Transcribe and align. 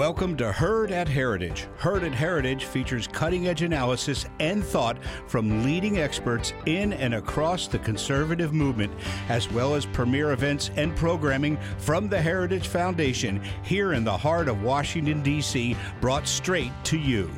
Welcome 0.00 0.34
to 0.38 0.50
Heard 0.50 0.92
at 0.92 1.08
Heritage. 1.08 1.66
Heard 1.76 2.04
at 2.04 2.14
Heritage 2.14 2.64
features 2.64 3.06
cutting 3.06 3.48
edge 3.48 3.60
analysis 3.60 4.24
and 4.38 4.64
thought 4.64 4.96
from 5.26 5.62
leading 5.62 5.98
experts 5.98 6.54
in 6.64 6.94
and 6.94 7.12
across 7.12 7.68
the 7.68 7.80
conservative 7.80 8.54
movement, 8.54 8.94
as 9.28 9.52
well 9.52 9.74
as 9.74 9.84
premier 9.84 10.32
events 10.32 10.70
and 10.76 10.96
programming 10.96 11.58
from 11.76 12.08
the 12.08 12.18
Heritage 12.18 12.68
Foundation 12.68 13.42
here 13.62 13.92
in 13.92 14.02
the 14.02 14.16
heart 14.16 14.48
of 14.48 14.62
Washington, 14.62 15.22
D.C., 15.22 15.76
brought 16.00 16.26
straight 16.26 16.72
to 16.84 16.96
you. 16.96 17.30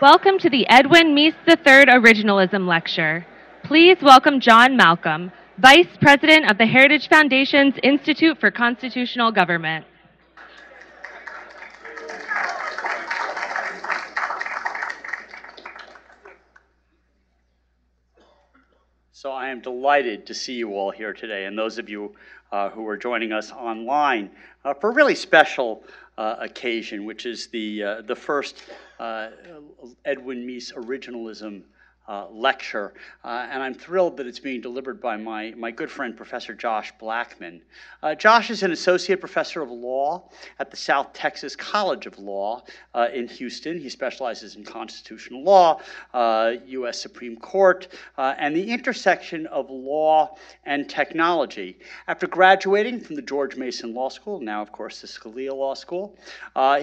Welcome 0.00 0.38
to 0.38 0.48
the 0.48 0.66
Edwin 0.70 1.14
Meese 1.14 1.34
III 1.46 1.84
Originalism 1.84 2.66
Lecture. 2.66 3.26
Please 3.64 3.98
welcome 4.00 4.40
John 4.40 4.74
Malcolm, 4.74 5.30
Vice 5.60 5.88
President 6.00 6.48
of 6.48 6.56
the 6.56 6.66
Heritage 6.66 7.08
Foundation's 7.08 7.74
Institute 7.82 8.38
for 8.38 8.48
Constitutional 8.48 9.32
Government. 9.32 9.84
So 19.10 19.32
I 19.32 19.48
am 19.48 19.60
delighted 19.60 20.26
to 20.26 20.34
see 20.34 20.52
you 20.52 20.76
all 20.76 20.92
here 20.92 21.12
today, 21.12 21.46
and 21.46 21.58
those 21.58 21.78
of 21.78 21.88
you 21.88 22.14
uh, 22.52 22.70
who 22.70 22.86
are 22.86 22.96
joining 22.96 23.32
us 23.32 23.50
online 23.50 24.30
uh, 24.64 24.74
for 24.74 24.90
a 24.90 24.94
really 24.94 25.16
special 25.16 25.82
uh, 26.18 26.36
occasion, 26.38 27.04
which 27.04 27.26
is 27.26 27.48
the, 27.48 27.82
uh, 27.82 28.02
the 28.02 28.14
first 28.14 28.62
uh, 29.00 29.30
Edwin 30.04 30.46
Meese 30.46 30.72
Originalism 30.72 31.62
lecture, 32.30 32.94
uh, 33.22 33.46
and 33.50 33.62
I'm 33.62 33.74
thrilled 33.74 34.16
that 34.16 34.26
it's 34.26 34.40
being 34.40 34.62
delivered 34.62 34.98
by 35.00 35.16
my, 35.18 35.52
my 35.56 35.70
good 35.70 35.90
friend, 35.90 36.16
Professor 36.16 36.54
Josh 36.54 36.90
Blackman. 36.98 37.60
Uh, 38.02 38.14
Josh 38.14 38.50
is 38.50 38.62
an 38.62 38.72
associate 38.72 39.20
professor 39.20 39.60
of 39.60 39.70
law 39.70 40.30
at 40.58 40.70
the 40.70 40.76
South 40.76 41.12
Texas 41.12 41.54
College 41.54 42.06
of 42.06 42.18
Law 42.18 42.64
uh, 42.94 43.08
in 43.12 43.28
Houston. 43.28 43.78
He 43.78 43.90
specializes 43.90 44.56
in 44.56 44.64
constitutional 44.64 45.42
law, 45.42 45.80
U.S. 46.14 46.96
Uh, 46.96 46.98
Supreme 46.98 47.36
Court, 47.36 47.88
uh, 48.16 48.34
and 48.38 48.56
the 48.56 48.70
intersection 48.70 49.46
of 49.48 49.68
law 49.68 50.36
and 50.64 50.88
technology. 50.88 51.78
After 52.06 52.26
graduating 52.26 53.00
from 53.00 53.16
the 53.16 53.22
George 53.22 53.56
Mason 53.56 53.92
Law 53.94 54.08
School, 54.08 54.40
now, 54.40 54.62
of 54.62 54.72
course, 54.72 55.02
the 55.02 55.06
Scalia 55.06 55.54
Law 55.54 55.74
School, 55.74 56.16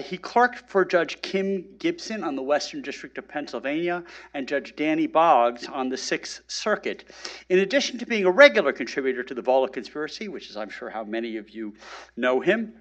he 0.04 0.16
clerked 0.16 0.70
for 0.70 0.84
Judge 0.84 1.20
Kim 1.22 1.64
Gibson 1.78 2.22
on 2.22 2.36
the 2.36 2.42
Western 2.42 2.80
District 2.82 3.18
of 3.18 3.26
Pennsylvania 3.26 4.04
and 4.34 4.46
Judge 4.46 4.76
Danny 4.76 5.08
Boggs 5.16 5.66
on 5.66 5.88
the 5.88 5.96
Sixth 5.96 6.42
Circuit. 6.46 7.06
In 7.48 7.60
addition 7.60 7.98
to 8.00 8.04
being 8.04 8.26
a 8.26 8.30
regular 8.30 8.70
contributor 8.70 9.22
to 9.22 9.32
the 9.32 9.40
Volokh 9.40 9.72
Conspiracy, 9.72 10.28
which 10.28 10.50
is, 10.50 10.58
I'm 10.58 10.68
sure, 10.68 10.90
how 10.90 11.04
many 11.04 11.38
of 11.38 11.48
you 11.48 11.72
know 12.18 12.38
him, 12.38 12.74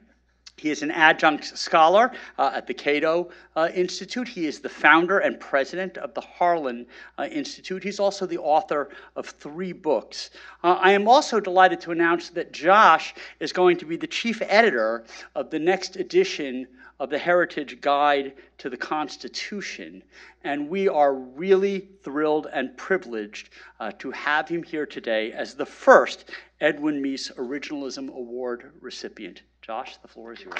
he 0.57 0.69
is 0.69 0.83
an 0.83 0.91
adjunct 0.91 1.57
scholar 1.57 2.11
uh, 2.37 2.51
at 2.53 2.67
the 2.67 2.73
Cato 2.73 3.29
uh, 3.55 3.69
Institute. 3.73 4.27
He 4.27 4.47
is 4.47 4.59
the 4.59 4.67
founder 4.67 5.19
and 5.19 5.39
president 5.39 5.97
of 5.97 6.13
the 6.13 6.19
Harlan 6.19 6.87
uh, 7.17 7.29
Institute. 7.31 7.81
He's 7.81 8.01
also 8.01 8.25
the 8.25 8.39
author 8.39 8.89
of 9.15 9.27
three 9.27 9.71
books. 9.71 10.31
Uh, 10.61 10.77
I 10.81 10.91
am 10.91 11.07
also 11.07 11.39
delighted 11.39 11.79
to 11.81 11.91
announce 11.91 12.31
that 12.31 12.51
Josh 12.51 13.13
is 13.39 13.53
going 13.53 13.77
to 13.77 13.85
be 13.85 13.95
the 13.95 14.07
chief 14.07 14.41
editor 14.41 15.05
of 15.35 15.51
the 15.51 15.59
next 15.59 15.95
edition 15.95 16.67
of 16.99 17.09
the 17.09 17.17
Heritage 17.17 17.81
Guide 17.81 18.33
to 18.59 18.69
the 18.69 18.77
Constitution. 18.77 20.03
And 20.43 20.69
we 20.69 20.87
are 20.87 21.13
really 21.13 21.89
thrilled 22.03 22.47
and 22.51 22.75
privileged 22.77 23.49
uh, 23.79 23.91
to 23.99 24.11
have 24.11 24.47
him 24.47 24.63
here 24.63 24.85
today 24.85 25.31
as 25.33 25.55
the 25.55 25.65
first 25.65 26.29
Edwin 26.61 27.01
Meese 27.01 27.31
Originalism 27.35 28.09
Award 28.09 28.71
recipient. 28.79 29.41
Josh, 29.61 29.97
the 29.97 30.07
floor 30.07 30.33
is 30.33 30.41
yours. 30.41 30.55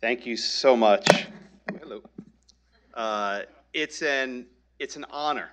Thank 0.00 0.24
you 0.24 0.36
so 0.36 0.76
much. 0.76 1.26
Hello. 1.78 2.02
Uh, 2.94 3.42
it's 3.74 4.02
an 4.02 4.46
it's 4.78 4.96
an 4.96 5.04
honor. 5.10 5.50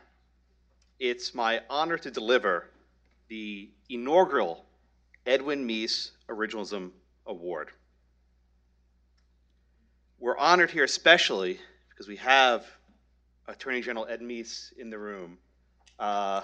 It's 0.99 1.35
my 1.35 1.59
honor 1.69 1.97
to 1.97 2.09
deliver 2.09 2.69
the 3.27 3.69
inaugural 3.89 4.65
Edwin 5.25 5.67
Meese 5.67 6.11
Originalism 6.29 6.91
Award. 7.25 7.69
We're 10.19 10.37
honored 10.37 10.71
here 10.71 10.83
especially 10.83 11.59
because 11.89 12.07
we 12.07 12.15
have 12.17 12.65
Attorney 13.47 13.81
General 13.81 14.07
Ed 14.09 14.21
Meese 14.21 14.71
in 14.77 14.89
the 14.89 14.97
room. 14.97 15.37
Uh, 15.99 16.41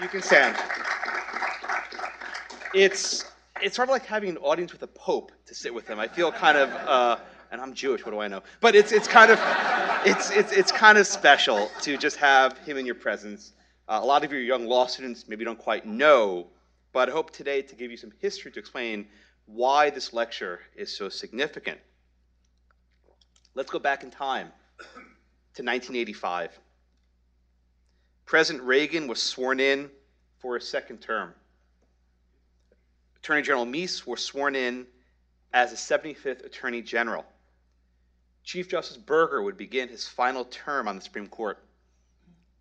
you 0.00 0.08
can 0.08 0.22
stand. 0.22 0.56
It's 2.72 3.24
it's 3.62 3.76
sort 3.76 3.88
of 3.88 3.92
like 3.92 4.06
having 4.06 4.30
an 4.30 4.38
audience 4.38 4.72
with 4.72 4.82
a 4.82 4.86
pope 4.86 5.32
to 5.46 5.54
sit 5.54 5.74
with 5.74 5.86
him. 5.86 5.98
I 5.98 6.08
feel 6.08 6.32
kind 6.32 6.56
of 6.56 6.70
uh, 6.70 7.18
and 7.50 7.60
I'm 7.60 7.74
Jewish. 7.74 8.04
What 8.04 8.12
do 8.12 8.20
I 8.20 8.28
know? 8.28 8.42
But 8.60 8.74
it's 8.74 8.92
it's 8.92 9.08
kind 9.08 9.30
of 9.30 9.38
it's 10.04 10.30
it's 10.30 10.52
it's 10.52 10.72
kind 10.72 10.98
of 10.98 11.06
special 11.06 11.70
to 11.82 11.96
just 11.96 12.16
have 12.16 12.58
him 12.58 12.76
in 12.76 12.86
your 12.86 12.94
presence. 12.94 13.52
Uh, 13.88 13.98
a 14.02 14.06
lot 14.06 14.24
of 14.24 14.32
your 14.32 14.40
young 14.40 14.66
law 14.66 14.86
students 14.86 15.26
maybe 15.28 15.44
don't 15.44 15.58
quite 15.58 15.84
know, 15.84 16.46
but 16.92 17.08
I 17.08 17.12
hope 17.12 17.32
today 17.32 17.62
to 17.62 17.74
give 17.74 17.90
you 17.90 17.96
some 17.96 18.12
history 18.20 18.52
to 18.52 18.58
explain 18.58 19.06
why 19.46 19.90
this 19.90 20.12
lecture 20.12 20.60
is 20.76 20.96
so 20.96 21.08
significant. 21.08 21.78
Let's 23.54 23.70
go 23.70 23.80
back 23.80 24.04
in 24.04 24.10
time 24.10 24.52
to 24.78 25.62
1985. 25.62 26.56
President 28.26 28.64
Reagan 28.64 29.08
was 29.08 29.20
sworn 29.20 29.58
in 29.58 29.90
for 30.38 30.54
a 30.54 30.60
second 30.60 30.98
term. 30.98 31.34
Attorney 33.16 33.42
General 33.42 33.66
Meese 33.66 34.06
was 34.06 34.24
sworn 34.24 34.54
in 34.54 34.86
as 35.52 35.70
the 35.70 35.76
75th 35.76 36.46
Attorney 36.46 36.80
General. 36.80 37.24
Chief 38.44 38.68
Justice 38.68 38.96
Burger 38.96 39.42
would 39.42 39.56
begin 39.56 39.88
his 39.88 40.08
final 40.08 40.44
term 40.44 40.88
on 40.88 40.96
the 40.96 41.02
Supreme 41.02 41.26
Court. 41.26 41.58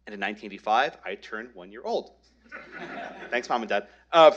And 0.05 0.13
in 0.13 0.19
1985, 0.19 0.97
I 1.05 1.15
turned 1.15 1.49
one 1.53 1.71
year 1.71 1.81
old. 1.83 2.11
Thanks, 3.29 3.47
Mom 3.49 3.61
and 3.61 3.69
Dad. 3.69 3.87
Uh, 4.11 4.31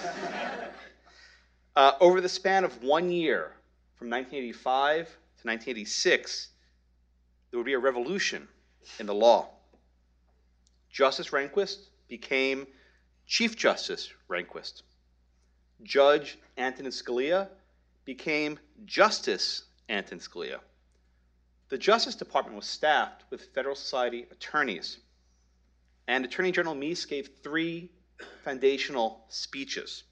uh, 1.77 1.93
over 2.01 2.21
the 2.21 2.29
span 2.29 2.65
of 2.65 2.83
one 2.83 3.11
year, 3.11 3.53
from 3.97 4.11
1985 4.11 5.07
to 5.07 5.49
1986, 5.49 6.49
there 7.51 7.59
would 7.59 7.67
be 7.67 7.73
a 7.73 7.79
revolution 7.79 8.47
in 8.99 9.07
the 9.07 9.15
law. 9.15 9.49
Justice 10.91 11.29
Rehnquist 11.31 11.87
became 12.09 12.67
Chief 13.27 13.57
Justice 13.57 14.13
Rehnquist. 14.29 14.83
Judge 15.83 16.39
Antonin 16.59 16.93
Scalia 16.93 17.49
became 18.05 18.59
Justice 18.85 19.65
Antonin 19.89 20.21
Scalia 20.21 20.59
the 21.73 21.79
Justice 21.79 22.17
Department 22.17 22.55
was 22.55 22.67
staffed 22.67 23.25
with 23.31 23.47
Federal 23.55 23.75
Society 23.75 24.27
attorneys, 24.31 24.99
and 26.07 26.23
Attorney 26.23 26.53
General 26.53 26.75
Meese 26.75 27.09
gave 27.09 27.31
three 27.43 27.89
foundational 28.45 29.25
speeches. 29.31 30.03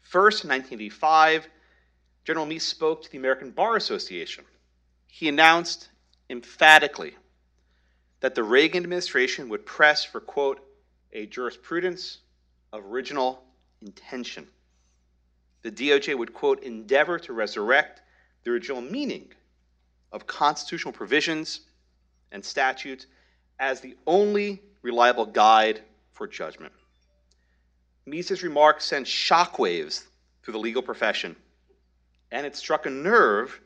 First, 0.00 0.44
in 0.44 0.48
1985, 0.48 1.46
General 2.24 2.46
Meese 2.46 2.62
spoke 2.62 3.02
to 3.02 3.12
the 3.12 3.18
American 3.18 3.50
Bar 3.50 3.76
Association. 3.76 4.44
He 5.08 5.28
announced 5.28 5.90
emphatically 6.30 7.14
that 8.20 8.34
the 8.34 8.42
Reagan 8.42 8.82
administration 8.82 9.50
would 9.50 9.66
press 9.66 10.04
for, 10.04 10.20
quote, 10.22 10.66
a 11.12 11.26
jurisprudence 11.26 12.20
of 12.72 12.82
original 12.86 13.44
intention. 13.82 14.46
The 15.60 15.70
DOJ 15.70 16.16
would, 16.16 16.32
quote, 16.32 16.62
endeavor 16.62 17.18
to 17.18 17.34
resurrect 17.34 18.00
the 18.42 18.52
original 18.52 18.80
meaning 18.80 19.34
of 20.16 20.26
constitutional 20.26 20.92
provisions 20.92 21.60
and 22.32 22.42
statutes 22.42 23.06
as 23.60 23.80
the 23.80 23.94
only 24.06 24.62
reliable 24.80 25.26
guide 25.26 25.82
for 26.14 26.26
judgment. 26.26 26.72
Meese's 28.06 28.42
remarks 28.42 28.86
sent 28.86 29.06
shockwaves 29.06 30.04
through 30.42 30.52
the 30.52 30.58
legal 30.58 30.80
profession, 30.80 31.36
and 32.32 32.46
it 32.46 32.56
struck 32.56 32.86
a 32.86 32.90
nerve 32.90 33.60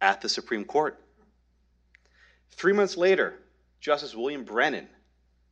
at 0.00 0.20
the 0.20 0.28
Supreme 0.28 0.64
Court. 0.64 1.00
Three 2.50 2.72
months 2.72 2.96
later, 2.96 3.34
Justice 3.80 4.16
William 4.16 4.42
Brennan, 4.42 4.88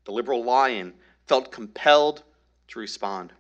the 0.05 0.13
liberal 0.13 0.43
lion, 0.43 0.93
felt 1.27 1.53
compelled 1.53 2.25
to 2.69 2.81
respond. 2.81 3.33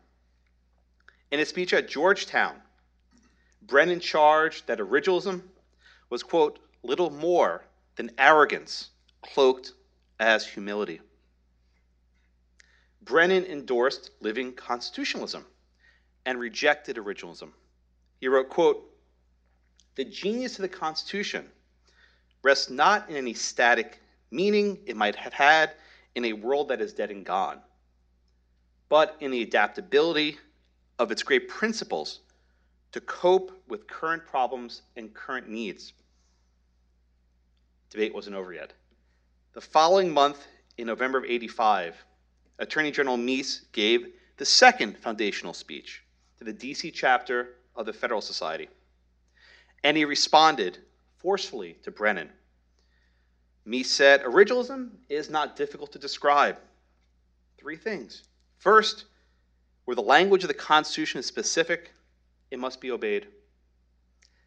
In 1.32 1.40
a 1.40 1.44
speech 1.44 1.72
at 1.74 1.88
Georgetown, 1.88 2.54
Brennan 3.60 3.98
charged 3.98 4.68
that 4.68 4.78
originalism 4.78 5.42
was, 6.10 6.22
quote, 6.22 6.60
little 6.82 7.10
more 7.10 7.64
than 7.96 8.10
arrogance 8.18 8.90
cloaked 9.22 9.72
as 10.18 10.46
humility. 10.46 11.00
Brennan 13.02 13.44
endorsed 13.44 14.10
living 14.20 14.52
constitutionalism 14.52 15.44
and 16.24 16.38
rejected 16.38 16.96
originalism. 16.96 17.50
He 18.20 18.28
wrote, 18.28 18.48
quote, 18.48 18.88
the 19.94 20.04
genius 20.04 20.56
of 20.56 20.62
the 20.62 20.68
Constitution 20.68 21.46
rests 22.42 22.70
not 22.70 23.10
in 23.10 23.16
any 23.16 23.34
static 23.34 24.00
meaning 24.30 24.78
it 24.86 24.96
might 24.96 25.16
have 25.16 25.32
had 25.32 25.72
in 26.14 26.24
a 26.24 26.32
world 26.32 26.68
that 26.68 26.80
is 26.80 26.92
dead 26.92 27.10
and 27.10 27.24
gone, 27.24 27.60
but 28.88 29.16
in 29.20 29.30
the 29.30 29.42
adaptability 29.42 30.38
of 30.98 31.10
its 31.10 31.22
great 31.22 31.48
principles 31.48 32.20
to 32.92 33.00
cope 33.00 33.62
with 33.68 33.86
current 33.86 34.24
problems 34.24 34.82
and 34.96 35.12
current 35.14 35.48
needs. 35.48 35.92
Debate 37.92 38.14
wasn't 38.14 38.36
over 38.36 38.54
yet. 38.54 38.72
The 39.52 39.60
following 39.60 40.10
month, 40.10 40.46
in 40.78 40.86
November 40.86 41.18
of 41.18 41.24
85, 41.26 41.94
Attorney 42.58 42.90
General 42.90 43.18
Meese 43.18 43.70
gave 43.72 44.14
the 44.38 44.46
second 44.46 44.96
foundational 44.96 45.52
speech 45.52 46.02
to 46.38 46.44
the 46.44 46.54
DC 46.54 46.90
chapter 46.94 47.56
of 47.76 47.84
the 47.84 47.92
Federal 47.92 48.22
Society. 48.22 48.70
And 49.84 49.94
he 49.94 50.06
responded 50.06 50.78
forcefully 51.18 51.76
to 51.82 51.90
Brennan. 51.90 52.30
Meese 53.66 53.86
said, 53.86 54.22
Originalism 54.22 54.92
is 55.10 55.28
not 55.28 55.54
difficult 55.54 55.92
to 55.92 55.98
describe. 55.98 56.58
Three 57.58 57.76
things. 57.76 58.22
First, 58.56 59.04
where 59.84 59.94
the 59.94 60.00
language 60.00 60.44
of 60.44 60.48
the 60.48 60.54
Constitution 60.54 61.18
is 61.20 61.26
specific, 61.26 61.92
it 62.50 62.58
must 62.58 62.80
be 62.80 62.90
obeyed. 62.90 63.26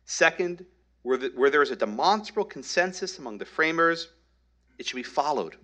Second, 0.06 0.66
where, 1.06 1.18
the, 1.18 1.32
where 1.36 1.52
there 1.52 1.62
is 1.62 1.70
a 1.70 1.76
demonstrable 1.76 2.44
consensus 2.44 3.20
among 3.20 3.38
the 3.38 3.46
framers, 3.46 4.10
it 4.80 4.88
should 4.88 4.96
be 4.96 5.04
followed. 5.04 5.56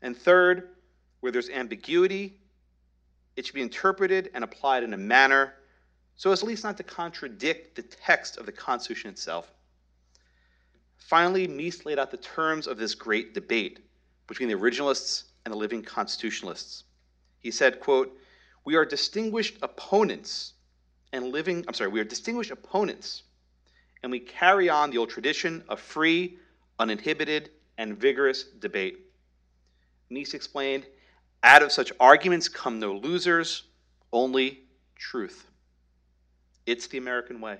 And 0.00 0.16
third, 0.16 0.70
where 1.20 1.30
there's 1.30 1.50
ambiguity, 1.50 2.38
it 3.36 3.44
should 3.44 3.54
be 3.54 3.60
interpreted 3.60 4.30
and 4.32 4.42
applied 4.42 4.84
in 4.84 4.94
a 4.94 4.96
manner 4.96 5.52
so 6.16 6.32
as 6.32 6.42
at 6.42 6.48
least 6.48 6.64
not 6.64 6.78
to 6.78 6.82
contradict 6.82 7.74
the 7.76 7.82
text 7.82 8.38
of 8.38 8.46
the 8.46 8.52
Constitution 8.52 9.10
itself. 9.10 9.52
Finally, 10.96 11.46
Meese 11.46 11.84
laid 11.84 11.98
out 11.98 12.10
the 12.10 12.16
terms 12.16 12.66
of 12.66 12.78
this 12.78 12.94
great 12.94 13.34
debate 13.34 13.80
between 14.28 14.48
the 14.48 14.54
originalists 14.54 15.24
and 15.44 15.52
the 15.52 15.58
living 15.58 15.82
constitutionalists. 15.82 16.84
He 17.40 17.50
said, 17.50 17.80
quote, 17.80 18.16
we 18.64 18.76
are 18.76 18.86
distinguished 18.86 19.58
opponents 19.60 20.54
and 21.12 21.32
living, 21.32 21.66
I'm 21.68 21.74
sorry, 21.74 21.90
we 21.90 22.00
are 22.00 22.04
distinguished 22.04 22.50
opponents, 22.50 23.24
and 24.02 24.10
we 24.10 24.20
carry 24.20 24.68
on 24.68 24.90
the 24.90 24.98
old 24.98 25.10
tradition 25.10 25.62
of 25.68 25.80
free, 25.80 26.38
uninhibited, 26.78 27.50
and 27.78 27.98
vigorous 27.98 28.44
debate. 28.44 28.98
Meese 30.10 30.34
explained, 30.34 30.86
out 31.42 31.62
of 31.62 31.72
such 31.72 31.92
arguments 31.98 32.48
come 32.48 32.78
no 32.78 32.94
losers, 32.94 33.64
only 34.12 34.60
truth. 34.96 35.48
It's 36.66 36.86
the 36.86 36.98
American 36.98 37.40
way. 37.40 37.58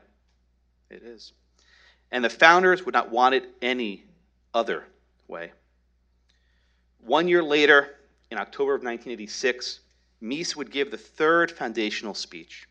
It 0.90 1.02
is. 1.02 1.32
And 2.10 2.24
the 2.24 2.30
founders 2.30 2.84
would 2.84 2.94
not 2.94 3.10
want 3.10 3.34
it 3.34 3.48
any 3.62 4.04
other 4.54 4.84
way. 5.28 5.52
One 7.00 7.26
year 7.26 7.42
later, 7.42 7.96
in 8.30 8.38
October 8.38 8.74
of 8.74 8.82
1986, 8.82 9.80
Meese 10.22 10.54
would 10.54 10.70
give 10.70 10.90
the 10.90 10.96
third 10.96 11.50
foundational 11.50 12.14
speech. 12.14 12.68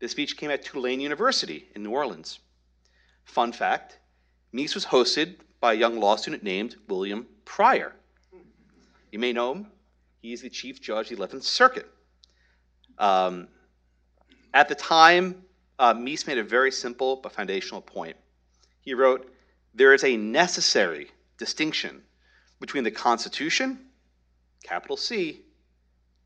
The 0.00 0.08
speech 0.08 0.36
came 0.36 0.50
at 0.50 0.64
Tulane 0.64 1.00
University 1.00 1.68
in 1.74 1.82
New 1.82 1.92
Orleans. 1.92 2.40
Fun 3.24 3.52
fact 3.52 3.98
Meese 4.54 4.74
was 4.74 4.86
hosted 4.86 5.36
by 5.60 5.72
a 5.72 5.76
young 5.76 5.98
law 5.98 6.16
student 6.16 6.42
named 6.42 6.76
William 6.88 7.26
Pryor. 7.44 7.94
You 9.10 9.18
may 9.18 9.32
know 9.32 9.52
him. 9.52 9.66
He's 10.20 10.42
the 10.42 10.50
chief 10.50 10.80
judge 10.80 11.10
of 11.10 11.18
the 11.18 11.26
11th 11.26 11.42
Circuit. 11.42 11.88
Um, 12.98 13.48
at 14.54 14.68
the 14.68 14.74
time, 14.74 15.44
uh, 15.78 15.94
Meese 15.94 16.26
made 16.26 16.38
a 16.38 16.44
very 16.44 16.70
simple 16.70 17.16
but 17.16 17.32
foundational 17.32 17.80
point. 17.80 18.16
He 18.82 18.94
wrote, 18.94 19.32
There 19.74 19.94
is 19.94 20.04
a 20.04 20.16
necessary 20.16 21.10
distinction 21.38 22.02
between 22.60 22.84
the 22.84 22.90
Constitution, 22.90 23.78
capital 24.62 24.96
C, 24.96 25.42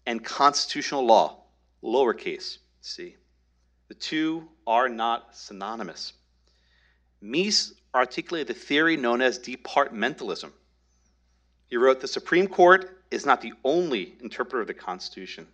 and 0.06 0.24
constitutional 0.24 1.04
law, 1.04 1.42
lowercase 1.82 2.58
c. 2.80 3.16
The 3.88 3.94
two 3.94 4.48
are 4.66 4.88
not 4.88 5.34
synonymous. 5.36 6.12
Meese 7.22 7.72
articulated 7.94 8.48
the 8.48 8.60
theory 8.60 8.96
known 8.96 9.22
as 9.22 9.38
departmentalism. 9.38 10.52
He 11.66 11.76
wrote, 11.76 12.00
The 12.00 12.08
Supreme 12.08 12.46
Court 12.46 13.02
is 13.10 13.26
not 13.26 13.40
the 13.40 13.52
only 13.64 14.14
interpreter 14.20 14.60
of 14.60 14.66
the 14.66 14.74
Constitution. 14.74 15.46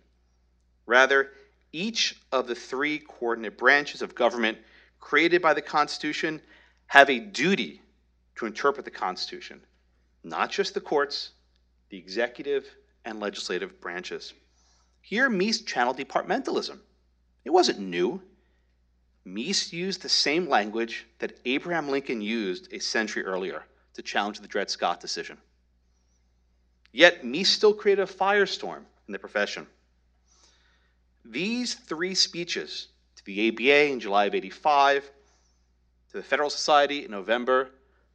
Rather, 0.85 1.31
each 1.71 2.15
of 2.31 2.47
the 2.47 2.55
three 2.55 2.99
coordinate 2.99 3.57
branches 3.57 4.01
of 4.01 4.13
government 4.13 4.57
created 4.99 5.41
by 5.41 5.53
the 5.53 5.61
Constitution 5.61 6.41
have 6.87 7.09
a 7.09 7.19
duty 7.19 7.81
to 8.35 8.45
interpret 8.45 8.85
the 8.85 8.91
Constitution, 8.91 9.61
not 10.23 10.51
just 10.51 10.73
the 10.73 10.81
courts, 10.81 11.31
the 11.89 11.97
executive 11.97 12.65
and 13.05 13.19
legislative 13.19 13.79
branches. 13.81 14.33
Here, 15.01 15.29
Meese 15.29 15.65
channeled 15.65 15.97
departmentalism. 15.97 16.79
It 17.43 17.49
wasn't 17.49 17.79
new. 17.79 18.21
Meese 19.25 19.71
used 19.71 20.01
the 20.01 20.09
same 20.09 20.49
language 20.49 21.05
that 21.19 21.39
Abraham 21.45 21.89
Lincoln 21.89 22.21
used 22.21 22.71
a 22.73 22.79
century 22.79 23.23
earlier 23.23 23.63
to 23.93 24.01
challenge 24.01 24.39
the 24.39 24.47
Dred 24.47 24.69
Scott 24.69 24.99
decision. 24.99 25.37
Yet, 26.91 27.23
Meese 27.23 27.47
still 27.47 27.73
created 27.73 28.03
a 28.03 28.11
firestorm 28.11 28.83
in 29.07 29.11
the 29.11 29.19
profession. 29.19 29.65
These 31.25 31.75
three 31.75 32.15
speeches 32.15 32.87
to 33.15 33.25
the 33.25 33.49
ABA 33.49 33.91
in 33.91 33.99
July 33.99 34.25
of 34.25 34.35
85, 34.35 35.09
to 36.11 36.17
the 36.17 36.23
Federal 36.23 36.49
Society 36.49 37.05
in 37.05 37.11
November 37.11 37.69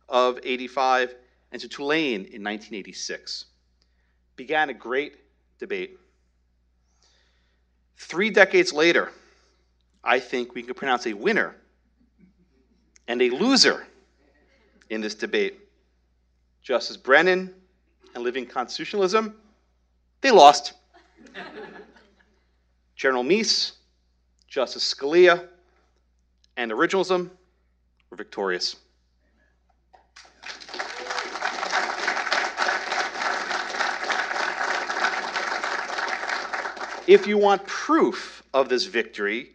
of 0.09 0.39
85, 0.43 1.15
and 1.53 1.61
to 1.61 1.69
Tulane 1.69 2.21
in 2.21 2.45
1986 2.45 3.47
began 4.37 4.71
a 4.71 4.75
great 4.75 5.17
debate. 5.59 5.99
Three 7.97 8.31
decades 8.31 8.73
later, 8.73 9.11
I 10.05 10.21
think 10.21 10.55
we 10.55 10.63
can 10.63 10.75
pronounce 10.75 11.07
a 11.07 11.13
winner 11.13 11.57
and 13.07 13.21
a 13.21 13.31
loser 13.31 13.87
in 14.91 15.01
this 15.01 15.15
debate. 15.15 15.59
Justice 16.63 16.97
Brennan 16.97 17.55
and 18.15 18.25
Living 18.25 18.47
Constitutionalism, 18.47 19.35
they 20.21 20.31
lost. 20.31 20.75
General 22.97 23.23
Meese, 23.23 23.73
Justice 24.49 24.95
Scalia, 24.95 25.47
and 26.57 26.73
Originalism 26.73 27.31
were 28.11 28.17
victorious. 28.17 28.77
If 37.07 37.27
you 37.27 37.39
want 37.39 37.67
proof 37.67 38.43
of 38.53 38.69
this 38.69 38.85
victory, 38.85 39.53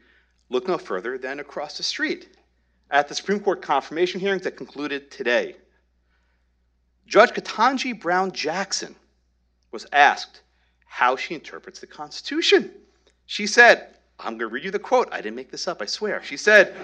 look 0.54 0.68
no 0.68 0.78
further 0.78 1.18
than 1.18 1.40
across 1.40 1.78
the 1.78 1.84
street 1.84 2.38
at 2.92 3.08
the 3.08 3.16
Supreme 3.16 3.40
Court 3.40 3.62
confirmation 3.62 4.20
hearings 4.20 4.44
that 4.44 4.56
concluded 4.56 5.12
today. 5.12 5.56
Judge 7.08 7.32
Ketanji 7.32 8.00
Brown 8.00 8.32
Jackson 8.32 8.96
was 9.72 9.86
asked 9.92 10.42
how 10.86 11.16
she 11.16 11.34
interprets 11.34 11.80
the 11.80 11.88
Constitution. 11.88 12.72
She 13.26 13.48
said, 13.48 13.96
I'm 14.20 14.38
going 14.38 14.48
to 14.50 14.54
read 14.54 14.64
you 14.64 14.72
the 14.72 14.80
quote. 14.80 15.10
I 15.12 15.18
didn't 15.18 15.36
make 15.36 15.52
this 15.52 15.68
up, 15.68 15.82
I 15.82 15.86
swear. 15.86 16.22
She 16.24 16.38
said, 16.38 16.76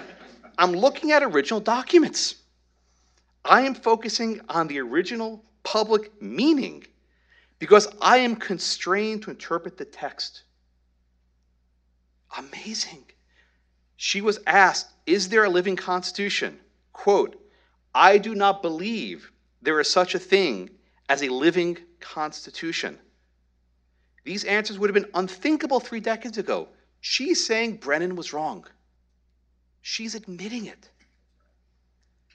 I'm 0.58 0.72
looking 0.72 1.12
at 1.12 1.22
original 1.22 1.60
documents. 1.60 2.34
I 3.44 3.62
am 3.62 3.74
focusing 3.74 4.40
on 4.48 4.66
the 4.66 4.80
original 4.80 5.44
public 5.62 6.20
meaning 6.20 6.84
because 7.58 7.86
I 8.02 8.18
am 8.18 8.34
constrained 8.36 9.22
to 9.22 9.30
interpret 9.30 9.78
the 9.78 9.84
text. 9.84 10.42
Amazing. 12.36 13.04
She 14.02 14.22
was 14.22 14.40
asked, 14.46 14.88
Is 15.04 15.28
there 15.28 15.44
a 15.44 15.50
living 15.50 15.76
constitution? 15.76 16.58
Quote, 16.94 17.38
I 17.94 18.16
do 18.16 18.34
not 18.34 18.62
believe 18.62 19.30
there 19.60 19.78
is 19.78 19.90
such 19.90 20.14
a 20.14 20.18
thing 20.18 20.70
as 21.10 21.22
a 21.22 21.28
living 21.28 21.76
constitution. 22.00 22.98
These 24.24 24.44
answers 24.44 24.78
would 24.78 24.88
have 24.88 24.94
been 24.94 25.12
unthinkable 25.12 25.80
three 25.80 26.00
decades 26.00 26.38
ago. 26.38 26.70
She's 27.02 27.46
saying 27.46 27.76
Brennan 27.76 28.16
was 28.16 28.32
wrong. 28.32 28.66
She's 29.82 30.14
admitting 30.14 30.64
it. 30.64 30.88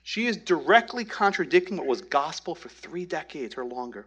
She 0.03 0.27
is 0.27 0.37
directly 0.37 1.03
contradicting 1.03 1.77
what 1.77 1.87
was 1.87 2.01
gospel 2.01 2.53
for 2.53 2.69
three 2.69 3.05
decades 3.05 3.57
or 3.57 3.65
longer. 3.65 4.05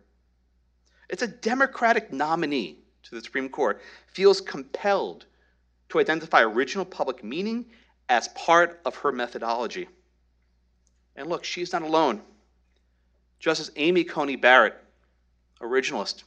It's 1.08 1.22
a 1.22 1.26
Democratic 1.26 2.12
nominee 2.12 2.78
to 3.02 3.16
the 3.16 3.20
Supreme 3.20 3.48
Court 3.48 3.82
feels 4.06 4.40
compelled 4.40 5.26
to 5.88 5.98
identify 5.98 6.42
original 6.42 6.84
public 6.84 7.24
meaning 7.24 7.66
as 8.08 8.28
part 8.28 8.80
of 8.84 8.94
her 8.96 9.12
methodology. 9.12 9.88
And 11.16 11.28
look, 11.28 11.44
she's 11.44 11.72
not 11.72 11.82
alone. 11.82 12.22
Justice 13.38 13.70
Amy 13.76 14.04
Coney 14.04 14.36
Barrett, 14.36 14.76
originalist. 15.60 16.24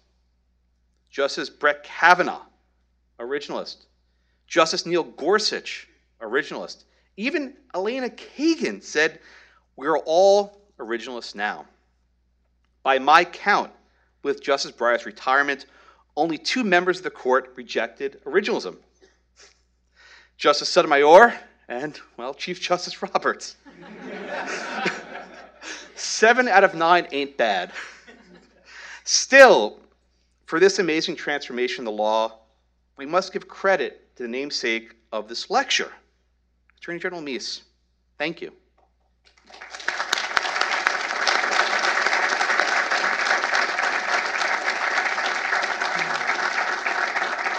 Justice 1.10 1.50
Brett 1.50 1.84
Kavanaugh, 1.84 2.44
originalist. 3.20 3.86
Justice 4.48 4.86
Neil 4.86 5.04
Gorsuch, 5.04 5.88
originalist. 6.22 6.84
Even 7.18 7.54
Elena 7.74 8.10
Kagan 8.10 8.82
said, 8.82 9.20
We're 9.76 9.98
all 9.98 10.62
originalists 10.80 11.36
now. 11.36 11.66
By 12.84 13.00
my 13.00 13.26
count, 13.26 13.72
with 14.24 14.42
Justice 14.42 14.72
Breyer's 14.72 15.06
retirement, 15.06 15.66
only 16.16 16.38
two 16.38 16.64
members 16.64 16.98
of 16.98 17.04
the 17.04 17.10
court 17.12 17.54
rejected 17.56 18.22
originalism 18.26 18.78
Justice 20.42 20.70
Sotomayor 20.70 21.36
and, 21.70 22.00
well, 22.18 22.34
Chief 22.34 22.60
Justice 22.60 23.00
Roberts. 23.04 23.58
Seven 25.94 26.48
out 26.48 26.64
of 26.64 26.74
nine 26.74 27.08
ain't 27.12 27.38
bad. 27.38 27.72
Still, 29.04 29.78
for 30.48 30.60
this 30.60 30.80
amazing 30.80 31.16
transformation 31.16 31.82
in 31.82 31.86
the 31.86 31.92
law, 31.92 32.40
we 32.98 33.06
must 33.06 33.34
give 33.34 33.48
credit 33.48 34.16
to 34.16 34.24
the 34.24 34.30
namesake 34.30 34.96
of 35.12 35.28
this 35.28 35.52
lecture, 35.52 35.92
Attorney 36.76 36.98
General 36.98 37.22
Meese. 37.22 37.62
Thank 38.18 38.42
you. 38.42 38.52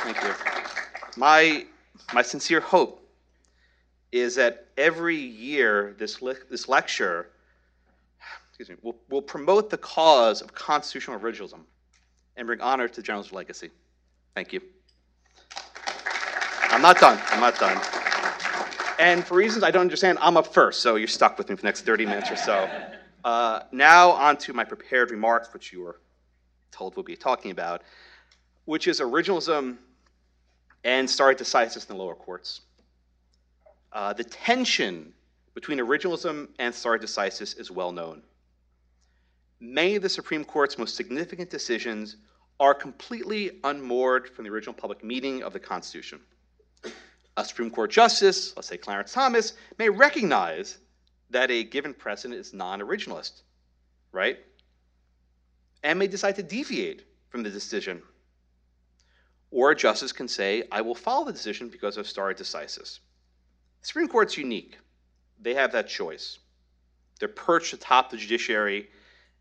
Thank 0.03 0.21
you. 0.21 0.35
My, 1.17 1.67
my 2.13 2.23
sincere 2.23 2.61
hope 2.61 2.99
is 4.11 4.35
that 4.35 4.69
every 4.77 5.17
year 5.17 5.95
this, 5.99 6.21
le- 6.21 6.35
this 6.51 6.69
lecture 6.69 7.31
excuse 8.53 8.69
me, 8.69 8.77
will, 8.83 8.97
will 9.09 9.23
promote 9.23 9.71
the 9.71 9.79
cause 9.79 10.43
of 10.43 10.55
constitutional 10.55 11.19
originalism 11.19 11.61
and 12.37 12.47
bring 12.47 12.61
honor 12.61 12.87
to 12.87 12.97
the 12.97 13.03
general's 13.03 13.33
legacy. 13.33 13.71
Thank 14.35 14.53
you. 14.53 14.61
I'm 16.69 16.83
not 16.83 16.99
done. 16.99 17.19
I'm 17.31 17.41
not 17.41 17.59
done. 17.59 17.81
And 18.99 19.25
for 19.25 19.35
reasons 19.35 19.65
I 19.65 19.71
don't 19.71 19.81
understand, 19.81 20.19
I'm 20.21 20.37
up 20.37 20.53
first, 20.53 20.81
so 20.81 20.97
you're 20.97 21.09
stuck 21.09 21.39
with 21.39 21.49
me 21.49 21.57
for 21.57 21.63
the 21.63 21.67
next 21.67 21.83
30 21.83 22.07
minutes 22.07 22.31
or 22.31 22.37
so. 22.37 22.71
Uh, 23.25 23.61
now, 23.73 24.11
on 24.11 24.37
to 24.37 24.53
my 24.53 24.65
prepared 24.65 25.11
remarks, 25.11 25.53
which 25.53 25.73
you 25.73 25.83
were 25.83 26.01
told 26.71 26.95
we'll 26.95 27.05
be 27.05 27.17
talking 27.17 27.51
about, 27.51 27.83
which 28.65 28.87
is 28.87 29.01
originalism 29.01 29.79
and 30.85 31.09
stare 31.09 31.35
decisis 31.35 31.89
in 31.89 31.97
the 31.97 32.03
lower 32.03 32.15
courts. 32.15 32.63
Uh, 33.93 34.13
the 34.13 34.25
tension 34.25 35.13
between 35.55 35.79
originalism 35.79 36.49
and 36.59 36.75
stare 36.75 36.99
decisis 36.99 37.59
is 37.59 37.71
well 37.71 37.93
known. 37.93 38.23
Many 39.61 39.97
of 39.97 40.03
the 40.03 40.09
Supreme 40.09 40.45
Court's 40.45 40.79
most 40.79 40.97
significant 40.97 41.51
decisions 41.51 42.17
are 42.59 42.75
completely 42.75 43.61
unmoored 43.65 44.29
from 44.29 44.45
the 44.45 44.51
original 44.51 44.75
public 44.75 45.05
meaning 45.05 45.43
of 45.43 45.53
the 45.53 45.61
Constitution. 45.61 46.21
A 47.37 47.45
Supreme 47.45 47.71
Court 47.71 47.91
justice, 47.91 48.55
let's 48.57 48.69
say 48.69 48.77
Clarence 48.77 49.13
Thomas, 49.13 49.55
may 49.79 49.89
recognize 49.89 50.79
that 51.31 51.51
a 51.51 51.65
given 51.65 51.95
precedent 51.95 52.39
is 52.39 52.53
non 52.53 52.81
originalist, 52.81 53.43
right? 54.13 54.39
And 55.83 55.99
may 55.99 56.07
decide 56.07 56.37
to 56.37 56.43
deviate 56.43 57.05
from 57.31 57.43
the 57.43 57.51
decision. 57.51 58.03
Or 59.53 59.71
a 59.71 59.77
justice 59.77 60.13
can 60.13 60.29
say, 60.29 60.65
I 60.73 60.81
will 60.81 60.95
follow 60.95 61.27
the 61.27 61.33
decision 61.33 61.69
because 61.69 61.99
of 61.99 62.09
stare 62.09 62.33
decisis. 62.33 63.01
The 63.83 63.87
Supreme 63.87 64.09
Court's 64.09 64.39
unique. 64.39 64.79
They 65.41 65.53
have 65.55 65.73
that 65.73 65.89
choice. 65.89 66.39
They're 67.21 67.29
perched 67.29 67.75
atop 67.75 68.11
the 68.11 68.17
judiciary, 68.17 68.89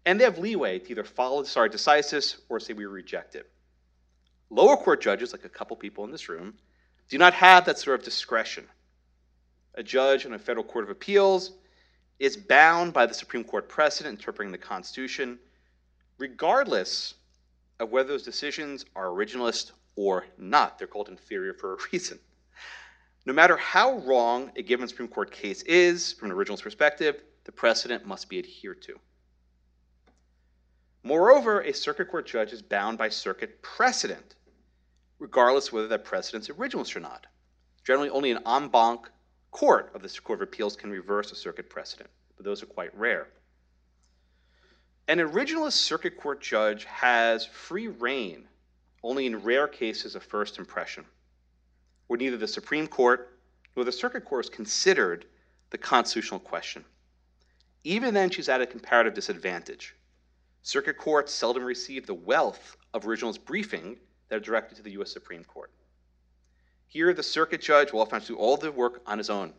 and 0.06 0.20
they 0.20 0.26
have 0.26 0.38
leeway 0.38 0.80
to 0.80 0.92
either 0.92 1.06
follow 1.06 1.42
the 1.42 1.48
stare 1.48 1.70
decisis 1.70 2.42
or 2.50 2.60
say 2.60 2.74
we 2.74 2.86
reject 2.86 3.36
it. 3.36 3.50
Lower 4.50 4.76
court 4.76 5.02
judges, 5.02 5.32
like 5.32 5.46
a 5.46 5.50
couple 5.50 5.78
people 5.78 6.04
in 6.04 6.12
this 6.12 6.28
room, 6.28 6.56
do 7.10 7.18
not 7.18 7.34
have 7.34 7.64
that 7.66 7.80
sort 7.80 7.98
of 7.98 8.04
discretion. 8.04 8.66
A 9.76 9.84
judge 9.84 10.26
in 10.26 10.34
a 10.34 10.40
federal 10.40 10.66
court 10.66 10.84
of 10.84 10.90
appeals 10.90 11.52
is 12.20 12.36
bound 12.36 12.92
by 12.92 13.06
the 13.06 13.14
Supreme 13.14 13.46
Court 13.46 13.70
precedent 13.70 14.20
interpreting 14.20 14.52
the 14.52 14.58
Constitution, 14.58 15.40
regardless 16.18 17.14
of 17.80 17.92
whether 17.92 18.10
those 18.10 18.24
decisions 18.24 18.84
are 18.94 19.08
originalist 19.08 19.72
or 19.96 20.26
not. 20.38 20.78
They're 20.78 20.88
called 20.88 21.10
inferior 21.10 21.54
for 21.54 21.74
a 21.74 21.78
reason. 21.92 22.20
No 23.26 23.34
matter 23.34 23.56
how 23.56 24.00
wrong 24.00 24.52
a 24.56 24.64
given 24.64 24.88
Supreme 24.88 25.08
Court 25.08 25.32
case 25.32 25.62
is 25.64 26.14
from 26.14 26.32
an 26.32 26.38
originalist 26.38 26.64
perspective, 26.64 27.22
the 27.44 27.52
precedent 27.52 28.06
must 28.06 28.30
be 28.30 28.40
adhered 28.40 28.82
to. 28.84 29.00
Moreover, 31.04 31.62
a 31.62 31.74
circuit 31.74 32.10
court 32.10 32.28
judge 32.28 32.54
is 32.54 32.62
bound 32.62 32.98
by 32.98 33.10
circuit 33.10 33.62
precedent, 33.62 34.36
regardless 35.20 35.72
whether 35.72 35.88
that 35.88 36.06
precedent's 36.06 36.50
originalist 36.50 36.96
or 36.96 37.00
not. 37.00 37.26
Generally, 37.84 38.10
only 38.10 38.32
an 38.32 38.40
en 38.46 38.68
banc 38.70 39.10
court 39.50 39.92
of 39.94 40.02
the 40.02 40.20
Court 40.24 40.40
of 40.40 40.48
Appeals 40.48 40.76
can 40.76 40.92
reverse 40.92 41.32
a 41.32 41.36
circuit 41.36 41.70
precedent, 41.70 42.10
but 42.38 42.46
those 42.46 42.62
are 42.62 42.68
quite 42.68 42.96
rare. 42.98 43.28
An 45.08 45.18
originalist 45.18 45.74
circuit 45.74 46.18
court 46.18 46.42
judge 46.42 46.86
has 46.86 47.46
free 47.46 47.88
reign 47.88 48.48
only 49.04 49.26
in 49.26 49.42
rare 49.42 49.68
cases 49.68 50.16
of 50.16 50.24
first 50.24 50.58
impression, 50.58 51.06
where 52.08 52.18
neither 52.18 52.38
the 52.38 52.48
Supreme 52.48 52.88
Court 52.88 53.40
nor 53.76 53.86
the 53.86 53.92
circuit 53.92 54.26
court 54.26 54.46
has 54.46 54.50
considered 54.54 55.26
the 55.70 55.78
constitutional 55.78 56.40
question. 56.40 56.84
Even 57.84 58.14
then, 58.14 58.30
she's 58.30 58.50
at 58.50 58.62
a 58.62 58.66
comparative 58.66 59.14
disadvantage. 59.14 59.96
Circuit 60.62 60.98
courts 60.98 61.34
seldom 61.34 61.64
receive 61.64 62.06
the 62.06 62.14
wealth 62.14 62.78
of 62.94 63.08
originals 63.08 63.38
briefing 63.38 63.98
that 64.30 64.36
are 64.36 64.40
directed 64.40 64.76
to 64.76 64.84
the 64.84 64.92
U.S. 64.92 65.12
Supreme 65.12 65.44
Court. 65.44 65.72
Here, 66.88 67.14
the 67.14 67.24
circuit 67.24 67.62
judge 67.62 67.92
will 67.92 68.02
often 68.02 68.22
do 68.22 68.36
all 68.36 68.58
the 68.58 68.72
work 68.72 69.02
on 69.08 69.18
his 69.18 69.30
own, 69.30 69.54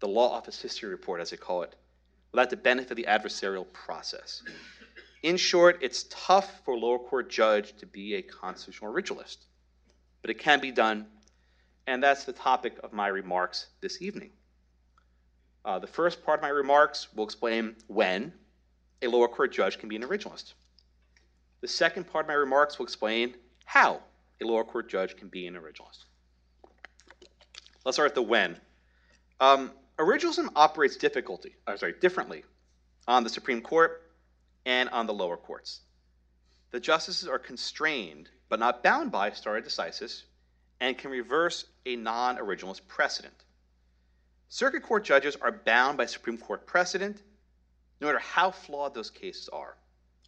the 0.00 0.08
law 0.08 0.30
office 0.30 0.62
history 0.62 0.88
report, 0.88 1.20
as 1.20 1.30
they 1.30 1.36
call 1.36 1.62
it, 1.62 1.74
without 2.32 2.50
the 2.50 2.56
benefit 2.56 2.92
of 2.92 2.96
the 2.96 3.06
adversarial 3.08 3.70
process. 3.72 4.42
In 5.26 5.36
short, 5.36 5.78
it's 5.80 6.04
tough 6.08 6.60
for 6.64 6.74
a 6.74 6.78
lower 6.78 7.00
court 7.00 7.28
judge 7.28 7.76
to 7.78 7.86
be 7.86 8.14
a 8.14 8.22
constitutional 8.22 8.94
originalist, 8.94 9.38
but 10.22 10.30
it 10.30 10.38
can 10.38 10.60
be 10.60 10.70
done, 10.70 11.04
and 11.88 12.00
that's 12.00 12.22
the 12.22 12.32
topic 12.32 12.78
of 12.84 12.92
my 12.92 13.08
remarks 13.08 13.66
this 13.80 14.00
evening. 14.00 14.30
Uh, 15.64 15.80
the 15.80 15.86
first 15.88 16.24
part 16.24 16.38
of 16.38 16.42
my 16.42 16.48
remarks 16.48 17.08
will 17.12 17.24
explain 17.24 17.74
when 17.88 18.32
a 19.02 19.08
lower 19.08 19.26
court 19.26 19.52
judge 19.52 19.80
can 19.80 19.88
be 19.88 19.96
an 19.96 20.04
originalist. 20.04 20.52
The 21.60 21.66
second 21.66 22.04
part 22.04 22.26
of 22.26 22.28
my 22.28 22.34
remarks 22.34 22.78
will 22.78 22.86
explain 22.86 23.34
how 23.64 24.02
a 24.40 24.44
lower 24.44 24.62
court 24.62 24.88
judge 24.88 25.16
can 25.16 25.26
be 25.26 25.48
an 25.48 25.54
originalist. 25.54 26.04
Let's 27.84 27.96
start 27.96 28.10
with 28.10 28.14
the 28.14 28.22
when. 28.22 28.60
Um, 29.40 29.72
originalism 29.98 30.50
operates 30.54 30.96
difficulty, 30.96 31.56
uh, 31.66 31.76
sorry, 31.76 31.94
differently 32.00 32.44
on 33.08 33.24
the 33.24 33.30
Supreme 33.30 33.60
Court 33.60 34.05
and 34.66 34.90
on 34.90 35.06
the 35.06 35.14
lower 35.14 35.36
courts. 35.36 35.80
The 36.72 36.80
justices 36.80 37.28
are 37.28 37.38
constrained, 37.38 38.28
but 38.50 38.58
not 38.58 38.82
bound 38.82 39.10
by 39.10 39.30
stare 39.30 39.62
decisis, 39.62 40.24
and 40.80 40.98
can 40.98 41.10
reverse 41.10 41.64
a 41.86 41.96
non 41.96 42.36
originalist 42.36 42.86
precedent. 42.88 43.44
Circuit 44.48 44.82
court 44.82 45.04
judges 45.04 45.36
are 45.36 45.52
bound 45.52 45.96
by 45.96 46.06
Supreme 46.06 46.36
Court 46.36 46.66
precedent, 46.66 47.22
no 48.00 48.08
matter 48.08 48.18
how 48.18 48.50
flawed 48.50 48.92
those 48.92 49.10
cases 49.10 49.48
are. 49.48 49.76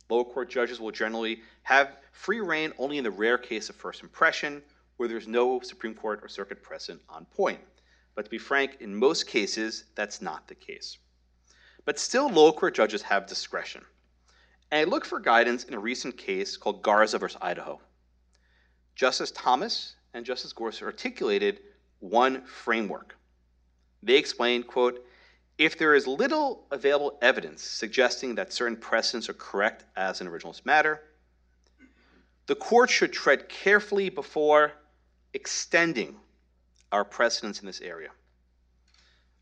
Lower 0.09 0.25
court 0.25 0.49
judges 0.49 0.80
will 0.80 0.90
generally 0.90 1.42
have 1.62 1.99
free 2.12 2.40
reign 2.40 2.73
only 2.78 2.97
in 2.97 3.04
the 3.04 3.11
rare 3.11 3.37
case 3.37 3.68
of 3.68 3.76
first 3.76 4.02
impression, 4.02 4.62
where 4.97 5.09
there's 5.09 5.28
no 5.28 5.61
Supreme 5.61 5.95
Court 5.95 6.21
or 6.23 6.28
circuit 6.28 6.62
precedent 6.62 7.02
on 7.09 7.26
point. 7.26 7.61
But 8.14 8.25
to 8.25 8.30
be 8.30 8.38
frank, 8.38 8.78
in 8.80 8.97
most 8.97 9.26
cases, 9.26 9.85
that's 9.95 10.23
not 10.23 10.49
the 10.49 10.54
case. 10.54 10.97
But 11.85 11.99
still, 11.99 12.28
lower 12.28 12.52
court 12.52 12.75
judges 12.75 13.02
have 13.02 13.26
discretion. 13.26 13.85
And 14.71 14.81
I 14.81 14.85
look 14.85 15.05
for 15.05 15.19
guidance 15.19 15.65
in 15.65 15.75
a 15.75 15.79
recent 15.79 16.17
case 16.17 16.57
called 16.57 16.83
Garza 16.83 17.19
versus 17.19 17.39
Idaho. 17.41 17.81
Justice 18.95 19.31
Thomas 19.31 19.95
and 20.15 20.27
Justice 20.27 20.53
Gorsuch 20.53 20.83
articulated 20.83 21.61
one 22.01 22.45
framework. 22.45 23.17
They 24.03 24.17
explained, 24.17 24.67
quote, 24.67 25.05
if 25.57 25.77
there 25.77 25.95
is 25.95 26.07
little 26.07 26.67
available 26.71 27.19
evidence 27.21 27.63
suggesting 27.63 28.37
that 28.37 28.53
certain 28.53 28.77
precedents 28.77 29.29
are 29.29 29.35
correct 29.35 29.85
as 29.97 30.21
an 30.21 30.29
originalist 30.29 30.65
matter, 30.65 31.01
the 32.47 32.55
court 32.55 32.91
should 32.91 33.13
tread 33.13 33.49
carefully 33.49 34.09
before 34.09 34.73
extending 35.35 36.17
our 36.93 37.05
precedents 37.05 37.61
in 37.61 37.67
this 37.67 37.81
area. 37.81 38.11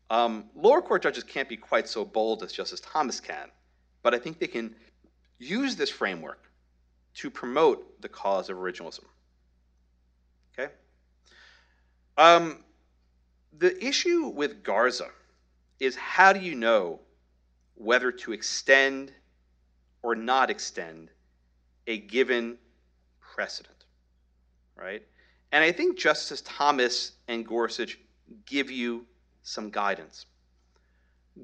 Um, 0.09 0.45
lower 0.55 0.81
court 0.81 1.03
judges 1.03 1.23
can't 1.23 1.49
be 1.49 1.57
quite 1.57 1.87
so 1.87 2.03
bold 2.03 2.43
as 2.43 2.51
Justice 2.51 2.81
Thomas 2.81 3.19
can, 3.19 3.49
but 4.03 4.13
I 4.13 4.19
think 4.19 4.39
they 4.39 4.47
can 4.47 4.75
use 5.39 5.75
this 5.75 5.89
framework 5.89 6.43
to 7.15 7.29
promote 7.29 8.01
the 8.01 8.09
cause 8.09 8.49
of 8.49 8.57
originalism. 8.57 9.05
Okay? 10.57 10.71
Um, 12.17 12.63
the 13.57 13.83
issue 13.83 14.27
with 14.27 14.63
Garza 14.63 15.09
is 15.79 15.95
how 15.95 16.33
do 16.33 16.39
you 16.39 16.55
know 16.55 16.99
whether 17.75 18.11
to 18.11 18.33
extend 18.33 19.11
or 20.01 20.15
not 20.15 20.49
extend 20.49 21.09
a 21.85 21.99
given 21.99 22.57
precedent, 23.19 23.85
right? 24.75 25.03
And 25.51 25.63
I 25.63 25.71
think 25.71 25.97
Justice 25.97 26.41
Thomas 26.45 27.13
and 27.27 27.45
Gorsuch 27.45 27.97
give 28.45 28.69
you 28.69 29.05
some 29.43 29.69
guidance. 29.69 30.25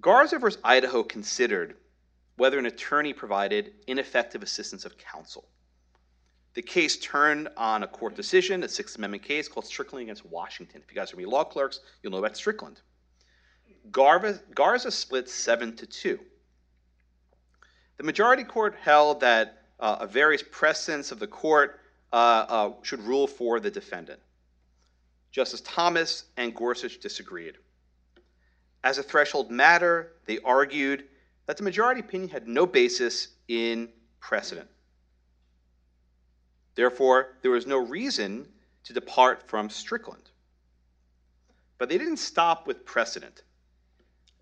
Garza 0.01 0.39
versus 0.39 0.59
Idaho 0.63 1.03
considered 1.03 1.75
whether 2.37 2.59
an 2.59 2.65
attorney 2.65 3.13
provided 3.13 3.73
ineffective 3.87 4.43
assistance 4.43 4.85
of 4.85 4.97
counsel. 4.97 5.45
The 6.53 6.61
case 6.61 6.97
turned 6.97 7.49
on 7.57 7.83
a 7.83 7.87
court 7.87 8.15
decision, 8.15 8.63
a 8.63 8.69
Sixth 8.69 8.97
Amendment 8.97 9.23
case 9.23 9.47
called 9.47 9.65
Strickland 9.65 10.03
against 10.03 10.25
Washington. 10.25 10.81
If 10.83 10.93
you 10.93 10.95
guys 10.95 11.11
are 11.11 11.17
be 11.17 11.25
law 11.25 11.43
clerks, 11.43 11.79
you'll 12.01 12.11
know 12.11 12.19
about 12.19 12.37
Strickland. 12.37 12.81
Garza, 13.91 14.39
Garza 14.53 14.91
split 14.91 15.29
seven 15.29 15.75
to 15.75 15.85
two. 15.85 16.19
The 17.97 18.03
majority 18.03 18.43
court 18.43 18.75
held 18.81 19.19
that 19.21 19.63
uh, 19.79 20.05
various 20.05 20.43
precedents 20.51 21.11
of 21.11 21.19
the 21.19 21.27
court 21.27 21.79
uh, 22.11 22.45
uh, 22.47 22.71
should 22.83 23.01
rule 23.01 23.27
for 23.27 23.59
the 23.59 23.71
defendant. 23.71 24.19
Justice 25.31 25.61
Thomas 25.61 26.25
and 26.37 26.53
Gorsuch 26.53 26.99
disagreed. 26.99 27.55
As 28.83 28.99
a 28.99 29.03
threshold 29.03 29.49
matter, 29.49 30.13
they 30.25 30.39
argued 30.39 31.05
that 31.45 31.57
the 31.57 31.63
majority 31.63 32.01
opinion 32.01 32.29
had 32.29 32.47
no 32.47 32.65
basis 32.65 33.29
in 33.47 33.89
precedent. 34.19 34.69
Therefore, 36.75 37.37
there 37.41 37.51
was 37.51 37.67
no 37.67 37.77
reason 37.77 38.47
to 38.85 38.93
depart 38.93 39.47
from 39.47 39.69
Strickland. 39.69 40.29
But 41.77 41.89
they 41.89 41.97
didn't 41.97 42.17
stop 42.17 42.67
with 42.67 42.85
precedent. 42.85 43.43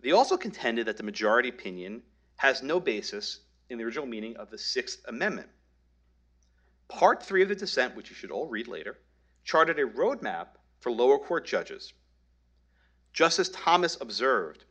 They 0.01 0.11
also 0.11 0.37
contended 0.37 0.87
that 0.87 0.97
the 0.97 1.03
majority 1.03 1.49
opinion 1.49 2.03
has 2.37 2.63
no 2.63 2.79
basis 2.79 3.39
in 3.69 3.77
the 3.77 3.83
original 3.83 4.07
meaning 4.07 4.35
of 4.37 4.49
the 4.49 4.57
Sixth 4.57 4.99
Amendment. 5.07 5.49
Part 6.87 7.23
three 7.23 7.41
of 7.41 7.49
the 7.49 7.55
dissent, 7.55 7.95
which 7.95 8.09
you 8.09 8.15
should 8.15 8.31
all 8.31 8.47
read 8.47 8.67
later, 8.67 8.97
charted 9.43 9.79
a 9.79 9.85
roadmap 9.85 10.47
for 10.79 10.91
lower 10.91 11.17
court 11.17 11.45
judges. 11.45 11.93
Justice 13.13 13.49
Thomas 13.53 13.97
observed 14.01 14.65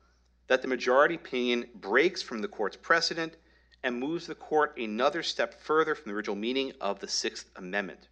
that 0.50 0.62
the 0.62 0.68
majority 0.68 1.14
opinion 1.14 1.64
breaks 1.76 2.20
from 2.20 2.40
the 2.42 2.48
court's 2.48 2.76
precedent 2.76 3.36
and 3.84 4.00
moves 4.00 4.26
the 4.26 4.34
court 4.34 4.76
another 4.76 5.22
step 5.22 5.54
further 5.62 5.94
from 5.94 6.10
the 6.10 6.16
original 6.16 6.34
meaning 6.34 6.72
of 6.80 6.98
the 6.98 7.06
Sixth 7.06 7.48
Amendment. 7.54 8.08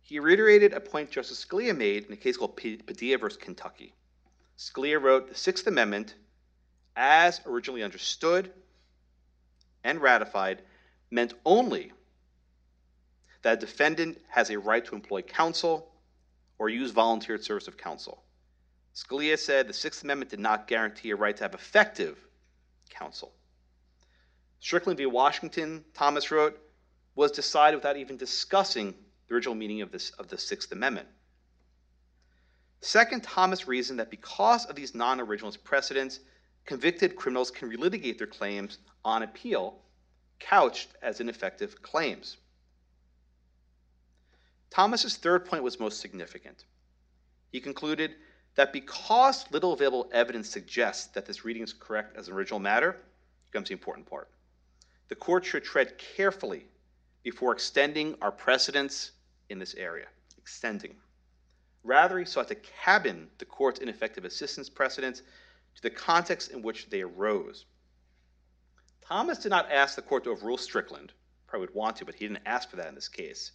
He 0.00 0.20
reiterated 0.20 0.72
a 0.72 0.78
point 0.80 1.10
Justice 1.10 1.44
Scalia 1.44 1.76
made 1.76 2.04
in 2.04 2.12
a 2.12 2.16
case 2.16 2.36
called 2.36 2.56
Padilla 2.56 3.18
v. 3.18 3.34
Kentucky. 3.40 3.96
Scalia 4.56 5.02
wrote, 5.02 5.28
The 5.28 5.34
Sixth 5.34 5.66
Amendment, 5.66 6.14
as 6.94 7.40
originally 7.46 7.82
understood 7.82 8.52
and 9.82 10.00
ratified, 10.00 10.62
meant 11.10 11.34
only 11.44 11.90
that 13.42 13.54
a 13.54 13.60
defendant 13.60 14.20
has 14.28 14.50
a 14.50 14.58
right 14.60 14.84
to 14.84 14.94
employ 14.94 15.22
counsel 15.22 15.90
or 16.60 16.68
use 16.68 16.92
volunteered 16.92 17.42
service 17.42 17.66
of 17.66 17.76
counsel. 17.76 18.22
Scalia 18.98 19.38
said 19.38 19.68
the 19.68 19.72
Sixth 19.72 20.02
Amendment 20.02 20.28
did 20.28 20.40
not 20.40 20.66
guarantee 20.66 21.10
a 21.10 21.16
right 21.16 21.36
to 21.36 21.44
have 21.44 21.54
effective 21.54 22.18
counsel. 22.90 23.32
Strickland 24.58 24.98
v. 24.98 25.06
Washington, 25.06 25.84
Thomas 25.94 26.32
wrote, 26.32 26.58
was 27.14 27.30
decided 27.30 27.76
without 27.76 27.96
even 27.96 28.16
discussing 28.16 28.92
the 29.28 29.34
original 29.34 29.54
meaning 29.54 29.82
of, 29.82 29.92
this, 29.92 30.10
of 30.18 30.26
the 30.26 30.36
Sixth 30.36 30.72
Amendment. 30.72 31.06
Second, 32.80 33.22
Thomas 33.22 33.68
reasoned 33.68 34.00
that 34.00 34.10
because 34.10 34.66
of 34.66 34.74
these 34.74 34.96
non 34.96 35.20
originalist 35.20 35.62
precedents, 35.62 36.18
convicted 36.64 37.14
criminals 37.14 37.52
can 37.52 37.70
relitigate 37.70 38.18
their 38.18 38.26
claims 38.26 38.78
on 39.04 39.22
appeal, 39.22 39.78
couched 40.40 40.88
as 41.02 41.20
ineffective 41.20 41.82
claims. 41.82 42.36
Thomas's 44.70 45.16
third 45.16 45.44
point 45.44 45.62
was 45.62 45.78
most 45.78 46.00
significant. 46.00 46.64
He 47.52 47.60
concluded 47.60 48.16
that 48.58 48.72
because 48.72 49.46
little 49.52 49.72
available 49.72 50.10
evidence 50.12 50.50
suggests 50.50 51.06
that 51.12 51.24
this 51.24 51.44
reading 51.44 51.62
is 51.62 51.72
correct 51.72 52.16
as 52.16 52.26
an 52.26 52.34
original 52.34 52.58
matter, 52.58 52.96
comes 53.52 53.68
the 53.68 53.72
important 53.72 54.04
part. 54.04 54.28
The 55.06 55.14
court 55.14 55.44
should 55.44 55.62
tread 55.62 55.96
carefully 55.96 56.66
before 57.22 57.52
extending 57.52 58.16
our 58.20 58.32
precedents 58.32 59.12
in 59.48 59.60
this 59.60 59.74
area. 59.74 60.06
Extending. 60.38 60.96
Rather, 61.84 62.18
he 62.18 62.24
sought 62.24 62.48
to 62.48 62.56
cabin 62.56 63.28
the 63.38 63.44
court's 63.44 63.78
ineffective 63.78 64.24
assistance 64.24 64.68
precedents 64.68 65.22
to 65.76 65.82
the 65.82 65.90
context 65.90 66.50
in 66.50 66.60
which 66.60 66.90
they 66.90 67.02
arose. 67.02 67.64
Thomas 69.06 69.38
did 69.38 69.50
not 69.50 69.70
ask 69.70 69.94
the 69.94 70.02
court 70.02 70.24
to 70.24 70.30
overrule 70.30 70.58
Strickland. 70.58 71.12
Probably 71.46 71.68
would 71.68 71.76
want 71.76 71.94
to, 71.98 72.04
but 72.04 72.16
he 72.16 72.26
didn't 72.26 72.42
ask 72.44 72.68
for 72.68 72.74
that 72.74 72.88
in 72.88 72.96
this 72.96 73.08
case. 73.08 73.52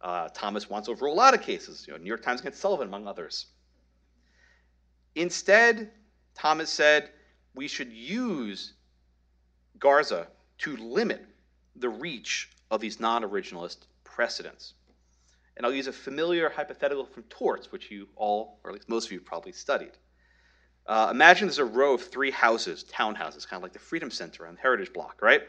Uh, 0.00 0.28
Thomas 0.34 0.68
wants 0.68 0.86
to 0.86 0.92
overrule 0.92 1.14
a 1.14 1.22
lot 1.22 1.34
of 1.34 1.40
cases, 1.40 1.84
you 1.86 1.92
know, 1.92 2.00
New 2.00 2.08
York 2.08 2.24
Times 2.24 2.40
against 2.40 2.60
Sullivan, 2.60 2.88
among 2.88 3.06
others. 3.06 3.46
Instead, 5.14 5.90
Thomas 6.34 6.70
said 6.70 7.10
we 7.54 7.68
should 7.68 7.92
use 7.92 8.74
Garza 9.78 10.26
to 10.58 10.76
limit 10.76 11.24
the 11.76 11.88
reach 11.88 12.50
of 12.70 12.80
these 12.80 13.00
non 13.00 13.22
originalist 13.22 13.86
precedents. 14.02 14.74
And 15.56 15.64
I'll 15.64 15.72
use 15.72 15.86
a 15.86 15.92
familiar 15.92 16.48
hypothetical 16.48 17.06
from 17.06 17.22
torts, 17.24 17.70
which 17.70 17.90
you 17.90 18.08
all, 18.16 18.58
or 18.64 18.70
at 18.70 18.74
least 18.74 18.88
most 18.88 19.06
of 19.06 19.12
you, 19.12 19.20
probably 19.20 19.52
studied. 19.52 19.92
Uh, 20.86 21.08
imagine 21.10 21.46
there's 21.46 21.58
a 21.58 21.64
row 21.64 21.94
of 21.94 22.02
three 22.02 22.30
houses, 22.30 22.84
townhouses, 22.92 23.46
kind 23.46 23.58
of 23.58 23.62
like 23.62 23.72
the 23.72 23.78
Freedom 23.78 24.10
Center 24.10 24.46
on 24.46 24.54
the 24.54 24.60
Heritage 24.60 24.92
Block, 24.92 25.22
right? 25.22 25.42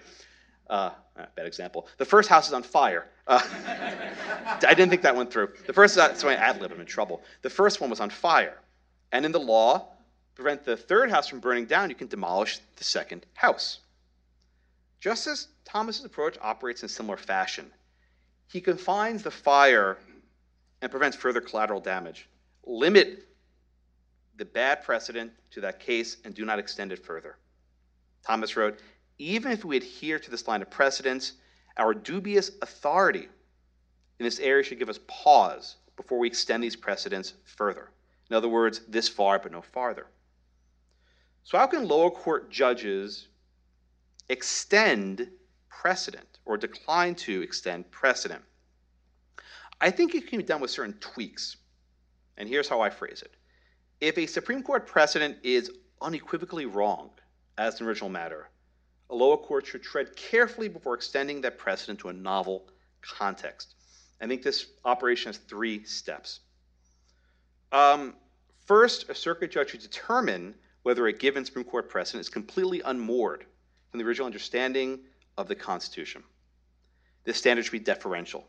Uh, 0.69 0.91
ah, 1.17 1.25
bad 1.35 1.45
example. 1.45 1.87
The 1.97 2.05
first 2.05 2.29
house 2.29 2.47
is 2.47 2.53
on 2.53 2.63
fire. 2.63 3.07
Uh, 3.27 3.41
I 4.67 4.73
didn't 4.73 4.89
think 4.89 5.01
that 5.01 5.15
went 5.15 5.31
through. 5.31 5.49
The 5.67 5.73
first, 5.73 5.97
uh, 5.97 6.13
so 6.13 6.29
I 6.29 6.35
ad 6.35 6.61
lib, 6.61 6.71
I'm 6.71 6.79
in 6.79 6.85
trouble. 6.85 7.21
The 7.41 7.49
first 7.49 7.81
one 7.81 7.89
was 7.89 7.99
on 7.99 8.09
fire. 8.09 8.59
And 9.11 9.25
in 9.25 9.31
the 9.31 9.39
law, 9.39 9.87
prevent 10.35 10.63
the 10.63 10.77
third 10.77 11.09
house 11.09 11.27
from 11.27 11.39
burning 11.39 11.65
down, 11.65 11.89
you 11.89 11.95
can 11.95 12.07
demolish 12.07 12.59
the 12.75 12.83
second 12.83 13.25
house. 13.33 13.79
Just 14.99 15.27
as 15.27 15.47
Thomas's 15.65 16.05
approach 16.05 16.37
operates 16.41 16.83
in 16.83 16.89
similar 16.89 17.17
fashion, 17.17 17.71
he 18.47 18.61
confines 18.61 19.23
the 19.23 19.31
fire 19.31 19.97
and 20.81 20.91
prevents 20.91 21.17
further 21.17 21.41
collateral 21.41 21.79
damage. 21.79 22.27
Limit 22.65 23.27
the 24.37 24.45
bad 24.45 24.83
precedent 24.83 25.31
to 25.51 25.61
that 25.61 25.79
case 25.79 26.17
and 26.25 26.33
do 26.33 26.45
not 26.45 26.59
extend 26.59 26.91
it 26.91 27.05
further. 27.05 27.37
Thomas 28.25 28.57
wrote, 28.57 28.79
even 29.17 29.51
if 29.51 29.63
we 29.63 29.77
adhere 29.77 30.19
to 30.19 30.31
this 30.31 30.47
line 30.47 30.61
of 30.61 30.69
precedence, 30.69 31.33
our 31.77 31.93
dubious 31.93 32.51
authority 32.61 33.29
in 34.19 34.23
this 34.25 34.39
area 34.39 34.63
should 34.63 34.79
give 34.79 34.89
us 34.89 34.99
pause 35.07 35.77
before 35.95 36.19
we 36.19 36.27
extend 36.27 36.63
these 36.63 36.75
precedents 36.75 37.33
further. 37.45 37.89
In 38.29 38.35
other 38.35 38.47
words, 38.47 38.81
this 38.87 39.07
far 39.07 39.39
but 39.39 39.51
no 39.51 39.61
farther. 39.61 40.07
So, 41.43 41.57
how 41.57 41.67
can 41.67 41.87
lower 41.87 42.09
court 42.09 42.49
judges 42.49 43.27
extend 44.29 45.29
precedent 45.69 46.39
or 46.45 46.57
decline 46.57 47.15
to 47.15 47.41
extend 47.41 47.91
precedent? 47.91 48.41
I 49.79 49.91
think 49.91 50.15
it 50.15 50.27
can 50.27 50.39
be 50.39 50.43
done 50.43 50.61
with 50.61 50.71
certain 50.71 50.97
tweaks. 50.99 51.57
And 52.37 52.49
here's 52.49 52.67
how 52.67 52.81
I 52.81 52.89
phrase 52.89 53.21
it 53.21 53.35
If 54.01 54.17
a 54.17 54.25
Supreme 54.25 54.63
Court 54.63 54.87
precedent 54.87 55.37
is 55.43 55.71
unequivocally 56.01 56.65
wrong 56.65 57.11
as 57.57 57.79
an 57.79 57.87
original 57.87 58.09
matter, 58.09 58.49
a 59.09 59.15
lower 59.15 59.37
court 59.37 59.67
should 59.67 59.83
tread 59.83 60.15
carefully 60.15 60.67
before 60.67 60.95
extending 60.95 61.41
that 61.41 61.57
precedent 61.57 61.99
to 61.99 62.09
a 62.09 62.13
novel 62.13 62.67
context. 63.01 63.75
I 64.19 64.27
think 64.27 64.41
this 64.41 64.67
operation 64.83 65.29
has 65.29 65.37
three 65.37 65.83
steps. 65.83 66.39
Um, 67.75 68.13
first, 68.65 69.09
a 69.09 69.15
circuit 69.15 69.51
judge 69.51 69.71
should 69.71 69.81
determine 69.81 70.55
whether 70.83 71.07
a 71.07 71.13
given 71.13 71.43
Supreme 71.43 71.65
Court 71.65 71.89
precedent 71.89 72.21
is 72.21 72.29
completely 72.29 72.81
unmoored 72.85 73.45
from 73.91 73.99
the 73.99 74.05
original 74.05 74.25
understanding 74.25 74.99
of 75.37 75.49
the 75.49 75.55
Constitution. 75.55 76.23
This 77.25 77.37
standard 77.37 77.65
should 77.65 77.73
be 77.73 77.79
deferential. 77.79 78.47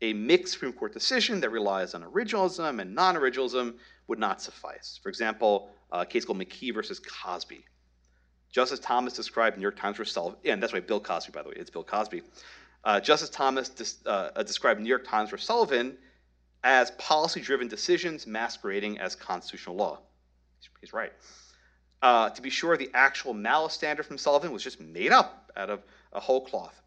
A 0.00 0.12
mixed 0.12 0.54
Supreme 0.54 0.72
Court 0.72 0.92
decision 0.92 1.38
that 1.40 1.50
relies 1.50 1.94
on 1.94 2.02
originalism 2.02 2.80
and 2.80 2.92
non 2.92 3.14
originalism 3.14 3.74
would 4.08 4.18
not 4.18 4.42
suffice. 4.42 4.98
For 5.00 5.08
example, 5.08 5.70
a 5.92 6.04
case 6.04 6.24
called 6.24 6.40
McKee 6.40 6.74
versus 6.74 6.98
Cosby. 6.98 7.64
Justice 8.50 8.80
Thomas 8.80 9.12
described 9.12 9.56
New 9.56 9.62
York 9.62 9.76
Times 9.76 9.98
versus 9.98 10.14
Sullivan, 10.14 10.40
and 10.44 10.60
that's 10.60 10.72
why 10.72 10.80
Bill 10.80 10.98
Cosby, 10.98 11.30
by 11.30 11.42
the 11.42 11.50
way, 11.50 11.54
it's 11.58 11.70
Bill 11.70 11.84
Cosby. 11.84 12.22
Uh, 12.82 12.98
Justice 12.98 13.30
Thomas 13.30 13.70
uh, 14.04 14.30
uh 14.34 14.42
described 14.42 14.80
New 14.80 14.88
York 14.88 15.06
Times 15.06 15.30
versus 15.30 15.46
Sullivan 15.46 15.96
as 16.64 16.90
policy 16.92 17.40
driven 17.40 17.68
decisions 17.68 18.26
masquerading 18.26 18.98
as 18.98 19.14
constitutional 19.16 19.76
law. 19.76 19.98
He's 20.80 20.92
right. 20.92 21.12
Uh, 22.02 22.30
to 22.30 22.42
be 22.42 22.50
sure, 22.50 22.76
the 22.76 22.90
actual 22.94 23.32
malice 23.32 23.72
standard 23.72 24.04
from 24.04 24.18
Sullivan 24.18 24.52
was 24.52 24.62
just 24.62 24.80
made 24.80 25.12
up 25.12 25.52
out 25.56 25.70
of 25.70 25.82
a 26.12 26.20
whole 26.20 26.44
cloth. 26.44 26.82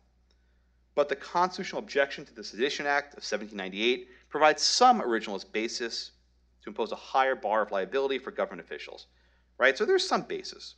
But 0.96 1.10
the 1.10 1.16
constitutional 1.16 1.80
objection 1.80 2.26
to 2.26 2.34
the 2.34 2.44
Sedition 2.44 2.86
Act 2.86 3.14
of 3.14 3.24
1798 3.24 4.10
provides 4.30 4.62
some 4.62 5.02
originalist 5.02 5.52
basis 5.52 6.12
to 6.64 6.70
impose 6.70 6.92
a 6.92 6.98
higher 6.98 7.36
bar 7.36 7.62
of 7.62 7.72
liability 7.72 8.20
for 8.20 8.32
government 8.32 8.66
officials, 8.66 9.08
right? 9.58 9.78
So 9.78 9.86
there's 9.86 10.08
some 10.08 10.24
basis. 10.24 10.76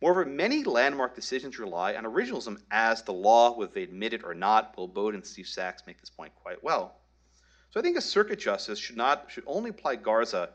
Moreover, 0.00 0.24
many 0.24 0.64
landmark 0.64 1.14
decisions 1.14 1.58
rely 1.58 1.94
on 1.94 2.04
originalism 2.04 2.60
as 2.70 3.02
the 3.02 3.12
law, 3.12 3.56
whether 3.56 3.72
they 3.72 3.82
admit 3.82 4.12
it 4.12 4.24
or 4.24 4.34
not. 4.34 4.74
Bill 4.74 4.86
Baude 4.86 5.14
and 5.14 5.26
Steve 5.26 5.46
Sachs 5.46 5.82
make 5.86 6.00
this 6.00 6.10
point 6.10 6.32
quite 6.36 6.62
well. 6.62 7.00
So 7.70 7.80
I 7.80 7.82
think 7.82 7.96
a 7.96 8.02
circuit 8.02 8.38
justice 8.38 8.78
should 8.78 8.96
not 8.96 9.26
should 9.28 9.44
only 9.46 9.70
apply 9.70 9.96
Garza 9.96 10.50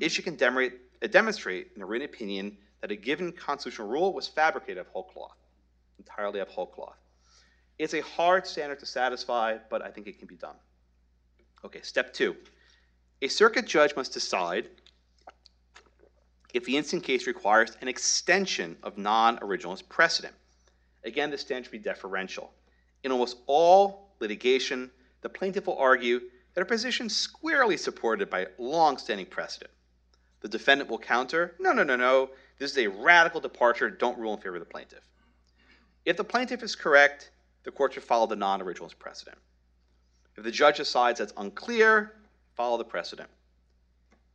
if 0.00 0.12
she 0.12 0.22
can 0.22 0.36
demonstrate, 0.36 1.10
demonstrate 1.10 1.70
in 1.74 1.82
a 1.82 1.86
written 1.86 2.04
opinion 2.08 2.56
that 2.80 2.90
a 2.90 2.96
given 2.96 3.32
constitutional 3.32 3.88
rule 3.88 4.12
was 4.12 4.28
fabricated 4.28 4.78
of 4.78 4.86
whole 4.88 5.04
cloth, 5.04 5.36
entirely 5.98 6.40
of 6.40 6.48
whole 6.48 6.66
cloth. 6.66 6.96
It's 7.78 7.94
a 7.94 8.00
hard 8.00 8.46
standard 8.46 8.80
to 8.80 8.86
satisfy, 8.86 9.58
but 9.70 9.82
I 9.82 9.90
think 9.90 10.06
it 10.06 10.18
can 10.18 10.28
be 10.28 10.36
done. 10.36 10.56
Okay, 11.64 11.80
step 11.82 12.12
two. 12.12 12.36
A 13.22 13.28
circuit 13.28 13.66
judge 13.66 13.96
must 13.96 14.12
decide 14.12 14.68
if 16.52 16.64
the 16.64 16.76
instant 16.76 17.02
case 17.02 17.26
requires 17.26 17.76
an 17.80 17.88
extension 17.88 18.76
of 18.82 18.98
non 18.98 19.38
originalist 19.38 19.88
precedent. 19.88 20.34
Again, 21.04 21.30
the 21.30 21.38
standard 21.38 21.64
should 21.64 21.72
be 21.72 21.78
deferential. 21.78 22.52
In 23.04 23.10
almost 23.10 23.38
all 23.46 24.14
litigation, 24.20 24.90
the 25.22 25.28
plaintiff 25.28 25.66
will 25.66 25.78
argue 25.78 26.20
her 26.60 26.64
position 26.64 27.08
squarely 27.08 27.76
supported 27.76 28.28
by 28.28 28.46
long 28.58 28.98
standing 28.98 29.26
precedent. 29.26 29.70
The 30.40 30.48
defendant 30.48 30.90
will 30.90 30.98
counter, 30.98 31.54
no, 31.58 31.72
no, 31.72 31.82
no, 31.82 31.96
no, 31.96 32.30
this 32.58 32.72
is 32.72 32.78
a 32.78 32.88
radical 32.88 33.40
departure, 33.40 33.88
don't 33.90 34.18
rule 34.18 34.34
in 34.34 34.40
favor 34.40 34.56
of 34.56 34.60
the 34.60 34.66
plaintiff. 34.66 35.02
If 36.04 36.16
the 36.16 36.24
plaintiff 36.24 36.62
is 36.62 36.74
correct, 36.74 37.30
the 37.64 37.70
court 37.70 37.94
should 37.94 38.02
follow 38.02 38.26
the 38.26 38.36
non 38.36 38.60
originalist 38.60 38.98
precedent. 38.98 39.38
If 40.36 40.44
the 40.44 40.50
judge 40.50 40.78
decides 40.78 41.18
that's 41.18 41.32
unclear, 41.36 42.14
follow 42.54 42.76
the 42.76 42.84
precedent. 42.84 43.30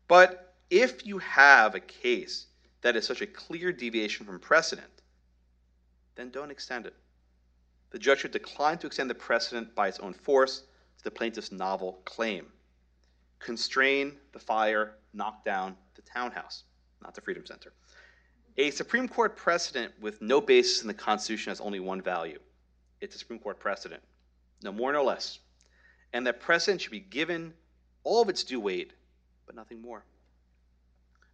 But 0.08 0.54
if 0.70 1.06
you 1.06 1.18
have 1.20 1.76
a 1.76 1.80
case 1.80 2.48
that 2.82 2.96
is 2.96 3.06
such 3.06 3.22
a 3.22 3.28
clear 3.28 3.72
deviation 3.72 4.26
from 4.26 4.40
precedent, 4.40 5.02
then 6.16 6.30
don't 6.30 6.52
extend 6.52 6.86
it. 6.86 6.96
The 7.92 8.00
judge 8.00 8.20
should 8.20 8.32
decline 8.32 8.78
to 8.80 8.88
extend 8.88 9.10
the 9.10 9.16
precedent 9.16 9.76
by 9.76 9.88
its 9.88 10.00
own 10.00 10.14
force 10.14 10.64
to 10.98 11.04
the 11.04 11.12
plaintiff's 11.12 11.52
novel 11.52 12.00
claim. 12.06 12.48
Constrain 13.40 14.14
the 14.34 14.40
fire, 14.40 14.96
knock 15.14 15.46
down 15.46 15.76
the 15.96 16.02
townhouse, 16.02 16.64
not 17.02 17.14
the 17.14 17.22
Freedom 17.22 17.46
Center. 17.46 17.74
A 18.58 18.72
Supreme 18.72 19.08
Court 19.08 19.36
precedent 19.36 19.94
with 20.02 20.22
no 20.22 20.42
basis 20.42 20.82
in 20.82 20.88
the 20.88 20.94
Constitution 20.94 21.52
has 21.52 21.62
only 21.62 21.80
one 21.80 22.02
value 22.02 22.40
it's 23.02 23.16
a 23.16 23.20
Supreme 23.20 23.40
Court 23.40 23.60
precedent, 23.60 24.02
no 24.64 24.72
more, 24.72 24.92
no 24.92 25.04
less. 25.04 25.40
And 26.14 26.26
that 26.26 26.40
precedent 26.40 26.82
should 26.82 26.92
be 26.92 27.00
given 27.00 27.54
all 28.04 28.22
of 28.22 28.30
its 28.30 28.44
due 28.44 28.60
weight, 28.60 28.94
but 29.46 29.56
nothing 29.56 29.82
more. 29.82 30.04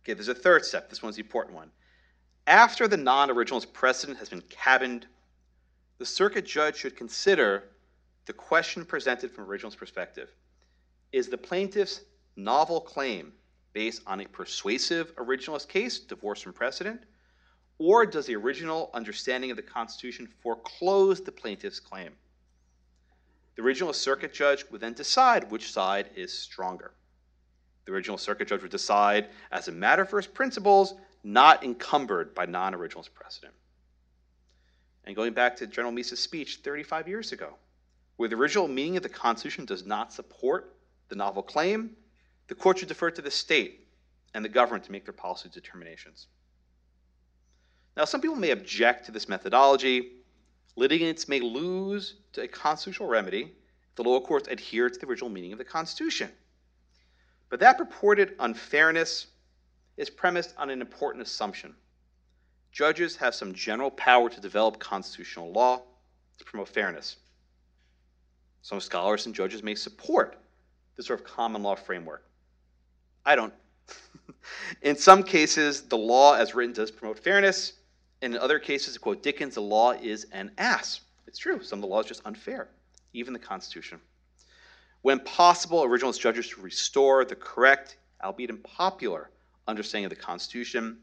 Okay, 0.03 0.13
there's 0.13 0.27
a 0.27 0.35
third 0.35 0.65
step. 0.65 0.89
This 0.89 1.01
one's 1.01 1.15
the 1.15 1.21
important 1.21 1.55
one. 1.55 1.71
After 2.47 2.87
the 2.87 2.97
non 2.97 3.29
originalist 3.29 3.71
precedent 3.71 4.19
has 4.19 4.29
been 4.29 4.41
cabined, 4.49 5.07
the 5.99 6.05
circuit 6.05 6.45
judge 6.45 6.75
should 6.75 6.97
consider 6.97 7.63
the 8.25 8.33
question 8.33 8.85
presented 8.85 9.31
from 9.31 9.45
originalist 9.45 9.77
perspective. 9.77 10.29
Is 11.11 11.27
the 11.27 11.37
plaintiff's 11.37 12.01
novel 12.35 12.81
claim 12.81 13.33
based 13.73 14.01
on 14.07 14.21
a 14.21 14.25
persuasive 14.25 15.15
originalist 15.15 15.67
case, 15.67 15.99
divorced 15.99 16.43
from 16.43 16.53
precedent, 16.53 17.01
or 17.79 18.05
does 18.05 18.27
the 18.27 18.35
original 18.35 18.91
understanding 18.93 19.51
of 19.51 19.57
the 19.57 19.63
Constitution 19.63 20.27
foreclose 20.41 21.21
the 21.21 21.31
plaintiff's 21.31 21.79
claim? 21.79 22.13
The 23.55 23.63
original 23.63 23.93
circuit 23.93 24.33
judge 24.33 24.65
would 24.71 24.81
then 24.81 24.93
decide 24.93 25.51
which 25.51 25.71
side 25.71 26.09
is 26.15 26.31
stronger. 26.31 26.93
The 27.85 27.91
original 27.91 28.17
circuit 28.17 28.47
judge 28.47 28.61
would 28.61 28.71
decide, 28.71 29.27
as 29.51 29.67
a 29.67 29.71
matter 29.71 30.03
of 30.03 30.09
first 30.09 30.33
principles, 30.33 30.95
not 31.23 31.63
encumbered 31.63 32.33
by 32.33 32.45
non 32.45 32.73
originalist 32.73 33.13
precedent. 33.13 33.53
And 35.05 35.15
going 35.15 35.33
back 35.33 35.55
to 35.57 35.67
General 35.67 35.91
Meese's 35.91 36.19
speech 36.19 36.61
35 36.63 37.07
years 37.07 37.31
ago, 37.31 37.55
where 38.17 38.29
the 38.29 38.35
original 38.35 38.67
meaning 38.67 38.97
of 38.97 39.03
the 39.03 39.09
Constitution 39.09 39.65
does 39.65 39.85
not 39.85 40.13
support 40.13 40.75
the 41.09 41.15
novel 41.15 41.43
claim, 41.43 41.95
the 42.47 42.55
court 42.55 42.79
should 42.79 42.87
defer 42.87 43.11
to 43.11 43.21
the 43.21 43.31
state 43.31 43.87
and 44.33 44.43
the 44.43 44.49
government 44.49 44.83
to 44.85 44.91
make 44.91 45.05
their 45.05 45.13
policy 45.13 45.49
determinations. 45.49 46.27
Now, 47.95 48.05
some 48.05 48.21
people 48.21 48.35
may 48.35 48.51
object 48.51 49.05
to 49.05 49.11
this 49.11 49.29
methodology. 49.29 50.13
Litigants 50.75 51.27
may 51.27 51.39
lose 51.39 52.15
to 52.33 52.41
a 52.41 52.47
constitutional 52.47 53.07
remedy 53.07 53.41
if 53.41 53.95
the 53.95 54.03
lower 54.03 54.21
courts 54.21 54.47
adhere 54.47 54.89
to 54.89 54.99
the 54.99 55.05
original 55.05 55.29
meaning 55.29 55.51
of 55.51 55.59
the 55.59 55.65
Constitution. 55.65 56.31
But 57.49 57.59
that 57.59 57.77
purported 57.77 58.35
unfairness 58.39 59.27
is 59.97 60.09
premised 60.09 60.55
on 60.57 60.71
an 60.71 60.81
important 60.81 61.21
assumption. 61.21 61.75
Judges 62.71 63.15
have 63.17 63.35
some 63.35 63.53
general 63.53 63.91
power 63.91 64.29
to 64.29 64.41
develop 64.41 64.79
constitutional 64.79 65.51
law 65.51 65.83
to 66.39 66.45
promote 66.45 66.69
fairness. 66.69 67.17
Some 68.63 68.79
scholars 68.79 69.25
and 69.25 69.35
judges 69.35 69.61
may 69.61 69.75
support 69.75 70.37
this 70.95 71.07
sort 71.07 71.19
of 71.19 71.25
common 71.25 71.61
law 71.61 71.75
framework. 71.75 72.25
I 73.25 73.35
don't. 73.35 73.53
in 74.81 74.95
some 74.95 75.21
cases, 75.21 75.81
the 75.81 75.97
law 75.97 76.35
as 76.35 76.55
written 76.55 76.73
does 76.73 76.89
promote 76.89 77.19
fairness. 77.19 77.73
In 78.21 78.37
other 78.37 78.59
cases, 78.59 78.93
to 78.93 78.99
quote 79.01 79.21
Dickens, 79.21 79.55
the 79.55 79.61
law 79.61 79.91
is 79.91 80.27
an 80.31 80.51
ass. 80.57 81.01
It's 81.27 81.37
true. 81.37 81.61
Some 81.61 81.79
of 81.79 81.81
the 81.81 81.87
law 81.89 81.99
is 81.99 82.05
just 82.05 82.21
unfair, 82.23 82.69
even 83.11 83.33
the 83.33 83.39
Constitution. 83.39 83.99
When 85.01 85.19
possible, 85.19 85.83
originalist 85.83 86.21
judges 86.21 86.45
should 86.45 86.59
restore 86.59 87.25
the 87.25 87.35
correct, 87.35 87.97
albeit 88.23 88.49
unpopular, 88.49 89.29
understanding 89.67 90.05
of 90.05 90.09
the 90.09 90.23
Constitution, 90.23 90.99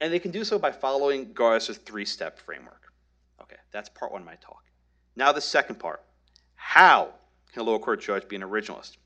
and 0.00 0.10
they 0.10 0.18
can 0.18 0.30
do 0.30 0.42
so 0.42 0.58
by 0.58 0.72
following 0.72 1.34
Garza's 1.34 1.76
three 1.76 2.06
step 2.06 2.38
framework. 2.38 2.94
Okay, 3.42 3.56
that's 3.72 3.90
part 3.90 4.10
one 4.10 4.22
of 4.22 4.26
my 4.26 4.36
talk. 4.36 4.64
Now, 5.16 5.32
the 5.32 5.40
second 5.42 5.74
part 5.78 6.02
how 6.64 7.10
can 7.52 7.60
a 7.60 7.64
lower 7.64 7.78
court 7.78 8.00
judge 8.00 8.28
be 8.28 8.36
an 8.36 8.42
originalist? 8.42 8.96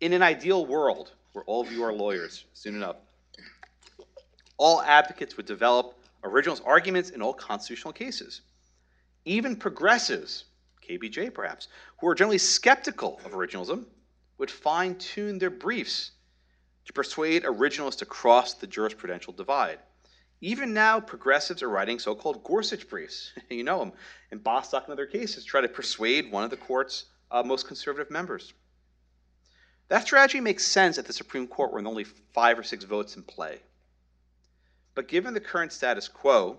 In 0.00 0.12
an 0.12 0.22
ideal 0.22 0.64
world, 0.64 1.12
where 1.32 1.42
all 1.44 1.62
of 1.62 1.72
you 1.72 1.82
are 1.82 1.92
lawyers 1.92 2.44
soon 2.52 2.76
enough, 2.76 2.96
all 4.58 4.80
advocates 4.82 5.36
would 5.36 5.46
develop 5.46 5.98
originalist 6.22 6.60
arguments 6.64 7.10
in 7.10 7.20
all 7.20 7.32
constitutional 7.32 7.92
cases. 7.92 8.42
Even 9.24 9.56
progressives, 9.56 10.44
KBJ 10.88 11.34
perhaps, 11.34 11.66
who 11.98 12.06
are 12.06 12.14
generally 12.14 12.38
skeptical 12.38 13.18
of 13.24 13.32
originalism, 13.32 13.86
would 14.38 14.50
fine 14.50 14.96
tune 14.96 15.38
their 15.38 15.50
briefs 15.50 16.12
to 16.84 16.92
persuade 16.92 17.42
originalists 17.44 17.98
to 17.98 18.06
cross 18.06 18.54
the 18.54 18.68
jurisprudential 18.68 19.34
divide. 19.36 19.80
Even 20.42 20.72
now, 20.72 21.00
progressives 21.00 21.62
are 21.62 21.68
writing 21.68 21.98
so 21.98 22.14
called 22.14 22.42
Gorsuch 22.42 22.88
briefs. 22.88 23.32
you 23.50 23.62
know 23.62 23.78
them. 23.78 23.92
In 24.30 24.38
Bostock 24.38 24.84
and 24.84 24.92
other 24.92 25.06
cases, 25.06 25.44
try 25.44 25.60
to 25.60 25.68
persuade 25.68 26.32
one 26.32 26.44
of 26.44 26.50
the 26.50 26.56
court's 26.56 27.04
uh, 27.30 27.42
most 27.42 27.66
conservative 27.66 28.10
members. 28.10 28.54
That 29.88 30.04
strategy 30.04 30.40
makes 30.40 30.66
sense 30.66 30.98
at 30.98 31.06
the 31.06 31.12
Supreme 31.12 31.46
Court 31.46 31.72
when 31.72 31.86
only 31.86 32.04
five 32.04 32.58
or 32.58 32.62
six 32.62 32.84
votes 32.84 33.16
in 33.16 33.22
play. 33.22 33.58
But 34.94 35.08
given 35.08 35.34
the 35.34 35.40
current 35.40 35.72
status 35.72 36.08
quo, 36.08 36.58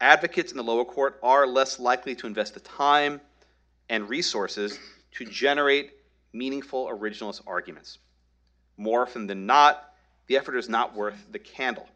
advocates 0.00 0.52
in 0.52 0.56
the 0.56 0.64
lower 0.64 0.84
court 0.84 1.18
are 1.22 1.46
less 1.46 1.78
likely 1.78 2.14
to 2.14 2.26
invest 2.26 2.54
the 2.54 2.60
time 2.60 3.20
and 3.88 4.08
resources 4.08 4.78
to 5.12 5.24
generate 5.24 5.92
meaningful 6.32 6.86
originalist 6.86 7.42
arguments. 7.46 7.98
More 8.76 9.02
often 9.02 9.26
than 9.26 9.46
not, 9.46 9.92
the 10.26 10.36
effort 10.36 10.56
is 10.56 10.68
not 10.68 10.94
worth 10.94 11.26
the 11.30 11.38
candle. 11.38 11.88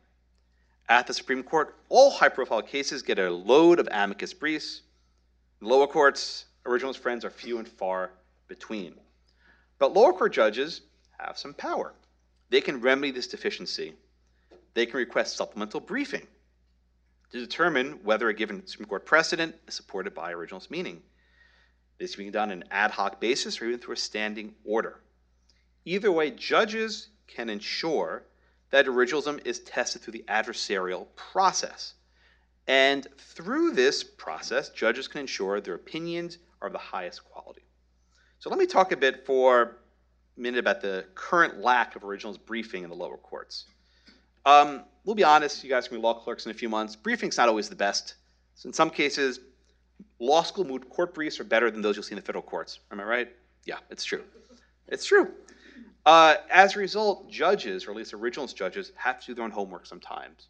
At 0.91 1.07
the 1.07 1.15
Supreme 1.15 1.45
Court, 1.45 1.77
all 1.89 2.11
high 2.11 2.29
profile 2.29 2.63
cases 2.63 3.03
get 3.03 3.21
a 3.21 3.31
load 3.31 3.79
of 3.79 3.89
amicus 3.93 4.35
briefs. 4.35 4.83
In 5.63 5.69
lower 5.69 5.87
courts, 5.87 6.47
originalist 6.67 6.99
friends 6.99 7.25
are 7.25 7.31
few 7.31 7.59
and 7.59 7.69
far 7.69 8.11
between. 8.49 8.95
But 9.79 9.95
lower 9.95 10.13
court 10.13 10.33
judges 10.33 10.81
have 11.21 11.39
some 11.39 11.55
power. 11.55 11.95
They 12.49 12.61
can 12.61 12.81
remedy 12.81 13.13
this 13.13 13.29
deficiency 13.29 13.95
they 14.75 14.87
can 14.87 14.97
request 14.97 15.37
supplemental 15.37 15.81
briefing 15.81 16.27
to 17.31 17.41
determine 17.41 17.93
whether 18.05 18.29
a 18.29 18.35
given 18.35 18.67
Supreme 18.67 18.89
Court 18.89 19.07
precedent 19.07 19.55
is 19.67 19.75
supported 19.75 20.15
by 20.15 20.33
originalist 20.33 20.71
meaning. 20.71 21.03
This 21.99 22.15
can 22.15 22.25
be 22.25 22.31
done 22.31 22.51
on 22.51 22.63
an 22.63 22.65
ad 22.71 22.91
hoc 22.91 23.21
basis 23.21 23.61
or 23.61 23.67
even 23.67 23.79
through 23.79 23.95
a 23.95 23.99
standing 23.99 24.55
order. 24.65 25.01
Either 25.85 26.11
way, 26.11 26.31
judges 26.31 27.09
can 27.27 27.49
ensure 27.49 28.25
that 28.71 28.87
originalism 28.87 29.45
is 29.47 29.61
tested 29.61 30.03
through 30.03 30.13
the 30.13 30.25
adversarial 30.29 31.07
process. 31.17 31.95
And 32.67 33.07
through 33.19 33.73
this 33.73 34.05
process, 34.05 34.71
judges 34.71 35.09
can 35.09 35.21
ensure 35.21 35.61
their 35.61 35.75
opinions 35.75 36.39
are 36.61 36.69
of 36.69 36.73
the 36.73 36.79
highest 36.79 37.25
quality. 37.25 37.63
So 38.39 38.49
let 38.49 38.59
me 38.59 38.67
talk 38.67 38.93
a 38.93 38.97
bit 38.97 39.27
for 39.27 39.77
a 40.37 40.41
minute 40.41 40.59
about 40.59 40.81
the 40.81 41.05
current 41.15 41.61
lack 41.61 41.97
of 41.97 42.03
originalist 42.03 42.45
briefing 42.47 42.85
in 42.85 42.91
the 42.91 42.97
lower 42.97 43.17
courts. 43.17 43.67
Um, 44.47 44.85
we'll 45.05 45.17
be 45.17 45.25
honest, 45.25 45.63
you 45.65 45.71
guys 45.71 45.89
can 45.89 45.99
be 45.99 46.03
law 46.03 46.15
clerks 46.15 46.47
in 46.47 46.51
a 46.51 46.55
few 46.55 46.69
months. 46.69 46.97
Briefing's 46.97 47.37
not 47.37 47.49
always 47.49 47.69
the 47.69 47.77
best. 47.77 48.15
So 48.55 48.69
in 48.69 48.73
some 48.73 48.91
cases, 48.91 49.41
law 50.19 50.43
school 50.43 50.65
moot 50.65 50.89
court 50.89 51.15
briefs 51.15 51.41
are 51.41 51.45
better 51.45 51.71
than 51.71 51.83
those 51.83 51.97
you'll 51.97 52.03
see 52.03 52.13
in 52.13 52.17
the 52.17 52.23
federal 52.23 52.43
courts. 52.43 52.81
Am 52.91 53.01
I 53.01 53.05
right? 53.05 53.29
Yeah, 53.65 53.79
it's 53.91 54.05
true. 54.05 54.23
It's 54.89 55.05
true. 55.05 55.33
Uh, 56.07 56.37
as 56.51 56.77
a 56.77 56.79
result, 56.79 57.31
judges, 57.31 57.87
or 57.87 57.91
at 57.91 57.97
least 57.97 58.13
originalist 58.13 58.55
judges, 58.55 58.93
have 58.97 59.21
to 59.21 59.27
do 59.27 59.35
their 59.35 59.45
own 59.45 59.51
homework 59.51 59.87
sometimes. 59.87 60.49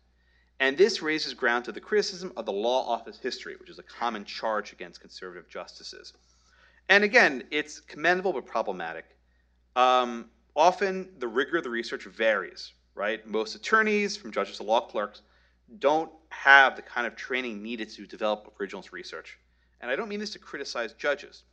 And 0.61 0.77
this 0.77 1.03
raises 1.03 1.35
ground 1.35 1.65
to 1.65 1.73
the 1.73 1.81
criticism 1.81 2.33
of 2.37 2.47
the 2.47 2.53
law 2.53 2.87
office 2.87 3.19
history, 3.19 3.57
which 3.59 3.71
is 3.71 3.79
a 3.79 3.83
common 3.83 4.25
charge 4.25 4.73
against 4.73 5.01
conservative 5.01 5.49
justices. 5.49 6.13
And 6.89 7.03
again, 7.03 7.45
it's 7.51 7.81
commendable 7.81 8.33
but 8.33 8.47
problematic. 8.47 9.07
Um, 9.75 10.27
often 10.55 11.09
the 11.19 11.29
rigor 11.29 11.59
of 11.59 11.65
the 11.65 11.71
research 11.71 12.05
varies 12.05 12.73
right? 12.95 13.27
Most 13.27 13.55
attorneys, 13.55 14.17
from 14.17 14.31
judges 14.31 14.59
to 14.59 14.63
law 14.63 14.81
clerks, 14.81 15.23
don't 15.79 16.11
have 16.29 16.77
the 16.77 16.83
kind 16.83 17.07
of 17.07 17.17
training 17.17 17.63
needed 17.63 17.89
to 17.91 18.07
develop 18.07 18.53
originalist 18.59 18.93
research. 18.93 19.39
And 19.81 19.91
I 19.91 19.97
don't 19.97 20.09
mean 20.09 20.21
this 20.21 20.31
to 20.31 20.39
criticize 20.39 20.93
judges, 20.95 21.45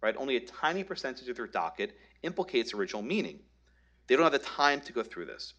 right? 0.00 0.14
Only 0.16 0.36
a 0.36 0.40
tiny 0.40 0.84
percentage 0.84 1.28
of 1.28 1.36
their 1.36 1.46
docket 1.46 1.96
implicates 2.24 2.74
original 2.74 3.02
meaning. 3.02 3.38
They 4.06 4.16
don't 4.16 4.24
have 4.24 4.32
the 4.32 4.38
time 4.38 4.80
to 4.82 4.92
go 4.92 5.02
through 5.02 5.26
this. 5.26 5.54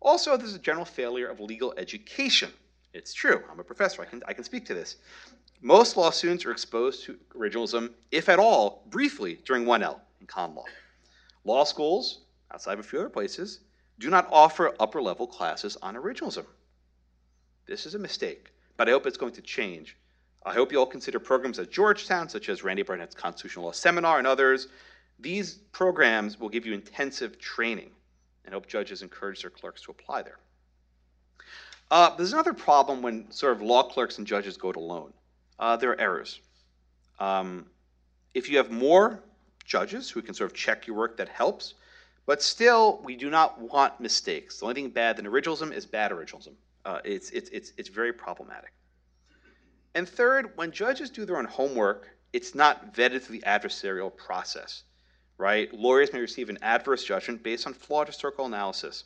Also, 0.00 0.36
there's 0.36 0.54
a 0.54 0.58
general 0.58 0.84
failure 0.84 1.28
of 1.28 1.40
legal 1.40 1.74
education. 1.76 2.50
It's 2.92 3.12
true. 3.12 3.42
I'm 3.50 3.60
a 3.60 3.64
professor. 3.64 4.02
I 4.02 4.06
can, 4.06 4.22
I 4.26 4.32
can 4.32 4.44
speak 4.44 4.64
to 4.66 4.74
this. 4.74 4.96
Most 5.60 5.96
law 5.96 6.10
students 6.10 6.46
are 6.46 6.52
exposed 6.52 7.04
to 7.04 7.18
originalism, 7.36 7.90
if 8.10 8.28
at 8.28 8.38
all, 8.38 8.86
briefly 8.88 9.38
during 9.44 9.64
1L 9.64 10.00
in 10.20 10.26
con 10.26 10.54
law. 10.54 10.64
Law 11.44 11.64
schools, 11.64 12.20
outside 12.52 12.74
of 12.74 12.80
a 12.80 12.82
few 12.82 12.98
other 12.98 13.10
places, 13.10 13.60
do 13.98 14.08
not 14.08 14.26
offer 14.32 14.74
upper 14.80 15.02
level 15.02 15.26
classes 15.26 15.76
on 15.82 15.94
originalism. 15.94 16.46
This 17.66 17.84
is 17.84 17.94
a 17.94 17.98
mistake, 17.98 18.50
but 18.78 18.88
I 18.88 18.92
hope 18.92 19.06
it's 19.06 19.18
going 19.18 19.34
to 19.34 19.42
change. 19.42 19.96
I 20.44 20.54
hope 20.54 20.72
you 20.72 20.78
all 20.78 20.86
consider 20.86 21.20
programs 21.20 21.58
at 21.58 21.70
Georgetown, 21.70 22.28
such 22.30 22.48
as 22.48 22.64
Randy 22.64 22.82
Barnett's 22.82 23.14
Constitutional 23.14 23.66
Law 23.66 23.72
Seminar 23.72 24.16
and 24.16 24.26
others. 24.26 24.68
These 25.20 25.54
programs 25.72 26.38
will 26.38 26.48
give 26.48 26.66
you 26.66 26.72
intensive 26.72 27.38
training 27.38 27.90
and 28.44 28.54
hope 28.54 28.66
judges 28.66 29.02
encourage 29.02 29.42
their 29.42 29.50
clerks 29.50 29.82
to 29.82 29.90
apply 29.90 30.22
there. 30.22 30.38
Uh, 31.90 32.14
there's 32.16 32.32
another 32.32 32.54
problem 32.54 33.02
when 33.02 33.30
sort 33.30 33.52
of 33.52 33.62
law 33.62 33.82
clerks 33.82 34.18
and 34.18 34.26
judges 34.26 34.56
go 34.56 34.70
it 34.70 34.76
alone. 34.76 35.12
Uh, 35.58 35.76
there 35.76 35.90
are 35.90 36.00
errors. 36.00 36.40
Um, 37.18 37.66
if 38.32 38.48
you 38.48 38.56
have 38.58 38.70
more 38.70 39.20
judges 39.64 40.08
who 40.08 40.22
can 40.22 40.34
sort 40.34 40.50
of 40.50 40.56
check 40.56 40.86
your 40.86 40.96
work, 40.96 41.16
that 41.18 41.28
helps. 41.28 41.74
But 42.26 42.42
still, 42.42 43.00
we 43.02 43.16
do 43.16 43.28
not 43.28 43.60
want 43.60 44.00
mistakes. 44.00 44.58
The 44.58 44.66
only 44.66 44.74
thing 44.74 44.90
bad 44.90 45.16
than 45.16 45.26
originalism 45.26 45.72
is 45.72 45.84
bad 45.84 46.12
originalism. 46.12 46.52
Uh, 46.84 47.00
it's, 47.04 47.30
it's, 47.30 47.50
it's, 47.50 47.72
it's 47.76 47.88
very 47.88 48.12
problematic. 48.12 48.72
And 49.94 50.08
third, 50.08 50.56
when 50.56 50.70
judges 50.70 51.10
do 51.10 51.24
their 51.24 51.38
own 51.38 51.44
homework, 51.44 52.08
it's 52.32 52.54
not 52.54 52.94
vetted 52.94 53.22
through 53.22 53.38
the 53.38 53.44
adversarial 53.46 54.16
process, 54.16 54.84
right? 55.40 55.72
Lawyers 55.72 56.12
may 56.12 56.20
receive 56.20 56.50
an 56.50 56.58
adverse 56.60 57.02
judgment 57.02 57.42
based 57.42 57.66
on 57.66 57.72
flawed 57.72 58.06
historical 58.06 58.44
analysis. 58.44 59.04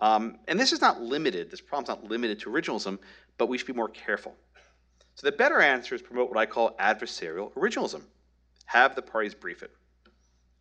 Um, 0.00 0.38
and 0.46 0.60
this 0.60 0.72
is 0.72 0.80
not 0.80 1.00
limited, 1.00 1.50
this 1.50 1.60
problem's 1.60 1.88
not 1.88 2.04
limited 2.04 2.38
to 2.40 2.50
originalism, 2.50 2.98
but 3.38 3.46
we 3.46 3.56
should 3.56 3.66
be 3.66 3.72
more 3.72 3.88
careful. 3.88 4.36
So 5.14 5.26
the 5.26 5.36
better 5.36 5.60
answer 5.60 5.94
is 5.94 6.02
promote 6.02 6.28
what 6.28 6.38
I 6.38 6.46
call 6.46 6.76
adversarial 6.76 7.52
originalism. 7.54 8.02
Have 8.66 8.94
the 8.94 9.02
parties 9.02 9.34
brief 9.34 9.62
it. 9.62 9.70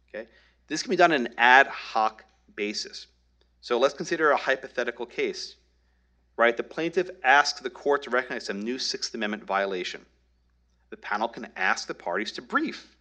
Okay? 0.10 0.28
This 0.68 0.82
can 0.82 0.90
be 0.90 0.96
done 0.96 1.12
on 1.12 1.26
an 1.26 1.34
ad 1.38 1.68
hoc 1.68 2.24
basis. 2.56 3.08
So 3.62 3.78
let's 3.78 3.94
consider 3.94 4.32
a 4.32 4.38
hypothetical 4.38 5.06
case. 5.06 5.56
Right? 6.38 6.56
The 6.56 6.64
plaintiff 6.64 7.10
asks 7.24 7.60
the 7.60 7.70
court 7.70 8.04
to 8.04 8.10
recognize 8.10 8.46
some 8.46 8.62
new 8.62 8.80
Sixth 8.80 9.14
Amendment 9.14 9.44
violation. 9.44 10.06
The 10.90 10.98
panel 10.98 11.28
can 11.28 11.50
ask 11.58 11.88
the 11.88 11.94
parties 11.94 12.32
to 12.34 12.42
brief 12.42 12.96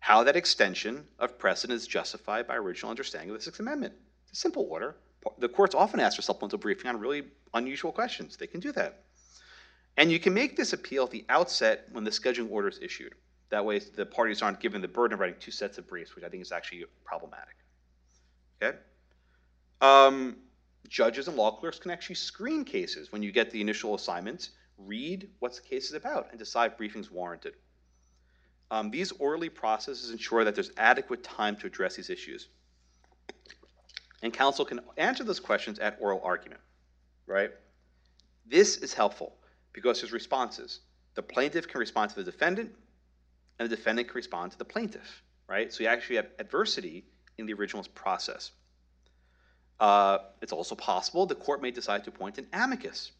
how 0.00 0.24
that 0.24 0.36
extension 0.36 1.04
of 1.18 1.38
precedent 1.38 1.76
is 1.76 1.86
justified 1.86 2.46
by 2.46 2.56
original 2.56 2.90
understanding 2.90 3.30
of 3.30 3.36
the 3.36 3.42
Sixth 3.42 3.60
Amendment. 3.60 3.94
It's 4.24 4.32
a 4.32 4.36
simple 4.36 4.66
order. 4.70 4.96
The 5.38 5.48
courts 5.48 5.74
often 5.74 6.00
ask 6.00 6.16
for 6.16 6.22
supplemental 6.22 6.58
briefing 6.58 6.88
on 6.88 6.98
really 6.98 7.24
unusual 7.54 7.92
questions. 7.92 8.36
They 8.36 8.46
can 8.46 8.60
do 8.60 8.72
that. 8.72 9.04
And 9.96 10.10
you 10.10 10.18
can 10.18 10.32
make 10.32 10.56
this 10.56 10.72
appeal 10.72 11.04
at 11.04 11.10
the 11.10 11.26
outset 11.28 11.86
when 11.92 12.04
the 12.04 12.10
scheduling 12.10 12.50
order 12.50 12.68
is 12.68 12.78
issued. 12.80 13.14
That 13.50 13.64
way, 13.64 13.80
the 13.80 14.06
parties 14.06 14.40
aren't 14.40 14.60
given 14.60 14.80
the 14.80 14.88
burden 14.88 15.14
of 15.14 15.20
writing 15.20 15.36
two 15.38 15.50
sets 15.50 15.76
of 15.76 15.86
briefs, 15.86 16.14
which 16.14 16.24
I 16.24 16.28
think 16.28 16.42
is 16.42 16.52
actually 16.52 16.84
problematic. 17.04 17.56
Okay? 18.62 18.78
Um, 19.80 20.36
judges 20.88 21.28
and 21.28 21.36
law 21.36 21.50
clerks 21.50 21.78
can 21.78 21.90
actually 21.90 22.14
screen 22.14 22.64
cases 22.64 23.12
when 23.12 23.22
you 23.22 23.32
get 23.32 23.50
the 23.50 23.60
initial 23.60 23.94
assignments, 23.94 24.50
read 24.78 25.28
what 25.40 25.54
the 25.54 25.60
case 25.60 25.88
is 25.88 25.94
about, 25.94 26.28
and 26.30 26.38
decide 26.38 26.72
if 26.72 26.78
briefings 26.78 27.10
warranted. 27.10 27.54
Um, 28.70 28.90
these 28.90 29.12
orderly 29.12 29.48
processes 29.48 30.10
ensure 30.10 30.44
that 30.44 30.54
there's 30.54 30.70
adequate 30.76 31.24
time 31.24 31.56
to 31.56 31.66
address 31.66 31.96
these 31.96 32.10
issues. 32.10 32.48
And 34.22 34.32
counsel 34.32 34.64
can 34.64 34.80
answer 34.96 35.24
those 35.24 35.40
questions 35.40 35.78
at 35.78 35.96
oral 36.00 36.20
argument, 36.22 36.60
right? 37.26 37.50
This 38.46 38.76
is 38.76 38.92
helpful 38.94 39.34
because 39.72 40.00
there's 40.00 40.12
responses. 40.12 40.80
The 41.14 41.22
plaintiff 41.22 41.66
can 41.66 41.80
respond 41.80 42.10
to 42.10 42.16
the 42.16 42.30
defendant, 42.30 42.70
and 43.58 43.70
the 43.70 43.74
defendant 43.74 44.08
can 44.08 44.16
respond 44.16 44.52
to 44.52 44.58
the 44.58 44.64
plaintiff, 44.64 45.22
right? 45.48 45.72
So 45.72 45.82
you 45.82 45.88
actually 45.88 46.16
have 46.16 46.28
adversity 46.38 47.04
in 47.38 47.46
the 47.46 47.54
originalist 47.54 47.94
process. 47.94 48.52
Uh, 49.80 50.18
it's 50.42 50.52
also 50.52 50.74
possible 50.74 51.26
the 51.26 51.34
court 51.34 51.62
may 51.62 51.70
decide 51.70 52.04
to 52.04 52.10
appoint 52.10 52.36
an 52.38 52.46
amicus 52.52 53.12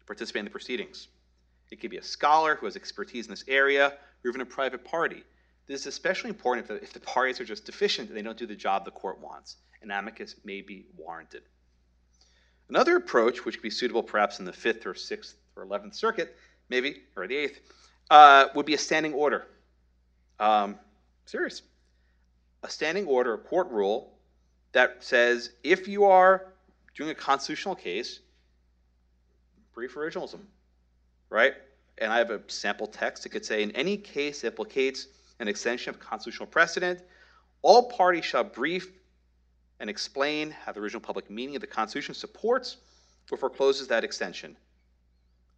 to 0.00 0.06
participate 0.06 0.40
in 0.40 0.44
the 0.44 0.50
proceedings. 0.50 1.08
It 1.70 1.80
could 1.80 1.90
be 1.90 1.96
a 1.96 2.02
scholar 2.02 2.54
who 2.54 2.66
has 2.66 2.76
expertise 2.76 3.26
in 3.26 3.30
this 3.30 3.44
area, 3.48 3.88
or 3.88 4.28
even 4.28 4.40
a 4.40 4.46
private 4.46 4.84
party. 4.84 5.24
This 5.66 5.80
is 5.80 5.86
especially 5.88 6.30
important 6.30 6.64
if 6.64 6.68
the, 6.68 6.82
if 6.82 6.92
the 6.92 7.00
parties 7.00 7.40
are 7.40 7.44
just 7.44 7.64
deficient 7.64 8.08
and 8.08 8.16
they 8.16 8.22
don't 8.22 8.38
do 8.38 8.46
the 8.46 8.54
job 8.54 8.84
the 8.84 8.90
court 8.92 9.20
wants. 9.20 9.56
An 9.82 9.90
amicus 9.90 10.36
may 10.44 10.60
be 10.60 10.86
warranted. 10.96 11.42
Another 12.68 12.96
approach, 12.96 13.44
which 13.44 13.56
could 13.56 13.62
be 13.62 13.70
suitable 13.70 14.02
perhaps 14.02 14.38
in 14.38 14.44
the 14.44 14.52
Fifth 14.52 14.86
or 14.86 14.94
Sixth 14.94 15.36
or 15.56 15.62
Eleventh 15.62 15.94
Circuit, 15.94 16.36
maybe, 16.68 17.02
or 17.16 17.26
the 17.26 17.36
Eighth, 17.36 17.60
uh, 18.10 18.46
would 18.54 18.66
be 18.66 18.74
a 18.74 18.78
standing 18.78 19.12
order. 19.12 19.46
Um, 20.38 20.76
serious. 21.26 21.62
A 22.62 22.68
standing 22.68 23.06
order, 23.06 23.34
a 23.34 23.38
court 23.38 23.70
rule 23.70 24.12
that 24.72 25.02
says 25.02 25.50
if 25.62 25.88
you 25.88 26.04
are 26.04 26.52
doing 26.94 27.10
a 27.10 27.14
constitutional 27.14 27.74
case, 27.74 28.20
brief 29.72 29.94
originalism, 29.94 30.40
right? 31.30 31.54
And 31.98 32.12
I 32.12 32.18
have 32.18 32.30
a 32.30 32.40
sample 32.48 32.86
text. 32.86 33.22
that 33.22 33.30
could 33.30 33.44
say, 33.44 33.62
in 33.62 33.70
any 33.72 33.96
case 33.96 34.42
that 34.42 34.48
implicates 34.48 35.08
an 35.40 35.48
extension 35.48 35.90
of 35.90 36.00
constitutional 36.00 36.46
precedent, 36.46 37.00
all 37.62 37.90
parties 37.90 38.24
shall 38.24 38.44
brief 38.44 38.92
and 39.80 39.90
explain 39.90 40.50
how 40.50 40.72
the 40.72 40.80
original 40.80 41.00
public 41.00 41.30
meaning 41.30 41.56
of 41.56 41.60
the 41.60 41.66
Constitution 41.66 42.14
supports 42.14 42.78
or 43.30 43.36
forecloses 43.36 43.88
that 43.88 44.04
extension. 44.04 44.56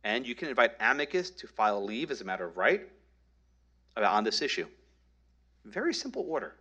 And 0.04 0.26
you 0.26 0.34
can 0.34 0.48
invite 0.48 0.72
amicus 0.80 1.30
to 1.30 1.46
file 1.46 1.84
leave 1.84 2.10
as 2.10 2.20
a 2.20 2.24
matter 2.24 2.46
of 2.46 2.56
right 2.56 2.88
on 3.96 4.24
this 4.24 4.42
issue. 4.42 4.66
Very 5.64 5.92
simple 5.92 6.24
order 6.28 6.54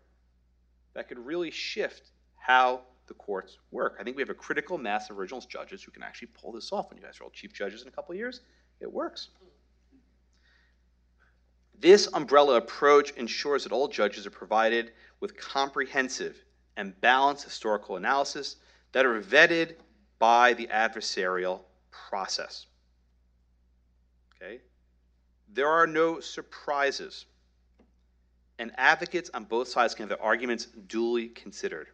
that 0.94 1.08
could 1.08 1.20
really 1.20 1.52
shift 1.52 2.10
how 2.36 2.82
the 3.08 3.14
courts 3.14 3.58
work. 3.72 3.98
I 4.00 4.04
think 4.04 4.18
we 4.18 4.22
have 4.22 4.30
a 4.30 4.34
critical 4.34 4.78
mass 4.78 5.10
of 5.10 5.18
originals 5.18 5.46
judges 5.46 5.82
who 5.84 5.92
can 5.92 6.04
actually 6.04 6.30
pull 6.40 6.52
this 6.52 6.72
off. 6.72 6.90
When 6.90 6.98
you 6.98 7.04
guys 7.04 7.22
are 7.22 7.24
all 7.24 7.30
chief 7.30 7.54
judges 7.54 7.84
in 7.84 7.88
a 7.88 7.92
couple 7.92 8.14
of 8.14 8.18
years, 8.18 8.42
it 8.80 8.92
works. 8.92 9.30
This 11.80 12.08
umbrella 12.14 12.56
approach 12.56 13.12
ensures 13.12 13.64
that 13.64 13.72
all 13.72 13.88
judges 13.88 14.26
are 14.26 14.32
provided 14.32 14.92
with 15.20 15.38
comprehensive 15.38 16.44
and 16.76 17.00
balanced 17.02 17.44
historical 17.44 17.98
analysis 17.98 18.56
that 18.94 19.06
are 19.06 19.22
vetted 19.22 19.76
by 20.20 20.54
the 20.54 20.68
adversarial 20.68 21.62
process. 21.92 22.66
Okay? 24.36 24.60
There 25.54 25.68
are 25.68 25.88
no 25.88 26.20
surprises, 26.20 27.26
and 28.60 28.72
advocates 28.78 29.30
on 29.34 29.46
both 29.46 29.68
sides 29.68 29.94
can 29.94 30.04
have 30.04 30.10
their 30.10 30.22
arguments 30.22 30.66
duly 30.66 31.28
considered. 31.30 31.88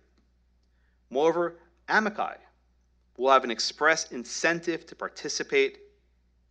Moreover, 1.10 1.58
amici 1.89 2.39
will 3.17 3.32
have 3.32 3.43
an 3.43 3.52
express 3.52 4.12
incentive 4.12 4.86
to 4.88 4.96
participate 4.96 5.80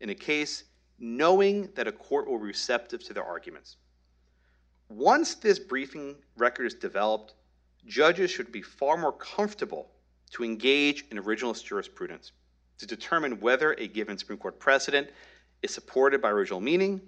in 0.03 0.11
a 0.11 0.15
case 0.15 0.65
knowing 0.99 1.71
that 1.75 1.89
a 1.89 1.93
court 1.93 2.29
will 2.29 2.39
be 2.39 2.45
receptive 2.45 3.03
to 3.05 3.15
their 3.15 3.25
arguments. 3.25 3.77
Once 4.89 5.37
this 5.37 5.59
briefing 5.59 6.17
record 6.37 6.67
is 6.67 6.75
developed, 6.75 7.35
judges 7.87 8.31
should 8.31 8.53
be 8.53 8.61
far 8.61 8.99
more 8.99 9.13
comfortable 9.13 9.91
to 10.31 10.45
engage 10.45 11.05
in 11.11 11.19
originalist 11.19 11.65
jurisprudence 11.65 12.33
to 12.79 12.87
determine 12.87 13.41
whether 13.41 13.73
a 13.75 13.87
given 13.87 14.19
Supreme 14.19 14.39
Court 14.39 14.59
precedent 14.59 15.09
is 15.63 15.73
supported 15.73 16.21
by 16.21 16.31
original 16.31 16.61
meaning 16.61 17.01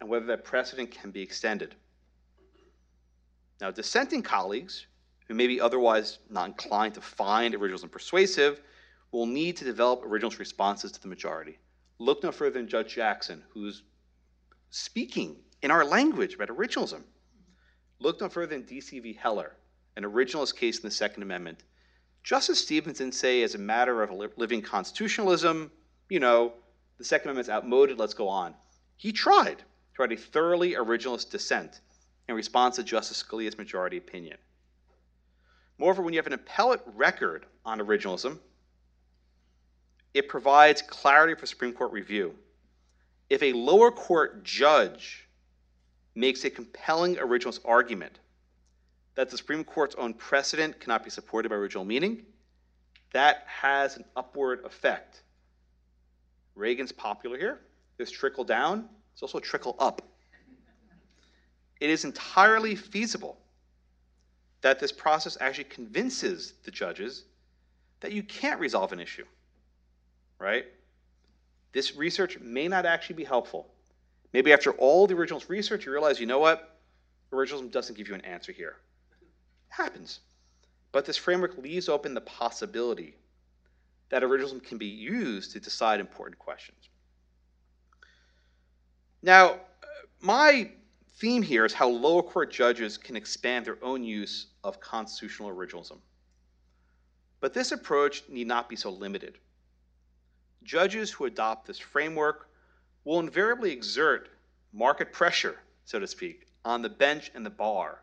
and 0.00 0.08
whether 0.08 0.26
that 0.26 0.44
precedent 0.44 0.90
can 0.90 1.10
be 1.10 1.22
extended. 1.22 1.74
Now, 3.60 3.70
dissenting 3.70 4.22
colleagues 4.22 4.86
who 5.28 5.34
may 5.34 5.46
be 5.46 5.60
otherwise 5.60 6.18
not 6.28 6.48
inclined 6.48 6.94
to 6.94 7.00
find 7.00 7.54
originalism 7.54 7.90
persuasive 7.90 8.60
will 9.12 9.26
need 9.26 9.56
to 9.58 9.64
develop 9.64 10.02
originalist 10.02 10.40
responses 10.40 10.90
to 10.92 11.00
the 11.00 11.08
majority. 11.08 11.58
Look 11.98 12.22
no 12.22 12.32
further 12.32 12.58
than 12.58 12.68
Judge 12.68 12.94
Jackson, 12.94 13.42
who's 13.50 13.82
speaking 14.70 15.36
in 15.62 15.70
our 15.70 15.84
language 15.84 16.34
about 16.34 16.48
originalism. 16.48 17.02
Look 18.00 18.20
no 18.20 18.28
further 18.28 18.48
than 18.54 18.62
D.C. 18.62 18.98
v. 18.98 19.12
Heller, 19.12 19.52
an 19.96 20.02
originalist 20.04 20.56
case 20.56 20.78
in 20.78 20.82
the 20.82 20.90
Second 20.90 21.22
Amendment. 21.22 21.62
Justice 22.22 22.60
Stevens 22.60 22.98
didn't 22.98 23.14
say, 23.14 23.42
as 23.42 23.54
a 23.54 23.58
matter 23.58 24.02
of 24.02 24.10
living 24.36 24.62
constitutionalism, 24.62 25.70
you 26.08 26.20
know, 26.20 26.52
the 26.98 27.04
Second 27.04 27.30
Amendment's 27.30 27.50
outmoded, 27.50 27.98
let's 27.98 28.14
go 28.14 28.28
on. 28.28 28.54
He 28.96 29.12
tried 29.12 29.58
to 29.58 30.02
write 30.02 30.12
a 30.12 30.16
thoroughly 30.16 30.72
originalist 30.72 31.30
dissent 31.30 31.80
in 32.28 32.34
response 32.34 32.76
to 32.76 32.82
Justice 32.82 33.22
Scalia's 33.22 33.58
majority 33.58 33.98
opinion. 33.98 34.38
Moreover, 35.78 36.02
when 36.02 36.14
you 36.14 36.18
have 36.18 36.26
an 36.26 36.32
appellate 36.32 36.82
record 36.94 37.46
on 37.64 37.78
originalism, 37.78 38.38
it 40.14 40.28
provides 40.28 40.80
clarity 40.80 41.34
for 41.34 41.46
Supreme 41.46 41.72
Court 41.72 41.92
review. 41.92 42.34
If 43.28 43.42
a 43.42 43.52
lower 43.52 43.90
court 43.90 44.44
judge 44.44 45.28
makes 46.14 46.44
a 46.44 46.50
compelling 46.50 47.16
originalist 47.16 47.60
argument 47.64 48.20
that 49.16 49.28
the 49.28 49.36
Supreme 49.36 49.64
Court's 49.64 49.94
own 49.96 50.14
precedent 50.14 50.80
cannot 50.80 51.04
be 51.04 51.10
supported 51.10 51.48
by 51.48 51.56
original 51.56 51.84
meaning, 51.84 52.24
that 53.12 53.44
has 53.46 53.96
an 53.96 54.04
upward 54.16 54.64
effect. 54.64 55.22
Reagan's 56.54 56.92
popular 56.92 57.36
here. 57.38 57.60
There's 57.96 58.10
trickle 58.10 58.44
down, 58.44 58.88
there's 59.12 59.22
also 59.22 59.38
trickle 59.40 59.76
up. 59.78 60.02
It 61.80 61.90
is 61.90 62.04
entirely 62.04 62.74
feasible 62.76 63.38
that 64.62 64.78
this 64.78 64.92
process 64.92 65.36
actually 65.40 65.64
convinces 65.64 66.54
the 66.64 66.70
judges 66.70 67.24
that 68.00 68.12
you 68.12 68.22
can't 68.22 68.58
resolve 68.58 68.92
an 68.92 69.00
issue, 69.00 69.24
right? 70.38 70.66
This 71.72 71.96
research 71.96 72.38
may 72.40 72.68
not 72.68 72.86
actually 72.86 73.16
be 73.16 73.24
helpful. 73.24 73.68
Maybe 74.32 74.52
after 74.52 74.72
all 74.72 75.06
the 75.06 75.14
originalist 75.14 75.48
research, 75.48 75.86
you 75.86 75.92
realize, 75.92 76.20
you 76.20 76.26
know 76.26 76.38
what? 76.38 76.78
Originalism 77.32 77.70
doesn't 77.70 77.96
give 77.96 78.08
you 78.08 78.14
an 78.14 78.20
answer 78.22 78.52
here. 78.52 78.76
It 79.20 79.74
happens. 79.74 80.20
But 80.92 81.04
this 81.04 81.16
framework 81.16 81.58
leaves 81.58 81.88
open 81.88 82.14
the 82.14 82.20
possibility 82.20 83.16
that 84.10 84.22
originalism 84.22 84.62
can 84.62 84.78
be 84.78 84.86
used 84.86 85.52
to 85.52 85.60
decide 85.60 85.98
important 85.98 86.38
questions. 86.38 86.88
Now, 89.22 89.56
my 90.20 90.70
theme 91.16 91.42
here 91.42 91.64
is 91.64 91.72
how 91.72 91.88
lower 91.88 92.22
court 92.22 92.52
judges 92.52 92.98
can 92.98 93.16
expand 93.16 93.64
their 93.64 93.82
own 93.82 94.04
use 94.04 94.46
of 94.62 94.80
constitutional 94.80 95.50
originalism. 95.50 95.98
But 97.40 97.54
this 97.54 97.72
approach 97.72 98.22
need 98.28 98.46
not 98.46 98.68
be 98.68 98.76
so 98.76 98.90
limited. 98.90 99.38
Judges 100.64 101.10
who 101.10 101.26
adopt 101.26 101.66
this 101.66 101.78
framework 101.78 102.48
will 103.04 103.20
invariably 103.20 103.70
exert 103.70 104.30
market 104.72 105.12
pressure, 105.12 105.56
so 105.84 105.98
to 105.98 106.06
speak, 106.06 106.46
on 106.64 106.82
the 106.82 106.88
bench 106.88 107.30
and 107.34 107.44
the 107.44 107.50
bar 107.50 108.00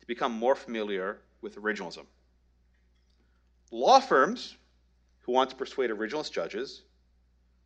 to 0.00 0.06
become 0.06 0.32
more 0.32 0.54
familiar 0.54 1.18
with 1.40 1.56
originalism. 1.56 2.04
Law 3.70 4.00
firms 4.00 4.56
who 5.20 5.32
want 5.32 5.50
to 5.50 5.56
persuade 5.56 5.90
originalist 5.90 6.32
judges 6.32 6.82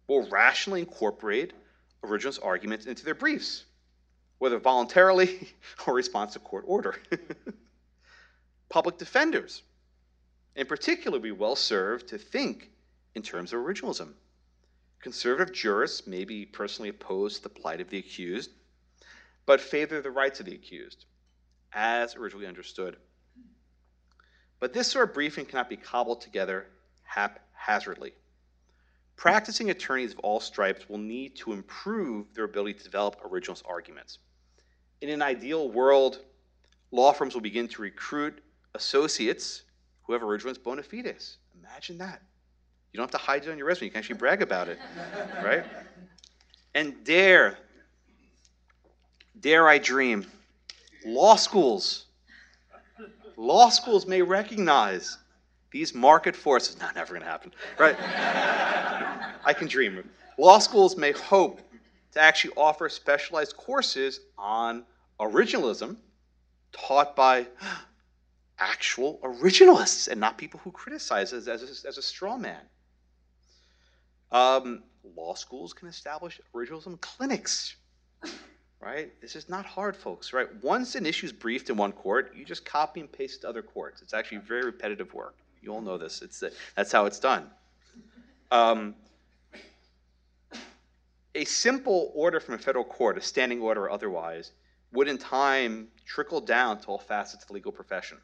will 0.07 0.29
rationally 0.29 0.81
incorporate 0.81 1.55
originalist 2.03 2.45
arguments 2.45 2.85
into 2.85 3.05
their 3.05 3.15
briefs, 3.15 3.65
whether 4.39 4.59
voluntarily 4.59 5.49
or 5.87 5.95
response 5.95 6.35
to 6.35 6.39
court 6.39 6.65
order. 6.67 6.97
Public 8.69 8.99
defenders, 8.99 9.63
in 10.55 10.67
particular, 10.67 11.19
be 11.19 11.33
well 11.33 11.57
served 11.57 12.09
to 12.09 12.19
think 12.19 12.71
in 13.15 13.23
terms 13.23 13.53
of 13.53 13.61
originalism. 13.61 14.13
Conservative 15.05 15.53
jurists 15.53 16.07
may 16.07 16.25
be 16.25 16.47
personally 16.47 16.89
opposed 16.89 17.37
to 17.37 17.43
the 17.43 17.49
plight 17.51 17.83
of 17.83 17.91
the 17.91 17.99
accused, 17.99 18.53
but 19.45 19.61
favor 19.61 20.01
the 20.01 20.11
rights 20.11 20.41
of 20.41 20.47
the 20.47 20.55
accused, 20.55 21.05
as 21.75 22.17
originally 22.17 22.47
understood. 22.47 22.97
But 24.61 24.73
this 24.73 24.91
sort 24.91 25.11
of 25.11 25.15
briefing 25.15 25.45
cannot 25.45 25.69
be 25.69 25.77
cobbled 25.77 26.23
together 26.23 26.69
haphazardly. 27.03 28.15
Practicing 29.17 29.69
attorneys 29.69 30.13
of 30.13 30.21
all 30.21 30.41
stripes 30.41 30.89
will 30.89 30.97
need 30.97 31.37
to 31.37 31.53
improve 31.53 32.33
their 32.33 32.45
ability 32.45 32.79
to 32.79 32.85
develop 32.85 33.21
originalist 33.21 33.65
arguments. 33.67 34.21
In 35.03 35.11
an 35.11 35.21
ideal 35.21 35.71
world, 35.71 36.21
law 36.93 37.13
firms 37.13 37.35
will 37.35 37.43
begin 37.43 37.69
to 37.69 37.83
recruit 37.83 38.43
associates 38.75 39.65
who 40.05 40.15
have 40.15 40.23
originalist 40.23 40.63
bona 40.63 40.83
fides. 40.83 41.37
Imagine 41.61 41.99
that. 41.99 42.23
You 42.95 42.99
don't 42.99 43.13
have 43.13 43.21
to 43.21 43.27
hide 43.27 43.43
it 43.43 43.51
on 43.51 43.59
your 43.59 43.67
resume. 43.67 43.87
You 43.87 43.91
can 43.91 43.99
actually 43.99 44.19
brag 44.19 44.41
about 44.41 44.69
it, 44.69 44.79
right? 45.43 45.65
And 46.77 47.03
dare, 47.03 47.59
dare 49.41 49.69
I 49.69 49.79
dream, 49.79 50.25
law 51.05 51.35
schools, 51.35 52.07
law 53.37 53.69
schools 53.71 54.07
may 54.07 54.23
recognize 54.23 55.19
these 55.73 55.93
market 55.93 56.37
forces, 56.37 56.79
not 56.79 56.95
never 56.95 57.15
going 57.15 57.23
to 57.23 57.29
happen, 57.29 57.51
right? 57.81 57.97
I 59.45 59.53
can 59.53 59.67
dream. 59.67 60.09
Law 60.39 60.61
schools 60.61 60.97
may 60.97 61.11
hope 61.11 61.61
to 62.13 62.21
actually 62.21 62.55
offer 62.57 62.89
specialized 62.89 63.57
courses 63.57 64.21
on 64.39 64.85
originalism 65.19 65.97
taught 66.71 67.17
by 67.17 67.49
actual 68.61 69.19
originalists 69.25 70.07
and 70.07 70.21
not 70.21 70.39
people 70.39 70.61
who 70.63 70.71
criticize 70.71 71.33
it 71.33 71.49
as 71.49 71.85
a, 71.85 71.89
as 71.89 71.99
a 71.99 72.03
straw 72.03 72.37
man. 72.37 72.61
Um, 74.35 74.83
law 75.17 75.35
schools 75.35 75.73
can 75.73 75.87
establish 75.87 76.41
originalism 76.53 77.01
clinics, 77.01 77.77
right? 78.81 79.13
This 79.21 79.37
is 79.37 79.49
not 79.49 79.65
hard, 79.65 79.97
folks, 79.97 80.33
right? 80.33 80.49
Once 80.61 80.97
an 80.97 81.07
issue 81.07 81.27
is 81.27 81.33
briefed 81.33 81.71
in 81.71 81.77
one 81.77 81.93
court, 81.93 82.35
you 82.35 82.45
just 82.45 82.65
copy 82.65 82.99
and 82.99 83.11
paste 83.11 83.43
to 83.43 83.49
other 83.49 83.63
courts. 83.63 84.03
It's 84.03 84.13
actually 84.13 84.39
very 84.39 84.65
repetitive 84.65 85.15
work. 85.15 85.37
You 85.63 85.73
all 85.73 85.81
know 85.81 85.97
this. 85.97 86.21
It's 86.21 86.43
that's 86.75 86.91
how 86.91 87.07
it's 87.07 87.21
done. 87.21 87.49
Um, 88.51 88.97
a 91.37 91.45
simple 91.45 92.11
order 92.13 92.41
from 92.41 92.57
a 92.57 92.59
federal 92.59 92.85
court, 92.85 93.17
a 93.17 93.21
standing 93.21 93.61
order 93.61 93.85
or 93.85 93.91
otherwise, 93.93 94.51
would 94.93 95.07
in 95.07 95.17
time 95.17 95.87
trickle 96.05 96.41
down 96.41 96.81
to 96.81 96.89
all 96.89 96.99
facets 96.99 97.45
of 97.45 97.49
the 97.49 97.55
legal 97.55 97.71
profession. 97.71 98.19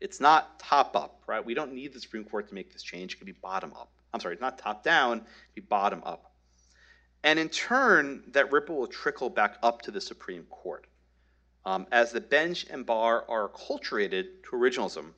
It's 0.00 0.18
not 0.18 0.58
top 0.58 0.96
up, 0.96 1.22
right? 1.26 1.44
We 1.44 1.52
don't 1.52 1.74
need 1.74 1.92
the 1.92 2.00
Supreme 2.00 2.24
Court 2.24 2.48
to 2.48 2.54
make 2.54 2.72
this 2.72 2.82
change. 2.82 3.14
It 3.14 3.16
can 3.18 3.26
be 3.26 3.32
bottom 3.32 3.74
up. 3.74 3.90
I'm 4.12 4.20
sorry, 4.20 4.36
not 4.40 4.58
top 4.58 4.84
down, 4.84 5.22
be 5.54 5.60
bottom 5.60 6.02
up. 6.04 6.32
And 7.24 7.38
in 7.38 7.48
turn, 7.48 8.24
that 8.32 8.50
ripple 8.52 8.76
will 8.76 8.86
trickle 8.86 9.30
back 9.30 9.56
up 9.62 9.82
to 9.82 9.90
the 9.90 10.00
Supreme 10.00 10.44
Court. 10.44 10.86
Um, 11.64 11.86
as 11.92 12.10
the 12.10 12.20
bench 12.20 12.66
and 12.70 12.84
bar 12.84 13.24
are 13.28 13.48
acculturated 13.48 14.42
to 14.44 14.50
originalism, 14.56 15.12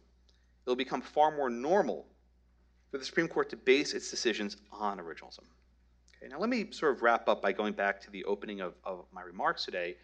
it'll 0.66 0.76
become 0.76 1.00
far 1.00 1.35
more 1.35 1.48
normal 1.48 2.07
for 2.90 2.98
the 2.98 3.04
Supreme 3.04 3.28
Court 3.28 3.48
to 3.50 3.57
base 3.57 3.94
its 3.94 4.11
decisions 4.11 4.59
on 4.70 4.98
originalism. 4.98 5.44
Okay, 6.16 6.28
now 6.30 6.38
let 6.38 6.50
me 6.50 6.70
sort 6.70 6.94
of 6.94 7.02
wrap 7.02 7.28
up 7.28 7.40
by 7.40 7.52
going 7.52 7.72
back 7.72 8.00
to 8.02 8.11
the 8.11 8.24
opening 8.24 8.61
of, 8.61 8.74
of 8.85 9.07
my 9.12 9.22
remarks 9.22 9.64
today. 9.64 9.96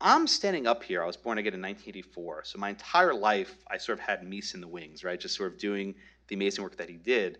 I'm 0.00 0.26
standing 0.26 0.66
up 0.66 0.82
here. 0.82 1.02
I 1.02 1.06
was 1.06 1.16
born 1.16 1.38
again 1.38 1.54
in 1.54 1.62
1984, 1.62 2.42
so 2.44 2.58
my 2.58 2.70
entire 2.70 3.14
life 3.14 3.56
I 3.68 3.78
sort 3.78 3.98
of 3.98 4.04
had 4.04 4.22
Meese 4.22 4.54
in 4.54 4.60
the 4.60 4.68
wings, 4.68 5.04
right? 5.04 5.18
Just 5.18 5.36
sort 5.36 5.52
of 5.52 5.58
doing 5.58 5.94
the 6.28 6.34
amazing 6.34 6.62
work 6.62 6.76
that 6.76 6.88
he 6.88 6.96
did. 6.96 7.38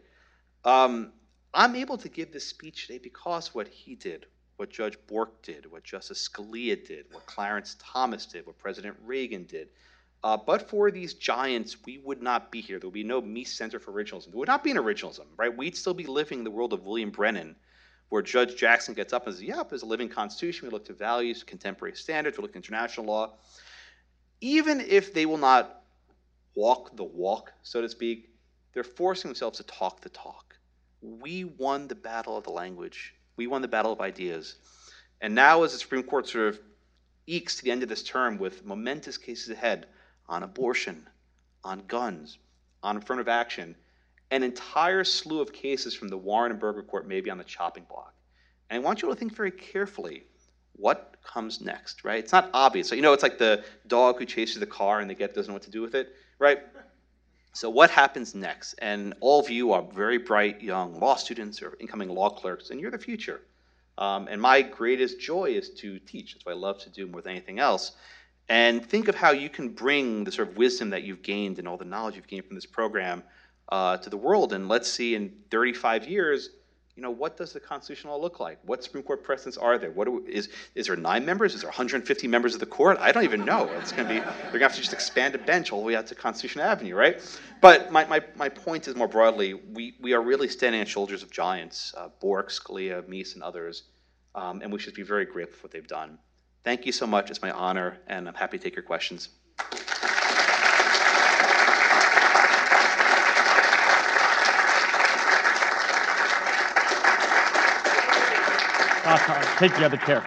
Um, 0.64 1.12
I'm 1.54 1.76
able 1.76 1.98
to 1.98 2.08
give 2.08 2.32
this 2.32 2.46
speech 2.46 2.86
today 2.86 2.98
because 2.98 3.54
what 3.54 3.68
he 3.68 3.94
did, 3.94 4.26
what 4.56 4.70
Judge 4.70 4.96
Bork 5.06 5.42
did, 5.42 5.70
what 5.70 5.84
Justice 5.84 6.28
Scalia 6.28 6.86
did, 6.86 7.06
what 7.10 7.26
Clarence 7.26 7.76
Thomas 7.78 8.26
did, 8.26 8.46
what 8.46 8.58
President 8.58 8.96
Reagan 9.04 9.44
did, 9.44 9.68
uh, 10.24 10.36
but 10.36 10.68
for 10.70 10.90
these 10.90 11.14
giants, 11.14 11.76
we 11.84 11.98
would 11.98 12.22
not 12.22 12.52
be 12.52 12.60
here. 12.60 12.78
There 12.78 12.88
would 12.88 12.94
be 12.94 13.02
no 13.02 13.20
Meese 13.20 13.48
Center 13.48 13.80
for 13.80 13.92
Originalism. 13.92 14.30
There 14.30 14.38
would 14.38 14.48
not 14.48 14.62
be 14.62 14.70
an 14.70 14.76
originalism, 14.76 15.26
right? 15.36 15.54
We'd 15.54 15.76
still 15.76 15.94
be 15.94 16.06
living 16.06 16.38
in 16.38 16.44
the 16.44 16.50
world 16.50 16.72
of 16.72 16.84
William 16.84 17.10
Brennan, 17.10 17.56
where 18.08 18.22
Judge 18.22 18.56
Jackson 18.56 18.94
gets 18.94 19.12
up 19.12 19.26
and 19.26 19.34
says, 19.34 19.42
Yep, 19.42 19.70
there's 19.70 19.82
a 19.82 19.86
living 19.86 20.08
constitution. 20.08 20.68
We 20.68 20.72
look 20.72 20.84
to 20.84 20.92
values, 20.92 21.42
contemporary 21.42 21.96
standards, 21.96 22.38
we 22.38 22.42
look 22.42 22.52
to 22.52 22.58
international 22.58 23.06
law. 23.06 23.34
Even 24.40 24.80
if 24.80 25.12
they 25.12 25.26
will 25.26 25.38
not 25.38 25.82
walk 26.54 26.96
the 26.96 27.04
walk, 27.04 27.52
so 27.62 27.80
to 27.80 27.88
speak, 27.88 28.31
they're 28.72 28.84
forcing 28.84 29.28
themselves 29.28 29.58
to 29.58 29.64
talk 29.64 30.00
the 30.00 30.08
talk. 30.08 30.56
We 31.00 31.44
won 31.44 31.88
the 31.88 31.94
battle 31.94 32.36
of 32.36 32.44
the 32.44 32.50
language, 32.50 33.14
we 33.36 33.46
won 33.46 33.62
the 33.62 33.68
battle 33.68 33.92
of 33.92 34.00
ideas. 34.00 34.56
And 35.20 35.34
now, 35.34 35.62
as 35.62 35.72
the 35.72 35.78
Supreme 35.78 36.02
Court 36.02 36.28
sort 36.28 36.48
of 36.48 36.60
ekes 37.26 37.56
to 37.56 37.64
the 37.64 37.70
end 37.70 37.82
of 37.82 37.88
this 37.88 38.02
term 38.02 38.38
with 38.38 38.64
momentous 38.64 39.16
cases 39.16 39.50
ahead, 39.50 39.86
on 40.28 40.42
abortion, 40.42 41.06
on 41.64 41.82
guns, 41.86 42.38
on 42.82 42.96
affirmative 42.96 43.28
action, 43.28 43.76
an 44.30 44.42
entire 44.42 45.04
slew 45.04 45.40
of 45.40 45.52
cases 45.52 45.94
from 45.94 46.08
the 46.08 46.16
Warren 46.16 46.50
and 46.50 46.60
Burger 46.60 46.82
Court 46.82 47.06
may 47.06 47.20
be 47.20 47.30
on 47.30 47.38
the 47.38 47.44
chopping 47.44 47.84
block. 47.88 48.14
And 48.70 48.82
I 48.82 48.84
want 48.84 49.02
you 49.02 49.08
to 49.08 49.14
think 49.14 49.36
very 49.36 49.50
carefully 49.50 50.24
what 50.72 51.16
comes 51.22 51.60
next, 51.60 52.02
right? 52.02 52.18
It's 52.18 52.32
not 52.32 52.48
obvious. 52.54 52.88
So, 52.88 52.94
you 52.94 53.02
know, 53.02 53.12
it's 53.12 53.22
like 53.22 53.38
the 53.38 53.62
dog 53.86 54.18
who 54.18 54.24
chases 54.24 54.58
the 54.58 54.66
car 54.66 55.00
and 55.00 55.10
the 55.10 55.14
get 55.14 55.34
doesn't 55.34 55.50
know 55.50 55.54
what 55.54 55.62
to 55.64 55.70
do 55.70 55.82
with 55.82 55.94
it, 55.94 56.14
right? 56.38 56.60
So, 57.54 57.68
what 57.68 57.90
happens 57.90 58.34
next? 58.34 58.74
And 58.78 59.14
all 59.20 59.38
of 59.38 59.50
you 59.50 59.72
are 59.72 59.82
very 59.82 60.18
bright 60.18 60.62
young 60.62 60.98
law 60.98 61.16
students 61.16 61.60
or 61.60 61.76
incoming 61.80 62.08
law 62.08 62.30
clerks, 62.30 62.70
and 62.70 62.80
you're 62.80 62.90
the 62.90 62.98
future. 62.98 63.42
Um, 63.98 64.26
and 64.28 64.40
my 64.40 64.62
greatest 64.62 65.20
joy 65.20 65.50
is 65.50 65.68
to 65.74 65.98
teach. 65.98 66.32
That's 66.32 66.46
what 66.46 66.52
I 66.52 66.58
love 66.58 66.78
to 66.80 66.90
do 66.90 67.06
more 67.06 67.20
than 67.20 67.32
anything 67.32 67.58
else. 67.58 67.92
And 68.48 68.84
think 68.84 69.08
of 69.08 69.14
how 69.14 69.32
you 69.32 69.50
can 69.50 69.68
bring 69.68 70.24
the 70.24 70.32
sort 70.32 70.48
of 70.48 70.56
wisdom 70.56 70.90
that 70.90 71.02
you've 71.02 71.22
gained 71.22 71.58
and 71.58 71.68
all 71.68 71.76
the 71.76 71.84
knowledge 71.84 72.16
you've 72.16 72.26
gained 72.26 72.46
from 72.46 72.54
this 72.54 72.66
program 72.66 73.22
uh, 73.68 73.98
to 73.98 74.10
the 74.10 74.16
world. 74.16 74.52
And 74.52 74.68
let's 74.68 74.90
see 74.90 75.14
in 75.14 75.32
35 75.50 76.08
years, 76.08 76.50
you 76.96 77.02
know, 77.02 77.10
what 77.10 77.38
does 77.38 77.52
the 77.52 77.60
Constitution 77.60 78.10
law 78.10 78.16
look 78.16 78.38
like? 78.38 78.58
What 78.64 78.84
Supreme 78.84 79.02
Court 79.02 79.24
precedents 79.24 79.56
are 79.56 79.78
there? 79.78 79.90
What 79.90 80.04
do, 80.04 80.24
is 80.28 80.50
is 80.74 80.88
there 80.88 80.96
nine 80.96 81.24
members? 81.24 81.54
Is 81.54 81.62
there 81.62 81.70
150 81.70 82.28
members 82.28 82.52
of 82.52 82.60
the 82.60 82.66
court? 82.66 82.98
I 83.00 83.12
don't 83.12 83.24
even 83.24 83.44
know. 83.46 83.70
It's 83.78 83.92
going 83.92 84.08
to 84.08 84.14
be 84.14 84.20
they're 84.20 84.30
going 84.30 84.52
to 84.52 84.58
have 84.60 84.74
to 84.74 84.80
just 84.80 84.92
expand 84.92 85.34
a 85.34 85.38
bench 85.38 85.72
all 85.72 85.80
the 85.80 85.86
way 85.86 85.96
out 85.96 86.06
to 86.08 86.14
Constitution 86.14 86.60
Avenue, 86.60 86.94
right? 86.94 87.20
But 87.62 87.90
my, 87.92 88.04
my, 88.06 88.20
my 88.36 88.48
point 88.48 88.88
is 88.88 88.94
more 88.94 89.08
broadly, 89.08 89.54
we, 89.54 89.94
we 90.00 90.12
are 90.12 90.20
really 90.20 90.48
standing 90.48 90.80
on 90.80 90.86
shoulders 90.86 91.22
of 91.22 91.30
giants, 91.30 91.94
uh, 91.96 92.08
Bork, 92.20 92.50
Scalia, 92.50 93.02
Meese, 93.02 93.34
and 93.34 93.42
others, 93.42 93.84
um, 94.34 94.60
and 94.62 94.72
we 94.72 94.78
should 94.78 94.94
be 94.94 95.02
very 95.02 95.24
grateful 95.24 95.56
for 95.56 95.62
what 95.68 95.72
they've 95.72 95.86
done. 95.86 96.18
Thank 96.64 96.86
you 96.86 96.92
so 96.92 97.06
much. 97.06 97.30
It's 97.30 97.40
my 97.40 97.52
honor, 97.52 97.98
and 98.06 98.28
I'm 98.28 98.34
happy 98.34 98.58
to 98.58 98.64
take 98.64 98.76
your 98.76 98.84
questions. 98.84 99.28
Uh, 109.14 109.58
take 109.58 109.72
the 109.72 109.84
other 109.84 109.98
chair. 109.98 110.24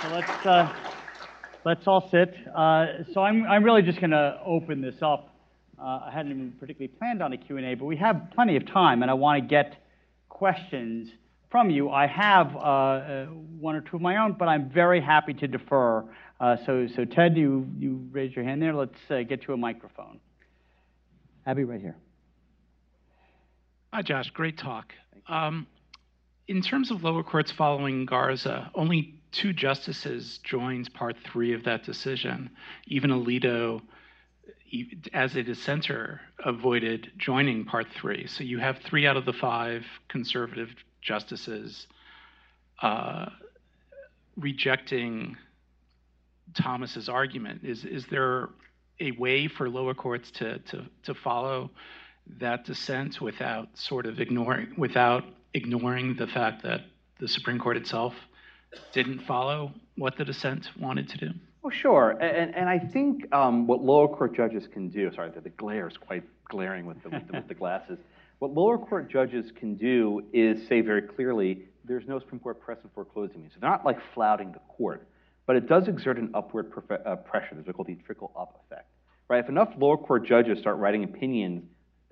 So 0.00 0.08
let's 0.14 0.46
uh, 0.46 0.72
let's 1.64 1.86
all 1.88 2.08
sit. 2.08 2.36
Uh, 2.54 2.86
so 3.12 3.22
I'm 3.22 3.44
I'm 3.48 3.64
really 3.64 3.82
just 3.82 3.98
going 3.98 4.12
to 4.12 4.38
open 4.46 4.80
this 4.80 4.94
up. 5.02 5.34
Uh, 5.76 6.02
I 6.06 6.10
hadn't 6.14 6.30
even 6.30 6.52
particularly 6.52 6.86
planned 6.86 7.20
on 7.20 7.32
a 7.32 7.36
Q&A, 7.36 7.74
but 7.74 7.86
we 7.86 7.96
have 7.96 8.28
plenty 8.32 8.54
of 8.54 8.64
time, 8.64 9.02
and 9.02 9.10
I 9.10 9.14
want 9.14 9.42
to 9.42 9.48
get 9.48 9.82
questions 10.28 11.10
from 11.50 11.68
you. 11.68 11.90
I 11.90 12.06
have 12.06 12.54
uh, 12.54 12.58
uh, 12.58 13.26
one 13.58 13.74
or 13.74 13.80
two 13.80 13.96
of 13.96 14.02
my 14.02 14.18
own, 14.18 14.36
but 14.38 14.46
I'm 14.46 14.70
very 14.70 15.00
happy 15.00 15.34
to 15.34 15.48
defer. 15.48 16.04
Uh, 16.38 16.56
so 16.64 16.86
so 16.94 17.04
Ted, 17.04 17.36
you 17.36 17.68
you 17.76 18.08
raise 18.12 18.36
your 18.36 18.44
hand 18.44 18.62
there. 18.62 18.72
Let's 18.72 19.00
get 19.08 19.48
you 19.48 19.54
a 19.54 19.56
microphone. 19.56 20.20
Abby, 21.46 21.64
right 21.64 21.80
here. 21.80 21.96
Hi, 23.92 24.02
Josh. 24.02 24.30
Great 24.30 24.56
talk. 24.56 24.94
Um, 25.28 25.66
in 26.48 26.62
terms 26.62 26.90
of 26.90 27.04
lower 27.04 27.22
courts 27.22 27.52
following 27.52 28.06
Garza, 28.06 28.70
only 28.74 29.14
two 29.30 29.52
justices 29.52 30.38
joined 30.42 30.92
part 30.94 31.16
three 31.24 31.52
of 31.52 31.64
that 31.64 31.84
decision. 31.84 32.50
Even 32.86 33.10
Alito, 33.10 33.82
as 35.12 35.36
a 35.36 35.42
dissenter, 35.42 36.20
avoided 36.44 37.12
joining 37.18 37.64
part 37.64 37.86
three. 37.94 38.26
So 38.26 38.42
you 38.42 38.58
have 38.58 38.78
three 38.78 39.06
out 39.06 39.16
of 39.16 39.26
the 39.26 39.32
five 39.32 39.84
conservative 40.08 40.70
justices 41.02 41.86
uh, 42.80 43.26
rejecting 44.36 45.36
Thomas's 46.54 47.08
argument. 47.08 47.64
Is 47.64 47.84
is 47.84 48.06
there 48.06 48.48
a 49.00 49.10
way 49.12 49.48
for 49.48 49.68
lower 49.68 49.94
courts 49.94 50.30
to, 50.32 50.58
to, 50.60 50.84
to 51.02 51.14
follow 51.14 51.70
that 52.38 52.64
dissent 52.64 53.20
without 53.20 53.68
sort 53.74 54.06
of 54.06 54.20
ignoring 54.20 54.72
without 54.78 55.24
ignoring 55.52 56.16
the 56.16 56.26
fact 56.26 56.62
that 56.62 56.80
the 57.20 57.28
Supreme 57.28 57.58
Court 57.58 57.76
itself 57.76 58.14
didn't 58.92 59.20
follow 59.20 59.72
what 59.96 60.16
the 60.16 60.24
dissent 60.24 60.68
wanted 60.78 61.08
to 61.10 61.18
do? 61.18 61.30
Well, 61.62 61.70
sure, 61.70 62.10
and, 62.10 62.54
and 62.54 62.68
I 62.68 62.78
think 62.78 63.32
um, 63.32 63.66
what 63.66 63.82
lower 63.82 64.08
court 64.08 64.34
judges 64.34 64.66
can 64.66 64.88
do. 64.88 65.12
Sorry, 65.14 65.30
the, 65.30 65.40
the 65.40 65.50
glare 65.50 65.88
is 65.88 65.96
quite 65.96 66.24
glaring 66.48 66.84
with 66.84 67.02
the, 67.02 67.08
with 67.08 67.26
the, 67.26 67.32
with 67.34 67.48
the 67.48 67.54
glasses. 67.54 67.98
What 68.40 68.52
lower 68.52 68.76
court 68.76 69.10
judges 69.10 69.52
can 69.52 69.74
do 69.76 70.22
is 70.32 70.66
say 70.66 70.80
very 70.80 71.02
clearly, 71.02 71.66
there's 71.84 72.06
no 72.06 72.18
Supreme 72.18 72.40
Court 72.40 72.60
precedent 72.60 72.92
foreclosing 72.94 73.42
me. 73.42 73.48
So 73.54 73.60
they're 73.60 73.70
not 73.70 73.84
like 73.84 73.98
flouting 74.12 74.52
the 74.52 74.58
court 74.76 75.06
but 75.46 75.56
it 75.56 75.68
does 75.68 75.88
exert 75.88 76.18
an 76.18 76.30
upward 76.34 76.72
uh, 76.90 77.16
pressure. 77.16 77.54
There's 77.54 77.74
called 77.74 77.88
the 77.88 77.96
trickle-up 78.06 78.64
effect, 78.64 78.88
right? 79.28 79.42
If 79.42 79.48
enough 79.48 79.70
lower 79.78 79.96
court 79.96 80.26
judges 80.26 80.58
start 80.58 80.78
writing 80.78 81.04
opinions, 81.04 81.64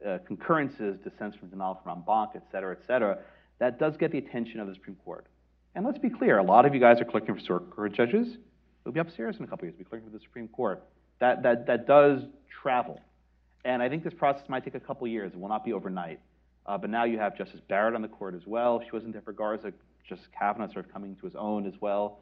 uh, 0.07 0.18
concurrences, 0.26 0.99
dissents 1.05 1.37
from 1.37 1.49
denial 1.49 1.80
from 1.83 1.99
en 1.99 2.05
banc, 2.05 2.30
et 2.35 2.45
cetera, 2.51 2.76
et 2.78 2.87
cetera, 2.87 3.18
that 3.59 3.78
does 3.78 3.97
get 3.97 4.11
the 4.12 4.18
attention 4.18 4.61
of 4.61 4.66
the 4.66 4.74
Supreme 4.74 4.97
Court. 5.05 5.26
And 5.74 5.87
let's 5.87 5.99
be 5.99 6.11
clear, 6.11 6.39
a 6.39 6.43
lot 6.43 6.66
of 6.66 6.74
you 6.74 6.80
guys 6.80 7.01
are 7.01 7.05
clicking 7.05 7.35
for 7.35 7.41
circuit 7.41 7.70
court 7.70 7.93
judges. 7.95 8.37
They'll 8.85 8.93
be 8.93 9.01
upstairs 9.01 9.37
in 9.39 9.45
a 9.45 9.49
couple 9.49 9.66
years, 9.66 9.76
be 9.76 9.85
clicking 9.85 10.09
for 10.11 10.16
the 10.16 10.22
Supreme 10.22 10.49
Court. 10.49 10.83
That, 11.20 11.43
that, 11.45 11.66
that 11.68 11.87
does 11.87 12.22
travel. 12.62 13.01
And 13.64 13.80
I 13.80 13.89
think 13.89 14.03
this 14.03 14.12
process 14.12 14.49
might 14.49 14.64
take 14.64 14.74
a 14.74 14.80
couple 14.80 15.07
years. 15.07 15.33
It 15.33 15.39
will 15.39 15.49
not 15.49 15.64
be 15.64 15.72
overnight. 15.72 16.18
Uh, 16.66 16.76
but 16.76 16.91
now 16.91 17.05
you 17.05 17.18
have 17.18 17.37
Justice 17.37 17.61
Barrett 17.68 17.95
on 17.95 18.03
the 18.03 18.09
court 18.09 18.35
as 18.35 18.43
well. 18.47 18.80
She 18.85 18.91
wasn't 18.93 19.12
there 19.12 19.22
for 19.22 19.33
Garza. 19.33 19.72
Justice 20.09 20.28
Kavanaugh 20.37 20.72
sort 20.72 20.87
of 20.87 20.93
coming 20.93 21.16
to 21.16 21.26
his 21.26 21.37
own 21.37 21.66
as 21.66 21.74
well. 21.80 22.18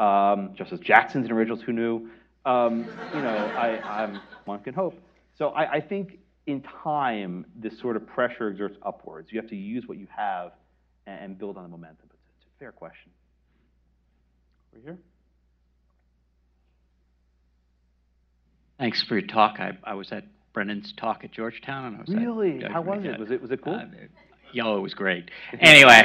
Um, 0.00 0.54
Justice 0.56 0.80
Jackson's 0.80 1.26
in 1.26 1.32
originals, 1.32 1.60
who 1.60 1.72
knew? 1.74 2.08
Um, 2.46 2.86
you 3.14 3.20
know, 3.20 3.52
I, 3.54 4.02
I'm, 4.02 4.18
one 4.46 4.60
can 4.60 4.72
hope. 4.72 4.98
So 5.36 5.48
I, 5.50 5.72
I, 5.72 5.80
think 5.82 6.18
in 6.46 6.62
time, 6.82 7.44
this 7.54 7.78
sort 7.78 7.96
of 7.96 8.06
pressure 8.06 8.48
exerts 8.48 8.78
upwards. 8.82 9.30
You 9.30 9.38
have 9.38 9.50
to 9.50 9.56
use 9.56 9.86
what 9.86 9.98
you 9.98 10.06
have 10.16 10.52
and, 11.06 11.24
and 11.24 11.38
build 11.38 11.58
on 11.58 11.64
the 11.64 11.68
momentum. 11.68 12.08
It's, 12.14 12.22
it's 12.38 12.46
a 12.46 12.58
fair 12.58 12.72
question. 12.72 13.10
Over 14.74 14.82
here. 14.84 14.98
Thanks 18.78 19.02
for 19.02 19.18
your 19.18 19.28
talk. 19.28 19.60
I, 19.60 19.76
I 19.84 19.92
was 19.92 20.10
at 20.12 20.24
Brennan's 20.54 20.94
talk 20.96 21.24
at 21.24 21.32
Georgetown, 21.32 21.84
and 21.84 21.96
I 21.96 22.00
was 22.00 22.08
really. 22.08 22.64
At, 22.64 22.72
How 22.72 22.80
was 22.80 23.04
it? 23.04 23.20
Was 23.20 23.30
it 23.30 23.42
was 23.42 23.50
it 23.50 23.62
cool? 23.62 23.74
Uh, 23.74 23.84
Yo, 24.52 24.76
it 24.76 24.80
was 24.80 24.94
great. 24.94 25.30
Anyway, 25.60 26.02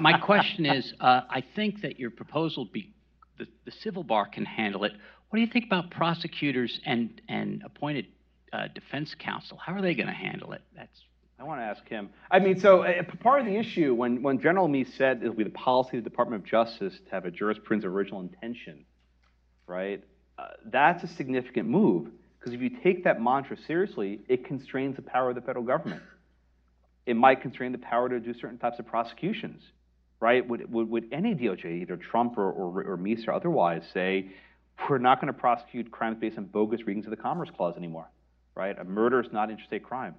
my 0.00 0.18
question 0.22 0.66
is 0.66 0.92
uh, 1.00 1.22
I 1.28 1.42
think 1.54 1.80
that 1.82 1.98
your 1.98 2.10
proposal, 2.10 2.64
be, 2.64 2.92
the, 3.38 3.46
the 3.64 3.70
civil 3.70 4.04
bar 4.04 4.26
can 4.26 4.44
handle 4.44 4.84
it. 4.84 4.92
What 5.30 5.38
do 5.38 5.40
you 5.40 5.50
think 5.50 5.64
about 5.64 5.90
prosecutors 5.90 6.80
and, 6.84 7.20
and 7.28 7.62
appointed 7.64 8.06
uh, 8.52 8.68
defense 8.74 9.14
counsel? 9.18 9.56
How 9.56 9.72
are 9.72 9.80
they 9.80 9.94
going 9.94 10.08
to 10.08 10.12
handle 10.12 10.52
it? 10.52 10.62
That's 10.76 11.02
I 11.40 11.44
want 11.44 11.60
to 11.60 11.64
ask 11.64 11.88
him. 11.88 12.10
I 12.30 12.38
mean, 12.38 12.60
so 12.60 12.84
uh, 12.84 13.02
part 13.20 13.40
of 13.40 13.46
the 13.46 13.56
issue 13.56 13.94
when, 13.94 14.22
when 14.22 14.40
General 14.40 14.68
Meese 14.68 14.96
said 14.96 15.22
it 15.24 15.28
will 15.28 15.34
be 15.34 15.42
the 15.42 15.50
policy 15.50 15.98
of 15.98 16.04
the 16.04 16.10
Department 16.10 16.44
of 16.44 16.48
Justice 16.48 16.94
to 17.04 17.10
have 17.10 17.24
a 17.24 17.32
jurisprudence 17.32 17.84
of 17.84 17.92
original 17.92 18.20
intention, 18.20 18.84
right? 19.66 20.04
Uh, 20.38 20.48
that's 20.66 21.02
a 21.02 21.08
significant 21.08 21.68
move 21.68 22.10
because 22.38 22.54
if 22.54 22.60
you 22.60 22.70
take 22.70 23.02
that 23.04 23.20
mantra 23.20 23.56
seriously, 23.66 24.20
it 24.28 24.44
constrains 24.44 24.94
the 24.94 25.02
power 25.02 25.30
of 25.30 25.34
the 25.34 25.40
federal 25.40 25.64
government 25.64 26.02
it 27.06 27.16
might 27.16 27.40
constrain 27.40 27.72
the 27.72 27.78
power 27.78 28.08
to 28.08 28.20
do 28.20 28.32
certain 28.34 28.58
types 28.58 28.78
of 28.78 28.86
prosecutions, 28.86 29.62
right? 30.20 30.46
Would, 30.48 30.72
would, 30.72 30.88
would 30.88 31.08
any 31.12 31.34
DOJ, 31.34 31.82
either 31.82 31.96
Trump 31.96 32.38
or, 32.38 32.50
or, 32.50 32.82
or 32.84 32.96
Meese 32.96 33.26
or 33.26 33.32
otherwise, 33.32 33.82
say, 33.92 34.30
we're 34.88 34.98
not 34.98 35.20
going 35.20 35.32
to 35.32 35.38
prosecute 35.38 35.90
crimes 35.90 36.16
based 36.20 36.38
on 36.38 36.44
bogus 36.44 36.86
readings 36.86 37.06
of 37.06 37.10
the 37.10 37.16
Commerce 37.16 37.50
Clause 37.56 37.76
anymore, 37.76 38.08
right? 38.54 38.78
A 38.78 38.84
murder 38.84 39.20
is 39.20 39.32
not 39.32 39.50
interstate 39.50 39.82
crime, 39.82 40.14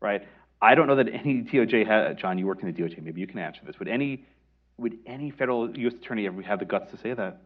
right? 0.00 0.26
I 0.60 0.74
don't 0.74 0.86
know 0.86 0.96
that 0.96 1.08
any 1.12 1.42
DOJ 1.42 2.18
John, 2.18 2.38
you 2.38 2.46
work 2.46 2.62
in 2.62 2.72
the 2.72 2.80
DOJ, 2.80 3.02
maybe 3.02 3.20
you 3.20 3.26
can 3.26 3.38
answer 3.38 3.60
this. 3.66 3.78
Would 3.78 3.88
any, 3.88 4.24
would 4.78 4.98
any 5.06 5.30
federal 5.30 5.76
U.S. 5.76 5.94
attorney 5.94 6.26
ever 6.26 6.40
have 6.42 6.60
the 6.60 6.64
guts 6.64 6.90
to 6.92 6.98
say 6.98 7.14
that? 7.14 7.42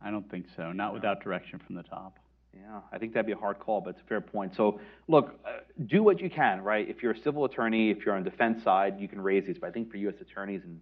I 0.00 0.10
don't 0.10 0.30
think 0.30 0.46
so, 0.54 0.72
not 0.72 0.94
without 0.94 1.22
direction 1.22 1.60
from 1.66 1.74
the 1.76 1.82
top. 1.82 2.18
Yeah, 2.54 2.80
I 2.92 2.98
think 2.98 3.12
that'd 3.12 3.26
be 3.26 3.32
a 3.32 3.36
hard 3.36 3.58
call, 3.58 3.80
but 3.80 3.90
it's 3.90 4.00
a 4.00 4.04
fair 4.04 4.20
point. 4.20 4.54
So, 4.56 4.80
look, 5.06 5.38
uh, 5.44 5.60
do 5.86 6.02
what 6.02 6.20
you 6.20 6.30
can, 6.30 6.62
right? 6.62 6.88
If 6.88 7.02
you're 7.02 7.12
a 7.12 7.20
civil 7.20 7.44
attorney, 7.44 7.90
if 7.90 8.04
you're 8.04 8.14
on 8.14 8.24
the 8.24 8.30
defense 8.30 8.62
side, 8.62 8.98
you 8.98 9.06
can 9.08 9.20
raise 9.20 9.46
these. 9.46 9.58
But 9.58 9.68
I 9.68 9.70
think 9.70 9.90
for 9.90 9.96
U.S. 9.98 10.14
attorneys 10.20 10.62
and 10.64 10.80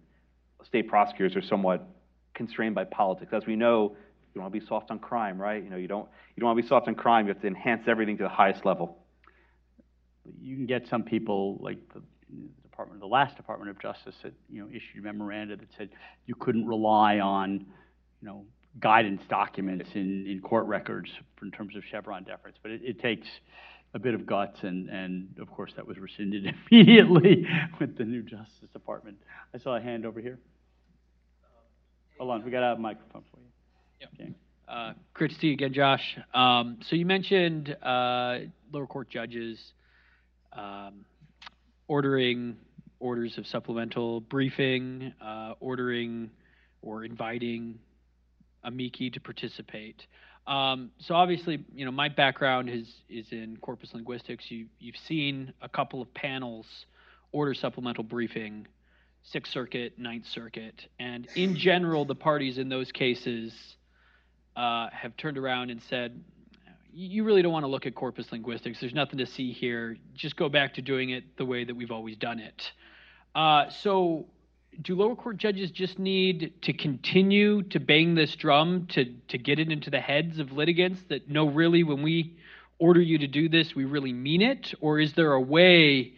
state 0.63 0.87
prosecutors 0.87 1.35
are 1.35 1.41
somewhat 1.41 1.87
constrained 2.33 2.75
by 2.75 2.85
politics. 2.85 3.33
As 3.33 3.45
we 3.45 3.55
know, 3.55 3.95
you 4.33 4.41
don't 4.41 4.43
want 4.43 4.53
to 4.53 4.59
be 4.59 4.65
soft 4.65 4.91
on 4.91 4.99
crime, 4.99 5.39
right? 5.39 5.63
You 5.63 5.69
know, 5.69 5.77
you 5.77 5.87
don't 5.87 6.07
you 6.35 6.41
don't 6.41 6.47
want 6.47 6.57
to 6.57 6.63
be 6.63 6.67
soft 6.67 6.87
on 6.87 6.95
crime. 6.95 7.27
You 7.27 7.33
have 7.33 7.41
to 7.41 7.47
enhance 7.47 7.83
everything 7.87 8.17
to 8.17 8.23
the 8.23 8.29
highest 8.29 8.65
level. 8.65 8.99
You 10.41 10.55
can 10.55 10.65
get 10.65 10.87
some 10.87 11.03
people 11.03 11.57
like 11.59 11.77
the 11.93 12.01
Department, 12.63 13.01
the 13.01 13.07
last 13.07 13.35
Department 13.37 13.71
of 13.71 13.79
Justice, 13.81 14.15
that 14.23 14.33
you 14.49 14.61
know 14.61 14.69
issued 14.69 14.99
a 14.99 15.01
memoranda 15.01 15.55
that 15.55 15.67
said 15.77 15.89
you 16.27 16.35
couldn't 16.35 16.67
rely 16.67 17.19
on, 17.19 17.65
you 18.21 18.27
know, 18.27 18.45
guidance 18.79 19.21
documents 19.29 19.89
in, 19.95 20.25
in 20.27 20.41
court 20.41 20.65
records 20.65 21.09
in 21.41 21.51
terms 21.51 21.75
of 21.75 21.83
Chevron 21.89 22.23
deference. 22.23 22.57
But 22.61 22.71
it, 22.71 22.81
it 22.83 22.99
takes 22.99 23.27
a 23.93 23.99
bit 23.99 24.13
of 24.13 24.25
guts, 24.25 24.59
and, 24.63 24.89
and 24.89 25.29
of 25.39 25.49
course 25.49 25.71
that 25.75 25.87
was 25.87 25.97
rescinded 25.97 26.53
immediately 26.71 27.47
with 27.79 27.97
the 27.97 28.03
new 28.03 28.21
Justice 28.21 28.69
Department. 28.73 29.17
I 29.53 29.57
saw 29.59 29.75
a 29.75 29.81
hand 29.81 30.05
over 30.05 30.19
here. 30.19 30.39
Hold 32.19 32.31
on, 32.31 32.45
we 32.45 32.51
got 32.51 32.73
a 32.73 32.77
microphone 32.77 33.23
for 33.31 33.39
you. 33.39 33.47
Yep. 34.01 34.09
Okay. 34.15 34.33
Uh, 34.67 34.93
great 35.13 35.31
to 35.31 35.39
see 35.39 35.47
you 35.47 35.53
again, 35.53 35.73
Josh. 35.73 36.17
Um, 36.33 36.79
so 36.89 36.95
you 36.95 37.05
mentioned 37.05 37.75
uh, 37.81 38.39
lower 38.73 38.87
court 38.87 39.09
judges 39.09 39.59
um, 40.51 41.05
ordering 41.87 42.57
orders 42.99 43.37
of 43.37 43.45
supplemental 43.47 44.19
briefing, 44.21 45.13
uh, 45.23 45.53
ordering 45.59 46.29
or 46.81 47.05
inviting 47.05 47.79
amici 48.63 49.09
to 49.11 49.19
participate. 49.19 50.05
Um, 50.45 50.91
so 50.99 51.13
obviously, 51.13 51.63
you 51.75 51.85
know, 51.85 51.91
my 51.91 52.09
background 52.09 52.69
is 52.69 52.87
is 53.09 53.27
in 53.31 53.57
corpus 53.57 53.93
linguistics. 53.93 54.49
You 54.49 54.67
you've 54.79 54.97
seen 54.97 55.53
a 55.61 55.69
couple 55.69 56.01
of 56.01 56.13
panels 56.13 56.65
order 57.31 57.53
supplemental 57.53 58.03
briefing, 58.03 58.67
Sixth 59.23 59.51
Circuit, 59.51 59.99
Ninth 59.99 60.25
Circuit, 60.27 60.87
and 60.99 61.27
in 61.35 61.55
general, 61.57 62.05
the 62.05 62.15
parties 62.15 62.57
in 62.57 62.69
those 62.69 62.91
cases 62.91 63.53
uh, 64.55 64.89
have 64.91 65.15
turned 65.17 65.37
around 65.37 65.69
and 65.69 65.81
said, 65.83 66.23
you 66.93 67.23
really 67.23 67.43
don't 67.43 67.51
want 67.51 67.63
to 67.63 67.67
look 67.69 67.85
at 67.85 67.93
corpus 67.93 68.25
linguistics. 68.31 68.79
There's 68.79 68.93
nothing 68.93 69.19
to 69.19 69.27
see 69.27 69.51
here. 69.51 69.97
Just 70.15 70.35
go 70.35 70.49
back 70.49 70.73
to 70.75 70.81
doing 70.81 71.11
it 71.11 71.37
the 71.37 71.45
way 71.45 71.63
that 71.63 71.75
we've 71.75 71.91
always 71.91 72.15
done 72.15 72.39
it. 72.39 72.71
Uh, 73.35 73.69
so, 73.69 74.25
do 74.81 74.95
lower 74.95 75.15
court 75.15 75.37
judges 75.37 75.71
just 75.71 75.97
need 75.97 76.53
to 76.61 76.73
continue 76.73 77.63
to 77.63 77.79
bang 77.79 78.15
this 78.15 78.35
drum 78.35 78.87
to, 78.91 79.05
to 79.27 79.37
get 79.37 79.59
it 79.59 79.71
into 79.71 79.89
the 79.89 79.99
heads 79.99 80.39
of 80.39 80.51
litigants 80.51 80.99
that 81.09 81.29
no, 81.29 81.47
really, 81.47 81.83
when 81.83 82.01
we 82.01 82.37
order 82.79 83.01
you 83.01 83.17
to 83.17 83.27
do 83.27 83.49
this, 83.49 83.75
we 83.75 83.85
really 83.85 84.13
mean 84.13 84.41
it? 84.41 84.73
Or 84.79 84.99
is 84.99 85.13
there 85.13 85.33
a 85.33 85.41
way 85.41 86.13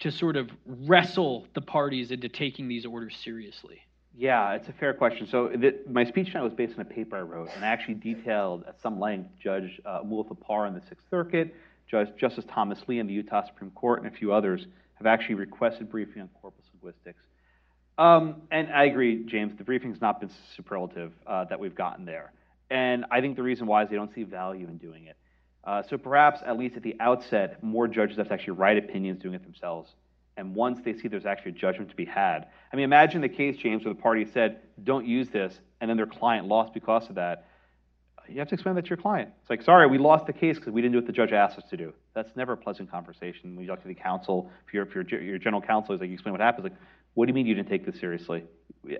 to 0.00 0.10
sort 0.10 0.36
of 0.36 0.50
wrestle 0.66 1.46
the 1.54 1.60
parties 1.60 2.10
into 2.10 2.28
taking 2.28 2.68
these 2.68 2.86
orders 2.86 3.16
seriously? 3.22 3.80
Yeah, 4.16 4.52
it's 4.52 4.68
a 4.68 4.72
fair 4.72 4.94
question. 4.94 5.26
So 5.26 5.48
the, 5.48 5.76
my 5.90 6.04
speech 6.04 6.28
tonight 6.28 6.44
was 6.44 6.52
based 6.52 6.74
on 6.74 6.80
a 6.80 6.84
paper 6.84 7.16
I 7.16 7.22
wrote, 7.22 7.48
and 7.56 7.64
I 7.64 7.68
actually 7.68 7.94
detailed 7.94 8.64
at 8.68 8.80
some 8.80 9.00
length 9.00 9.30
Judge 9.42 9.80
uh, 9.84 10.02
Thapar 10.02 10.68
in 10.68 10.74
the 10.74 10.82
Sixth 10.88 11.04
Circuit, 11.10 11.52
Judge 11.90 12.08
Justice 12.16 12.44
Thomas 12.48 12.78
Lee 12.86 13.00
in 13.00 13.08
the 13.08 13.12
Utah 13.12 13.44
Supreme 13.44 13.72
Court, 13.72 14.04
and 14.04 14.12
a 14.12 14.16
few 14.16 14.32
others 14.32 14.66
have 14.94 15.06
actually 15.06 15.34
requested 15.34 15.90
briefing 15.90 16.22
on 16.22 16.28
corpus 16.40 16.64
linguistics. 16.72 17.24
Um, 17.96 18.42
and 18.50 18.72
I 18.72 18.84
agree, 18.84 19.24
James, 19.24 19.56
the 19.56 19.64
briefing's 19.64 20.00
not 20.00 20.20
been 20.20 20.30
superlative 20.56 21.12
uh, 21.26 21.44
that 21.44 21.60
we've 21.60 21.74
gotten 21.74 22.04
there. 22.04 22.32
And 22.70 23.04
I 23.10 23.20
think 23.20 23.36
the 23.36 23.42
reason 23.42 23.66
why 23.66 23.84
is 23.84 23.90
they 23.90 23.96
don't 23.96 24.12
see 24.14 24.24
value 24.24 24.66
in 24.66 24.78
doing 24.78 25.04
it. 25.04 25.16
Uh, 25.62 25.82
so 25.82 25.96
perhaps, 25.96 26.40
at 26.44 26.58
least 26.58 26.76
at 26.76 26.82
the 26.82 26.96
outset, 27.00 27.62
more 27.62 27.86
judges 27.86 28.16
have 28.18 28.28
to 28.28 28.34
actually 28.34 28.54
write 28.54 28.76
opinions 28.78 29.22
doing 29.22 29.34
it 29.34 29.42
themselves. 29.44 29.94
And 30.36 30.54
once 30.54 30.80
they 30.84 30.92
see 30.92 31.06
there's 31.06 31.26
actually 31.26 31.52
a 31.52 31.54
judgment 31.54 31.90
to 31.90 31.96
be 31.96 32.04
had, 32.04 32.48
I 32.72 32.76
mean, 32.76 32.84
imagine 32.84 33.20
the 33.20 33.28
case, 33.28 33.56
James, 33.56 33.84
where 33.84 33.94
the 33.94 34.00
party 34.00 34.24
said, 34.24 34.60
don't 34.82 35.06
use 35.06 35.28
this, 35.28 35.60
and 35.80 35.88
then 35.88 35.96
their 35.96 36.06
client 36.06 36.48
lost 36.48 36.74
because 36.74 37.08
of 37.08 37.14
that. 37.14 37.46
You 38.28 38.38
have 38.38 38.48
to 38.48 38.54
explain 38.54 38.74
that 38.74 38.82
to 38.86 38.88
your 38.88 38.96
client. 38.96 39.30
It's 39.42 39.50
like, 39.50 39.62
sorry, 39.62 39.86
we 39.86 39.98
lost 39.98 40.26
the 40.26 40.32
case 40.32 40.58
because 40.58 40.72
we 40.72 40.80
didn't 40.80 40.92
do 40.92 40.98
what 40.98 41.06
the 41.06 41.12
judge 41.12 41.32
asked 41.32 41.58
us 41.58 41.64
to 41.70 41.76
do. 41.76 41.92
That's 42.14 42.34
never 42.34 42.54
a 42.54 42.56
pleasant 42.56 42.90
conversation. 42.90 43.54
When 43.54 43.64
you 43.64 43.70
talk 43.70 43.82
to 43.82 43.88
the 43.88 43.94
counsel, 43.94 44.50
if, 44.66 44.74
you're, 44.74 44.84
if 44.84 44.94
you're, 44.94 45.22
your 45.22 45.38
general 45.38 45.62
counsel 45.62 45.94
is 45.94 46.00
like, 46.00 46.08
you 46.08 46.14
explain 46.14 46.32
what 46.32 46.40
happened, 46.40 46.64
like, 46.64 46.78
what 47.14 47.26
do 47.26 47.30
you 47.30 47.34
mean 47.34 47.46
you 47.46 47.54
didn't 47.54 47.68
take 47.68 47.86
this 47.86 47.98
seriously? 47.98 48.44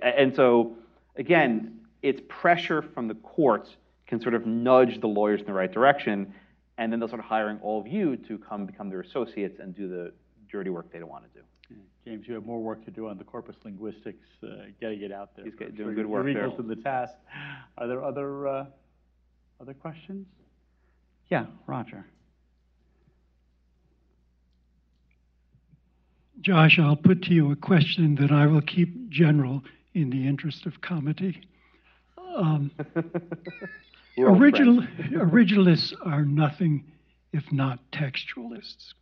And 0.02 0.34
so, 0.34 0.76
again, 1.16 1.80
it's 2.02 2.20
pressure 2.28 2.82
from 2.82 3.08
the 3.08 3.14
courts 3.14 3.76
can 4.06 4.20
sort 4.20 4.34
of 4.34 4.46
nudge 4.46 5.00
the 5.00 5.08
lawyers 5.08 5.40
in 5.40 5.46
the 5.46 5.52
right 5.52 5.72
direction 5.72 6.32
and 6.78 6.92
then 6.92 6.98
they'll 6.98 7.08
start 7.08 7.22
hiring 7.22 7.58
all 7.62 7.80
of 7.80 7.86
you 7.86 8.16
to 8.16 8.38
come 8.38 8.66
become 8.66 8.90
their 8.90 9.00
associates 9.00 9.60
and 9.60 9.74
do 9.74 9.88
the 9.88 10.12
dirty 10.50 10.70
work 10.70 10.92
they 10.92 10.98
don't 10.98 11.10
want 11.10 11.24
to 11.24 11.40
do. 11.40 11.44
James, 12.04 12.28
you 12.28 12.34
have 12.34 12.44
more 12.44 12.60
work 12.60 12.84
to 12.84 12.90
do 12.90 13.08
on 13.08 13.16
the 13.16 13.24
corpus 13.24 13.56
linguistics, 13.64 14.26
uh, 14.42 14.66
getting 14.78 15.00
it 15.00 15.10
out 15.10 15.34
there. 15.34 15.46
He's 15.46 15.54
I'm 15.54 15.68
doing 15.68 15.76
sure 15.76 15.94
good 15.94 16.00
you're 16.00 16.08
work 16.08 16.26
there. 16.26 16.46
equal 16.46 16.56
to 16.58 16.62
the 16.62 16.76
task. 16.76 17.14
Are 17.78 17.86
there 17.86 18.04
other, 18.04 18.46
uh, 18.46 18.66
other 19.58 19.72
questions? 19.72 20.26
Yeah, 21.30 21.46
Roger. 21.66 22.04
Josh, 26.44 26.78
I'll 26.78 26.94
put 26.94 27.22
to 27.22 27.32
you 27.32 27.52
a 27.52 27.56
question 27.56 28.16
that 28.16 28.30
I 28.30 28.46
will 28.46 28.60
keep 28.60 29.08
general 29.08 29.62
in 29.94 30.10
the 30.10 30.28
interest 30.28 30.66
of 30.66 30.78
comedy. 30.82 31.40
Um, 32.18 32.70
original, 34.18 34.82
originalists 35.14 35.94
are 36.04 36.26
nothing 36.26 36.84
if 37.32 37.50
not 37.50 37.78
textualists. 37.92 38.92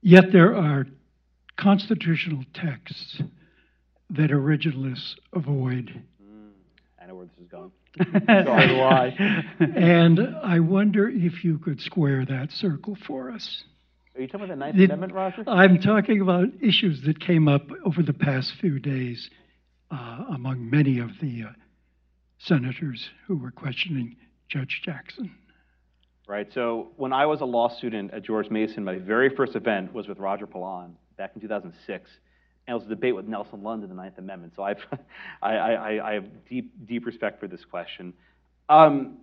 Yet 0.00 0.32
there 0.32 0.56
are 0.56 0.86
constitutional 1.58 2.44
texts 2.54 3.20
that 4.08 4.30
originalists 4.30 5.16
avoid. 5.34 6.02
I 6.98 7.06
know 7.06 7.16
where 7.16 7.26
this 7.26 7.36
is 7.38 7.48
going. 7.48 7.70
So 7.98 8.66
do 8.66 8.80
I. 8.80 9.14
And 9.76 10.36
I 10.42 10.60
wonder 10.60 11.10
if 11.10 11.44
you 11.44 11.58
could 11.58 11.82
square 11.82 12.24
that 12.24 12.50
circle 12.50 12.96
for 13.06 13.30
us. 13.30 13.64
Are 14.14 14.20
you 14.20 14.26
talking 14.26 14.44
about 14.44 14.48
the 14.48 14.56
Ninth 14.56 14.76
The- 14.76 14.84
Amendment, 14.84 15.14
Roger? 15.14 15.44
I'm 15.46 15.80
talking 15.80 16.20
about 16.20 16.48
issues 16.60 17.02
that 17.02 17.18
came 17.20 17.48
up 17.48 17.68
over 17.84 18.02
the 18.02 18.12
past 18.12 18.52
few 18.60 18.78
days 18.78 19.30
uh, 19.90 20.24
among 20.34 20.68
many 20.70 20.98
of 20.98 21.10
the 21.20 21.44
uh, 21.44 21.52
senators 22.38 23.10
who 23.26 23.36
were 23.38 23.50
questioning 23.50 24.16
Judge 24.48 24.82
Jackson. 24.84 25.34
Right. 26.28 26.48
So 26.52 26.92
when 26.96 27.12
I 27.12 27.26
was 27.26 27.40
a 27.40 27.44
law 27.44 27.68
student 27.68 28.12
at 28.12 28.22
George 28.22 28.50
Mason, 28.50 28.84
my 28.84 28.98
very 28.98 29.34
first 29.34 29.56
event 29.56 29.92
was 29.92 30.08
with 30.08 30.18
Roger 30.18 30.46
Pilon 30.46 30.96
back 31.16 31.32
in 31.34 31.40
2006. 31.40 32.10
And 32.66 32.74
it 32.74 32.78
was 32.78 32.86
a 32.86 32.88
debate 32.90 33.16
with 33.16 33.26
Nelson 33.26 33.62
Lund 33.62 33.82
in 33.82 33.88
the 33.88 33.94
Ninth 33.94 34.18
Amendment. 34.18 34.52
So 34.54 34.62
I've, 34.62 34.78
I, 35.42 35.54
I, 35.56 36.10
I 36.10 36.14
have 36.14 36.24
deep, 36.48 36.70
deep 36.86 37.06
respect 37.06 37.40
for 37.40 37.48
this 37.48 37.64
question. 37.64 38.12
Um, 38.68 39.18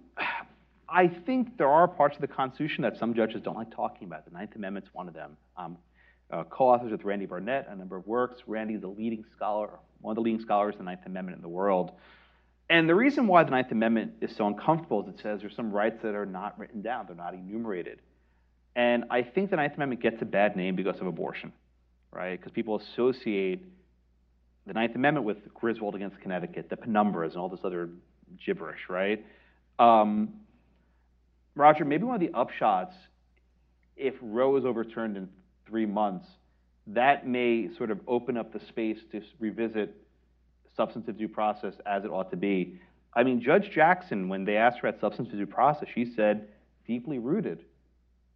I 0.92 1.08
think 1.08 1.58
there 1.58 1.70
are 1.70 1.88
parts 1.88 2.16
of 2.16 2.22
the 2.22 2.28
Constitution 2.28 2.84
that 2.84 2.98
some 2.98 3.14
judges 3.14 3.42
don't 3.42 3.56
like 3.56 3.74
talking 3.76 4.08
about. 4.08 4.26
The 4.26 4.32
Ninth 4.32 4.56
Amendment's 4.56 4.90
one 4.94 5.08
of 5.08 5.14
them. 5.14 5.38
Um, 5.58 5.78
uh, 6.32 6.44
co-authors 6.44 6.92
with 6.92 7.04
Randy 7.04 7.26
Barnett 7.26 7.68
a 7.70 7.76
number 7.76 7.96
of 7.96 8.06
works. 8.08 8.42
Randy 8.46 8.76
is 8.76 8.84
a 8.84 8.88
leading 8.88 9.26
scholar, 9.36 9.72
one 10.02 10.12
of 10.12 10.16
the 10.16 10.22
leading 10.22 10.42
scholars 10.42 10.76
of 10.76 10.80
the 10.80 10.84
Ninth 10.86 11.02
Amendment 11.06 11.38
in 11.38 11.42
the 11.42 11.50
world. 11.50 11.92
And 12.70 12.88
the 12.88 12.94
reason 12.94 13.26
why 13.26 13.44
the 13.44 13.50
Ninth 13.50 13.72
Amendment 13.72 14.14
is 14.22 14.36
so 14.36 14.46
uncomfortable 14.46 15.02
is 15.02 15.16
it 15.16 15.20
says 15.22 15.42
there's 15.42 15.56
some 15.56 15.72
rights 15.72 15.98
that 16.04 16.14
are 16.14 16.26
not 16.26 16.58
written 16.60 16.82
down, 16.82 17.06
they're 17.08 17.16
not 17.16 17.34
enumerated. 17.34 18.00
And 18.76 19.06
I 19.10 19.24
think 19.24 19.50
the 19.50 19.56
Ninth 19.56 19.74
Amendment 19.76 20.02
gets 20.02 20.22
a 20.22 20.26
bad 20.26 20.56
name 20.56 20.76
because 20.76 21.00
of 21.00 21.08
abortion, 21.08 21.52
right? 22.12 22.40
Because 22.40 22.52
people 22.52 22.80
associate 22.80 23.66
the 24.68 24.74
Ninth 24.74 24.94
Amendment 24.94 25.26
with 25.26 25.38
Griswold 25.56 25.96
against 25.96 26.20
Connecticut, 26.22 26.70
the 26.70 26.78
penumbras, 26.78 27.32
and 27.32 27.38
all 27.38 27.50
this 27.50 27.62
other 27.64 27.90
gibberish, 28.46 28.82
right? 28.88 29.26
Um, 29.80 30.34
Roger, 31.56 31.86
maybe 31.86 32.04
one 32.04 32.16
of 32.16 32.22
the 32.22 32.36
upshots, 32.38 32.94
if 33.98 34.16
Roe 34.22 34.56
is 34.58 34.66
overturned 34.66 35.18
in 35.18 35.30
three 35.68 35.86
months, 35.86 36.28
that 36.88 37.28
may 37.28 37.70
sort 37.78 37.92
of 37.92 38.00
open 38.08 38.38
up 38.38 38.54
the 38.54 38.60
space 38.60 39.00
to 39.12 39.22
revisit 39.40 39.96
substantive 40.76 41.18
due 41.18 41.28
process 41.28 41.74
as 41.86 42.06
it 42.06 42.10
ought 42.10 42.32
to 42.32 42.38
be. 42.38 42.80
I 43.14 43.24
mean, 43.24 43.42
Judge 43.42 43.70
Jackson, 43.72 44.30
when 44.30 44.46
they 44.46 44.56
asked 44.56 44.80
her 44.80 44.88
about 44.88 45.02
substantive 45.02 45.38
due 45.38 45.46
process, 45.46 45.90
she 45.94 46.06
said 46.16 46.48
deeply 46.88 47.20
rooted 47.20 47.66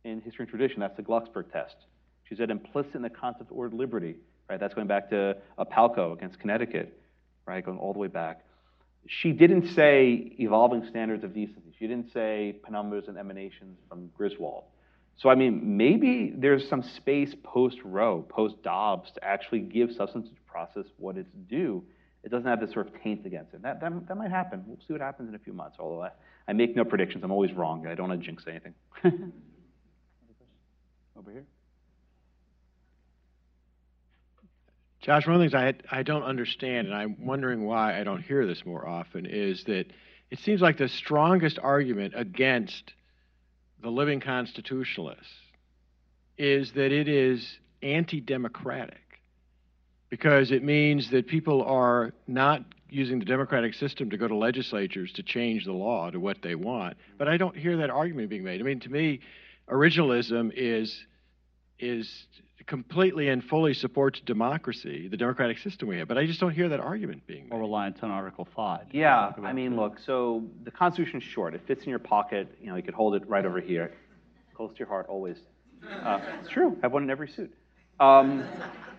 in 0.04 0.22
history 0.22 0.44
and 0.44 0.50
tradition. 0.50 0.80
That's 0.82 0.98
the 0.98 1.04
Glucksberg 1.04 1.52
test. 1.52 1.76
She 2.28 2.36
said 2.36 2.50
implicit 2.50 2.96
in 2.96 3.02
the 3.02 3.10
concept 3.10 3.52
of 3.52 3.58
ordered 3.58 3.76
liberty, 3.76 4.16
right? 4.50 4.60
That's 4.60 4.74
going 4.74 4.88
back 4.88 5.10
to 5.12 5.38
Palko 5.72 6.14
against 6.14 6.40
Connecticut, 6.40 7.00
right? 7.48 7.64
Going 7.66 7.78
all 7.78 7.94
the 7.94 8.00
way 8.00 8.08
back. 8.08 8.44
She 9.08 9.32
didn't 9.32 9.74
say 9.74 10.34
evolving 10.40 10.86
standards 10.90 11.24
of 11.24 11.34
decency. 11.34 11.73
She 11.84 11.88
didn't 11.90 12.14
say 12.14 12.56
penumbras 12.66 13.10
and 13.10 13.18
emanations 13.18 13.78
from 13.90 14.10
Griswold. 14.16 14.64
So, 15.18 15.28
I 15.28 15.36
mean, 15.36 15.76
maybe 15.76 16.32
there's 16.34 16.70
some 16.70 16.82
space 16.82 17.36
post 17.44 17.76
Roe, 17.84 18.22
post 18.22 18.56
Dobbs, 18.64 19.12
to 19.16 19.22
actually 19.22 19.60
give 19.60 19.92
substantive 19.92 20.32
due 20.32 20.40
process 20.48 20.86
what 20.96 21.18
it's 21.18 21.34
due. 21.50 21.84
It 22.24 22.32
doesn't 22.32 22.48
have 22.48 22.62
this 22.62 22.72
sort 22.72 22.88
of 22.88 22.94
taint 23.04 23.26
against 23.26 23.54
it. 23.54 23.64
That, 23.64 23.82
that, 23.82 24.08
that 24.08 24.16
might 24.16 24.32
happen. 24.32 24.64
We'll 24.66 24.78
see 24.88 24.94
what 24.94 25.02
happens 25.02 25.28
in 25.28 25.36
a 25.36 25.40
few 25.40 25.52
months, 25.52 25.76
although 25.78 26.04
I, 26.04 26.12
I 26.48 26.54
make 26.54 26.74
no 26.74 26.86
predictions. 26.86 27.22
I'm 27.22 27.32
always 27.34 27.52
wrong. 27.52 27.86
I 27.86 27.96
don't 27.96 28.08
want 28.08 28.22
to 28.22 28.26
jinx 28.26 28.46
anything. 28.48 28.74
Over 31.18 31.32
here. 31.32 31.46
Josh, 35.02 35.28
one 35.28 35.36
of 35.36 35.42
the 35.42 35.50
things 35.50 35.54
I, 35.92 35.98
I 36.00 36.04
don't 36.04 36.24
understand, 36.24 36.88
and 36.88 36.96
I'm 36.96 37.26
wondering 37.26 37.66
why 37.66 38.00
I 38.00 38.06
don't 38.06 38.22
hear 38.22 38.48
this 38.48 38.66
more 38.66 38.88
often, 38.88 39.26
is 39.26 39.66
that 39.66 39.88
it 40.34 40.40
seems 40.40 40.62
like 40.62 40.78
the 40.78 40.88
strongest 40.88 41.60
argument 41.62 42.16
against 42.18 42.94
the 43.84 43.90
living 43.92 44.20
constitutionalists 44.20 45.32
is 46.40 46.72
that 46.72 46.92
it 46.92 47.08
is 47.08 47.60
anti 47.84 48.20
democratic 48.20 49.22
because 50.10 50.50
it 50.50 50.64
means 50.64 51.12
that 51.12 51.28
people 51.28 51.62
are 51.62 52.14
not 52.26 52.64
using 52.90 53.20
the 53.20 53.26
democratic 53.26 53.76
system 53.76 54.10
to 54.10 54.18
go 54.18 54.28
to 54.28 54.36
legislatures 54.36 55.12
to 55.12 55.22
change 55.22 55.66
the 55.66 55.72
law 55.72 56.10
to 56.10 56.20
what 56.20 56.42
they 56.42 56.56
want. 56.56 56.98
But 57.20 57.28
I 57.28 57.38
don't 57.38 57.56
hear 57.56 57.78
that 57.78 57.92
argument 57.92 58.32
being 58.32 58.44
made. 58.44 58.60
I 58.60 58.64
mean, 58.64 58.80
to 58.80 58.90
me, 58.90 59.20
originalism 59.70 60.52
is 60.56 61.06
is 61.80 62.28
completely 62.66 63.28
and 63.30 63.44
fully 63.44 63.74
supports 63.74 64.22
democracy, 64.22 65.08
the 65.10 65.18
democratic 65.18 65.58
system 65.58 65.88
we 65.90 65.98
have. 65.98 66.08
But 66.08 66.18
I 66.18 66.26
just 66.26 66.40
don't 66.40 66.52
hear 66.54 66.70
that 66.70 66.80
argument 66.80 67.26
being 67.28 67.46
made. 67.50 67.54
Or 67.54 67.60
reliance 67.60 68.00
on 68.02 68.10
Article 68.12 68.48
5. 68.56 68.88
Yeah, 68.92 69.34
I 69.44 69.52
mean, 69.52 69.76
look, 69.76 70.00
so 70.00 70.46
the 70.64 70.72
Constitution's 70.72 71.24
short. 71.24 71.54
It 71.56 71.62
fits 71.68 71.84
in 71.84 71.90
your 71.90 72.00
pocket. 72.00 72.48
You 72.62 72.68
know, 72.70 72.76
you 72.76 72.84
could 72.84 72.94
hold 72.94 73.16
it 73.16 73.28
right 73.28 73.46
over 73.46 73.60
here. 73.60 73.92
Close 74.56 74.72
to 74.74 74.80
your 74.80 74.88
heart, 74.88 75.08
always. 75.10 75.38
Uh, 76.04 76.22
it's 76.40 76.50
true. 76.50 76.78
I 76.82 76.86
have 76.86 76.94
one 76.94 77.04
in 77.04 77.10
every 77.10 77.28
suit. 77.28 77.54
Um, 78.00 78.46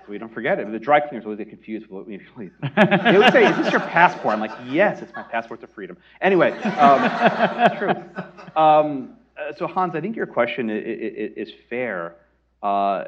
so 0.05 0.11
we 0.11 0.18
don't 0.18 0.33
forget 0.35 0.59
it. 0.59 0.70
The 0.70 0.79
dry 0.79 1.01
cleaners 1.01 1.25
always 1.25 1.39
get 1.39 1.49
confused 1.49 1.87
with 1.87 1.93
what 1.93 2.07
we 2.07 2.14
usually. 2.14 2.51
They 3.12 3.16
would 3.18 3.33
say, 3.33 3.47
"Is 3.47 3.57
this 3.57 3.72
your 3.72 3.81
passport?" 3.81 4.35
I'm 4.35 4.41
like, 4.41 4.51
"Yes, 4.66 5.01
it's 5.01 5.12
my 5.16 5.22
passport 5.22 5.62
to 5.62 5.66
freedom." 5.66 5.97
Anyway, 6.20 6.51
um, 6.62 7.01
it's 7.64 7.79
true. 7.79 7.95
Um, 8.61 9.16
uh, 9.39 9.53
so 9.57 9.66
Hans, 9.66 9.95
I 9.95 10.01
think 10.03 10.14
your 10.14 10.27
question 10.27 10.68
i- 10.70 10.75
i- 10.75 10.77
i- 10.77 11.33
is 11.37 11.51
fair. 11.70 12.16
Uh, 12.65 13.05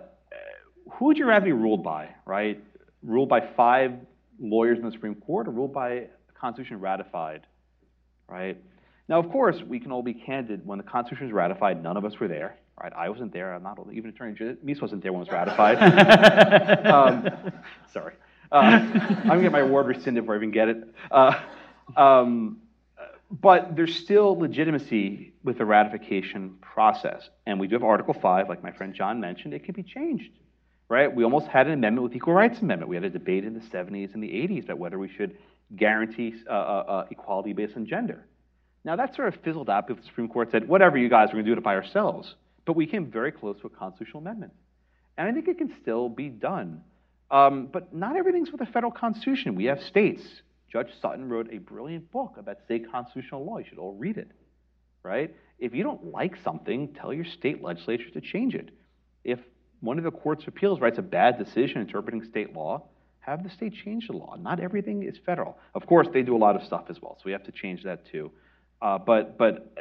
who 0.93 1.07
would 1.07 1.19
you 1.19 1.27
rather 1.27 1.47
be 1.47 1.53
ruled 1.53 1.83
by, 1.83 2.11
right? 2.25 2.63
Ruled 3.03 3.29
by 3.29 3.41
five 3.57 3.93
lawyers 4.39 4.79
in 4.79 4.85
the 4.85 4.93
Supreme 4.93 5.17
Court, 5.17 5.49
or 5.49 5.51
ruled 5.51 5.73
by 5.73 5.91
a 5.91 6.07
Constitution 6.39 6.79
ratified 6.79 7.47
right? 8.29 8.57
Now, 9.09 9.19
of 9.21 9.31
course, 9.31 9.57
we 9.67 9.79
can 9.79 9.93
all 9.93 10.03
be 10.03 10.15
candid. 10.15 10.67
When 10.67 10.79
the 10.79 10.85
Constitution 10.85 11.27
was 11.27 11.33
ratified, 11.33 11.83
none 11.83 11.97
of 11.97 12.05
us 12.05 12.19
were 12.19 12.29
there, 12.29 12.59
right? 12.83 12.93
I 12.95 13.09
wasn't 13.09 13.33
there. 13.33 13.55
I'm 13.55 13.63
not 13.63 13.79
even 13.93 14.11
Attorney 14.11 14.35
General. 14.35 14.57
Meese 14.65 14.83
wasn't 14.83 15.03
there 15.03 15.13
when 15.13 15.23
it 15.23 15.31
was 15.31 15.33
ratified. 15.33 16.87
um, 16.87 17.29
sorry. 17.93 18.15
Uh, 18.51 18.57
I'm 18.57 19.29
gonna 19.29 19.43
get 19.43 19.53
my 19.53 19.61
award 19.61 19.87
rescinded 19.87 20.25
before 20.25 20.35
I 20.35 20.39
even 20.39 20.51
get 20.51 20.69
it. 20.69 20.95
Uh, 21.11 21.41
um, 21.97 22.59
but 23.31 23.75
there's 23.75 23.97
still 23.97 24.39
legitimacy 24.39 25.33
with 25.43 25.59
the 25.59 25.65
ratification 25.65 26.57
process. 26.61 27.29
And 27.47 27.59
we 27.59 27.67
do 27.67 27.75
have 27.75 27.85
Article 27.85 28.15
5, 28.15 28.49
like 28.49 28.63
my 28.63 28.73
friend 28.73 28.95
John 28.95 29.21
mentioned, 29.21 29.55
it 29.55 29.65
can 29.65 29.75
be 29.75 29.83
changed, 29.83 30.31
right? 30.89 31.13
We 31.13 31.25
almost 31.25 31.49
had 31.49 31.67
an 31.67 31.73
amendment 31.73 32.05
with 32.05 32.15
Equal 32.15 32.35
Rights 32.35 32.61
Amendment. 32.61 32.89
We 32.89 32.97
had 32.97 33.05
a 33.05 33.11
debate 33.11 33.45
in 33.45 33.55
the 33.55 33.61
70s 33.61 34.15
and 34.15 34.23
the 34.23 34.29
80s 34.29 34.65
about 34.65 34.79
whether 34.79 34.99
we 34.99 35.09
should 35.09 35.37
guarantee 35.75 36.35
uh, 36.49 36.53
uh, 36.53 36.55
uh, 36.55 37.07
equality 37.11 37.53
based 37.53 37.77
on 37.77 37.87
gender. 37.87 38.25
Now, 38.85 38.95
that 38.95 39.17
sort 39.17 39.29
of 39.35 39.41
fizzled 39.43 39.69
out 39.69 39.89
because 39.89 40.03
the 40.03 40.09
Supreme 40.09 40.29
Court 40.29 40.53
said, 40.53 40.69
whatever, 40.69 40.97
you 40.97 41.09
guys, 41.09 41.29
we're 41.29 41.35
going 41.35 41.47
to 41.47 41.55
do 41.55 41.59
it 41.59 41.65
by 41.65 41.75
ourselves. 41.75 42.37
But 42.65 42.77
we 42.77 42.87
came 42.87 43.11
very 43.11 43.33
close 43.33 43.59
to 43.61 43.67
a 43.67 43.71
constitutional 43.71 44.21
amendment. 44.21 44.53
And 45.19 45.29
I 45.29 45.33
think 45.33 45.49
it 45.49 45.59
can 45.59 45.75
still 45.83 46.09
be 46.09 46.29
done. 46.29 46.83
Um, 47.31 47.67
but 47.73 47.93
not 47.93 48.17
everything's 48.17 48.53
with 48.53 48.61
the 48.61 48.67
federal 48.67 48.93
constitution. 48.93 49.57
We 49.57 49.65
have 49.65 49.83
states. 49.83 50.23
Judge 50.77 50.93
Sutton 51.01 51.27
wrote 51.27 51.49
a 51.55 51.57
brilliant 51.57 52.13
book 52.13 52.35
about 52.37 52.59
state 52.67 52.93
constitutional 52.93 53.47
law. 53.47 53.57
You 53.57 53.65
should 53.67 53.79
all 53.79 53.95
read 53.95 54.19
it, 54.19 54.31
right? 55.03 55.35
If 55.59 55.75
you 55.75 55.83
don't 55.83 56.13
like 56.13 56.35
something, 56.45 56.93
tell 56.93 57.15
your 57.15 57.25
state 57.25 57.63
legislature 57.63 58.11
to 58.11 58.21
change 58.21 58.55
it. 58.55 58.69
If 59.25 59.39
one 59.81 59.97
of 59.97 60.05
the 60.05 60.11
courts 60.11 60.43
of 60.43 60.49
appeals 60.49 60.79
writes 60.79 60.99
a 60.99 61.03
bad 61.03 61.39
decision 61.39 61.81
interpreting 61.81 62.23
state 62.25 62.53
law, 62.55 62.83
have 63.21 63.43
the 63.43 63.49
state 63.49 63.73
change 63.87 64.09
the 64.09 64.13
law. 64.13 64.37
Not 64.39 64.61
everything 64.61 65.03
is 65.03 65.17
federal. 65.25 65.57
Of 65.75 65.87
course, 65.87 66.09
they 66.13 66.21
do 66.21 66.37
a 66.37 66.43
lot 66.47 66.57
of 66.57 66.63
stuff 66.63 66.85
as 66.91 67.01
well, 67.01 67.17
so 67.17 67.23
we 67.25 67.33
have 67.33 67.45
to 67.45 67.53
change 67.53 67.83
that 67.85 68.05
too. 68.13 68.31
Uh, 68.83 68.99
but, 68.99 69.39
but 69.39 69.75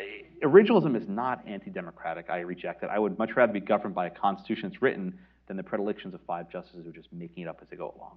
originalism 0.43 0.95
is 0.95 1.09
not 1.09 1.45
anti-democratic. 1.45 2.29
I 2.29 2.39
reject 2.39 2.83
it. 2.83 2.89
I 2.89 2.99
would 2.99 3.19
much 3.19 3.31
rather 3.35 3.51
be 3.51 3.59
governed 3.59 3.95
by 3.95 4.07
a 4.07 4.11
constitution 4.11 4.69
that's 4.69 4.81
written 4.81 5.19
than 5.47 5.57
the 5.57 5.63
predilections 5.63 6.13
of 6.13 6.21
five 6.25 6.49
justices 6.49 6.85
who 6.85 6.89
are 6.89 6.93
just 6.93 7.11
making 7.11 7.43
it 7.43 7.49
up 7.49 7.59
as 7.61 7.67
they 7.69 7.75
go 7.75 7.93
along. 7.97 8.15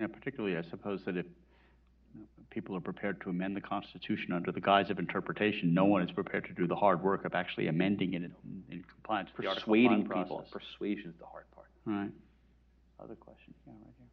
Yeah, 0.00 0.06
particularly, 0.06 0.56
I 0.56 0.62
suppose 0.62 1.02
that 1.04 1.18
if 1.18 1.26
people 2.50 2.76
are 2.76 2.80
prepared 2.80 3.20
to 3.22 3.30
amend 3.30 3.56
the 3.56 3.60
Constitution 3.60 4.32
under 4.32 4.52
the 4.52 4.60
guise 4.60 4.90
of 4.90 4.98
interpretation, 4.98 5.74
no 5.74 5.84
one 5.84 6.02
is 6.02 6.10
prepared 6.10 6.44
to 6.46 6.52
do 6.54 6.66
the 6.66 6.76
hard 6.76 7.02
work 7.02 7.24
of 7.24 7.34
actually 7.34 7.68
amending 7.68 8.14
it 8.14 8.22
in, 8.22 8.32
in 8.70 8.84
compliance 8.84 9.28
with 9.36 9.44
the 9.44 9.48
Article 9.48 9.72
Persuading 9.72 10.02
people. 10.02 10.38
process. 10.38 10.50
Persuasion 10.52 11.10
is 11.10 11.16
the 11.18 11.26
hard 11.26 11.44
part. 11.54 11.66
All 11.86 11.92
right. 11.92 12.10
Other 13.02 13.14
questions? 13.14 13.54
Yeah, 13.66 13.72
right 13.72 13.92
here. 13.98 14.06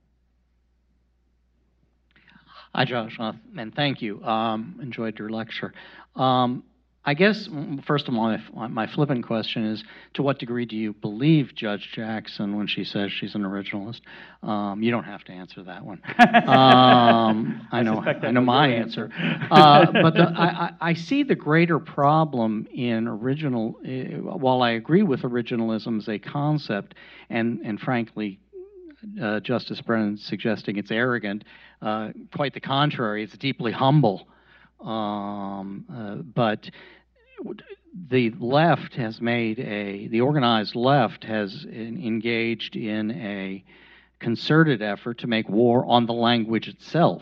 Hi, 2.75 2.85
Josh, 2.85 3.15
uh, 3.19 3.33
and 3.57 3.73
thank 3.75 4.01
you. 4.01 4.23
Um, 4.23 4.79
enjoyed 4.81 5.19
your 5.19 5.29
lecture. 5.29 5.73
Um, 6.15 6.63
I 7.05 7.13
guess, 7.15 7.49
first 7.85 8.07
of 8.07 8.15
all, 8.15 8.37
my, 8.53 8.67
my 8.67 8.87
flippant 8.87 9.25
question 9.25 9.65
is, 9.65 9.83
to 10.13 10.23
what 10.23 10.39
degree 10.39 10.65
do 10.65 10.77
you 10.77 10.93
believe 10.93 11.53
Judge 11.53 11.89
Jackson 11.93 12.55
when 12.55 12.65
she 12.67 12.85
says 12.85 13.11
she's 13.11 13.35
an 13.35 13.43
originalist? 13.43 13.99
Um, 14.41 14.81
you 14.81 14.89
don't 14.89 15.03
have 15.03 15.23
to 15.25 15.33
answer 15.33 15.63
that 15.63 15.83
one. 15.85 16.01
Um, 16.47 17.67
I 17.71 17.79
I 17.79 17.83
know, 17.83 17.99
I 18.01 18.31
know 18.31 18.41
my 18.41 18.67
answer. 18.69 19.11
answer. 19.13 19.47
Uh, 19.51 19.91
but 19.91 20.13
the, 20.13 20.23
I, 20.35 20.45
I, 20.45 20.71
I 20.81 20.93
see 20.93 21.23
the 21.23 21.35
greater 21.35 21.79
problem 21.79 22.67
in 22.73 23.07
original, 23.07 23.75
uh, 23.85 24.37
while 24.37 24.61
I 24.61 24.71
agree 24.71 25.03
with 25.03 25.21
originalism 25.21 25.97
as 25.99 26.07
a 26.07 26.17
concept, 26.19 26.95
and, 27.29 27.59
and 27.65 27.79
frankly, 27.79 28.39
uh, 29.21 29.39
Justice 29.41 29.81
Brennan 29.81 30.17
suggesting 30.17 30.77
it's 30.77 30.91
arrogant. 30.91 31.43
Uh, 31.81 32.09
quite 32.33 32.53
the 32.53 32.61
contrary, 32.61 33.23
it's 33.23 33.37
deeply 33.37 33.71
humble. 33.73 34.27
Um, 34.83 35.85
uh, 35.91 36.15
but 36.15 36.69
the 38.09 38.31
left 38.39 38.95
has 38.95 39.21
made 39.21 39.59
a, 39.59 40.07
the 40.07 40.21
organized 40.21 40.75
left 40.75 41.23
has 41.23 41.65
en- 41.65 42.01
engaged 42.03 42.75
in 42.75 43.11
a 43.11 43.63
concerted 44.19 44.81
effort 44.81 45.19
to 45.19 45.27
make 45.27 45.47
war 45.49 45.85
on 45.85 46.05
the 46.05 46.13
language 46.13 46.67
itself. 46.67 47.21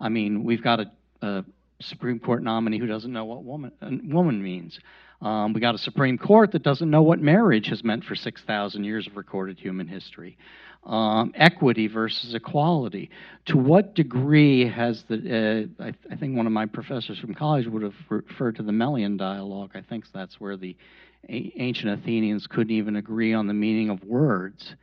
I 0.00 0.08
mean, 0.08 0.44
we've 0.44 0.62
got 0.62 0.80
a, 0.80 0.90
a 1.22 1.44
Supreme 1.80 2.18
Court 2.18 2.42
nominee 2.42 2.78
who 2.78 2.86
doesn't 2.86 3.12
know 3.12 3.24
what 3.24 3.44
woman, 3.44 3.72
uh, 3.80 3.90
woman 4.04 4.42
means. 4.42 4.78
Um, 5.22 5.52
we 5.52 5.60
got 5.60 5.74
a 5.74 5.78
Supreme 5.78 6.16
Court 6.16 6.52
that 6.52 6.62
doesn't 6.62 6.90
know 6.90 7.02
what 7.02 7.20
marriage 7.20 7.68
has 7.68 7.84
meant 7.84 8.04
for 8.04 8.14
6,000 8.14 8.84
years 8.84 9.06
of 9.06 9.16
recorded 9.16 9.58
human 9.58 9.86
history. 9.86 10.38
Um, 10.82 11.32
equity 11.34 11.88
versus 11.88 12.34
equality. 12.34 13.10
To 13.46 13.58
what 13.58 13.94
degree 13.94 14.66
has 14.66 15.04
the, 15.08 15.68
uh, 15.78 15.84
I, 15.84 15.92
I 16.10 16.16
think 16.16 16.36
one 16.36 16.46
of 16.46 16.52
my 16.52 16.64
professors 16.64 17.18
from 17.18 17.34
college 17.34 17.66
would 17.66 17.82
have 17.82 17.94
referred 18.08 18.56
to 18.56 18.62
the 18.62 18.72
Melian 18.72 19.18
dialogue. 19.18 19.72
I 19.74 19.82
think 19.82 20.06
that's 20.12 20.40
where 20.40 20.56
the 20.56 20.74
ancient 21.28 21.92
Athenians 22.00 22.46
couldn't 22.46 22.70
even 22.70 22.96
agree 22.96 23.34
on 23.34 23.46
the 23.46 23.52
meaning 23.52 23.90
of 23.90 24.02
words. 24.04 24.74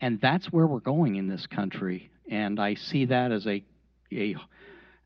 And 0.00 0.20
that's 0.20 0.46
where 0.52 0.66
we're 0.66 0.78
going 0.78 1.16
in 1.16 1.28
this 1.28 1.46
country. 1.46 2.08
And 2.30 2.60
I 2.60 2.74
see 2.74 3.06
that 3.06 3.32
as 3.32 3.44
a, 3.46 3.64
a 4.12 4.36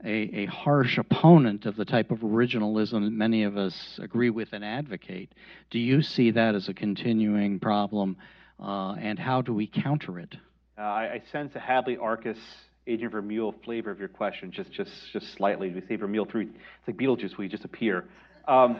a, 0.05 0.43
a 0.43 0.47
harsh 0.47 0.99
opponent 0.99 1.65
of 1.67 1.77
the 1.77 1.85
type 1.85 2.11
of 2.11 2.19
originalism 2.19 3.05
that 3.05 3.13
many 3.13 3.45
of 3.45 3.57
us 3.57 3.99
agree 4.03 4.31
with 4.31 4.53
and 4.53 4.65
advocate. 4.65 5.33
Do 5.71 5.79
you 5.79 6.03
see 6.03 6.31
that 6.33 6.55
as 6.55 6.69
a 6.69 6.75
continuing 6.75 7.59
problem, 7.59 8.17
and 8.59 9.19
how 9.19 9.43
do 9.43 9.53
we 9.53 9.67
counter 9.67 10.19
it? 10.19 10.37
Uh, 10.79 10.83
I, 10.83 11.03
I 11.15 11.23
sense 11.33 11.53
a 11.55 11.61
Hadley 11.61 11.97
Arkes, 11.97 12.39
Adrian 12.87 13.11
Vermeule 13.11 13.55
flavor 13.65 13.91
of 13.91 13.99
your 13.99 14.09
question, 14.09 14.53
just 14.53 14.73
just 14.73 14.91
just 15.13 15.35
slightly. 15.35 15.71
We 15.71 15.81
say 15.83 15.97
Vermeule 15.97 16.31
through, 16.31 16.43
it's 16.43 16.87
like 16.87 16.97
Beetlejuice, 16.97 17.37
we 17.37 17.49
just 17.49 17.65
appear. 17.65 18.05
Um, 18.47 18.77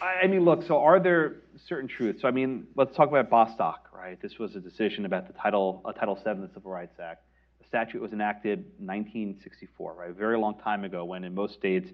I, 0.00 0.24
I 0.24 0.26
mean, 0.26 0.44
look. 0.44 0.62
So, 0.66 0.78
are 0.78 1.00
there 1.00 1.36
certain 1.68 1.88
truths? 1.88 2.22
So, 2.22 2.28
I 2.28 2.30
mean, 2.30 2.66
let's 2.76 2.94
talk 2.96 3.08
about 3.08 3.28
Bostock, 3.28 3.88
right? 3.94 4.20
This 4.20 4.38
was 4.38 4.56
a 4.56 4.60
decision 4.60 5.04
about 5.04 5.26
the 5.26 5.34
title, 5.34 5.82
uh, 5.84 5.92
Title 5.92 6.14
VII 6.14 6.30
of 6.30 6.40
the 6.40 6.50
Civil 6.54 6.70
Rights 6.70 6.98
Act. 7.02 7.24
The 7.60 7.66
statute 7.66 8.00
was 8.00 8.12
enacted 8.12 8.64
1964, 8.78 9.94
right? 9.94 10.10
A 10.10 10.12
very 10.12 10.38
long 10.38 10.58
time 10.58 10.84
ago, 10.84 11.04
when 11.04 11.24
in 11.24 11.34
most 11.34 11.54
states 11.54 11.88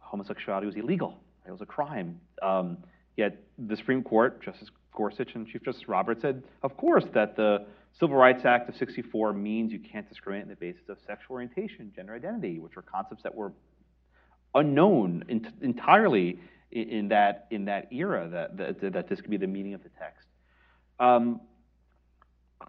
homosexuality 0.00 0.66
was 0.66 0.76
illegal. 0.76 1.18
It 1.46 1.50
was 1.50 1.60
a 1.60 1.66
crime. 1.66 2.20
Um, 2.40 2.78
yet 3.16 3.36
the 3.58 3.76
Supreme 3.76 4.02
Court, 4.02 4.42
Justice 4.42 4.70
Gorsuch 4.94 5.34
and 5.34 5.46
Chief 5.46 5.62
Justice 5.62 5.88
Roberts 5.88 6.22
said, 6.22 6.42
of 6.62 6.76
course, 6.76 7.04
that 7.12 7.36
the 7.36 7.66
Civil 7.98 8.16
Rights 8.16 8.44
Act 8.44 8.68
of 8.68 8.76
64 8.76 9.32
means 9.32 9.72
you 9.72 9.78
can't 9.78 10.08
discriminate 10.08 10.44
on 10.44 10.50
the 10.50 10.56
basis 10.56 10.88
of 10.88 10.98
sexual 11.06 11.34
orientation, 11.34 11.92
gender 11.94 12.14
identity, 12.14 12.58
which 12.58 12.76
were 12.76 12.82
concepts 12.82 13.22
that 13.22 13.34
were 13.34 13.52
unknown 14.54 15.24
in, 15.28 15.52
entirely 15.60 16.40
in, 16.70 16.88
in, 16.88 17.08
that 17.08 17.46
in 17.50 17.64
that 17.66 17.92
era 17.92 18.28
that, 18.28 18.56
that 18.56 18.92
that 18.92 19.08
this 19.08 19.20
could 19.20 19.30
be 19.30 19.36
the 19.36 19.46
meaning 19.46 19.74
of 19.74 19.82
the 19.82 19.90
text. 19.90 20.26
Um, 20.98 21.40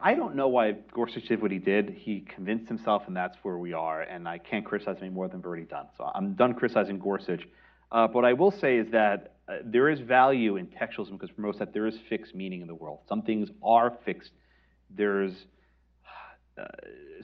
I 0.02 0.14
don't 0.14 0.36
know 0.36 0.48
why 0.48 0.74
Gorsuch 0.92 1.28
did 1.28 1.42
what 1.42 1.52
he 1.52 1.60
did. 1.60 1.90
He 1.90 2.22
convinced 2.22 2.68
himself, 2.68 3.04
and 3.08 3.16
that's 3.16 3.38
where 3.44 3.58
we 3.58 3.74
are. 3.74 4.02
And 4.02 4.28
I 4.28 4.40
can't 4.40 4.66
criticize 4.66 4.98
him 4.98 5.06
any 5.06 5.14
more 5.14 5.28
than 5.28 5.40
I've 5.40 5.46
already 5.46 5.64
done. 5.64 5.88
So 5.98 6.10
I'm 6.14 6.34
done 6.34 6.54
criticizing 6.54 7.00
Gorsuch. 7.00 7.48
Uh, 7.92 8.08
but 8.08 8.16
what 8.16 8.26
I 8.26 8.34
will 8.34 8.52
say 8.52 8.78
is 8.78 8.92
that 8.92 9.35
uh, 9.48 9.58
there 9.64 9.89
is 9.89 10.00
value 10.00 10.58
in 10.58 10.68
textualism 10.68 11.12
because 11.12 11.32
promotes 11.32 11.60
that 11.60 11.74
there 11.74 11.86
is 11.86 11.96
fixed 12.10 12.34
meaning 12.34 12.62
in 12.62 12.68
the 12.68 12.76
world. 12.76 13.00
Some 13.08 13.22
things 13.22 13.50
are 13.64 13.96
fixed. 14.04 14.32
There's 14.89 15.34
uh, 16.58 16.66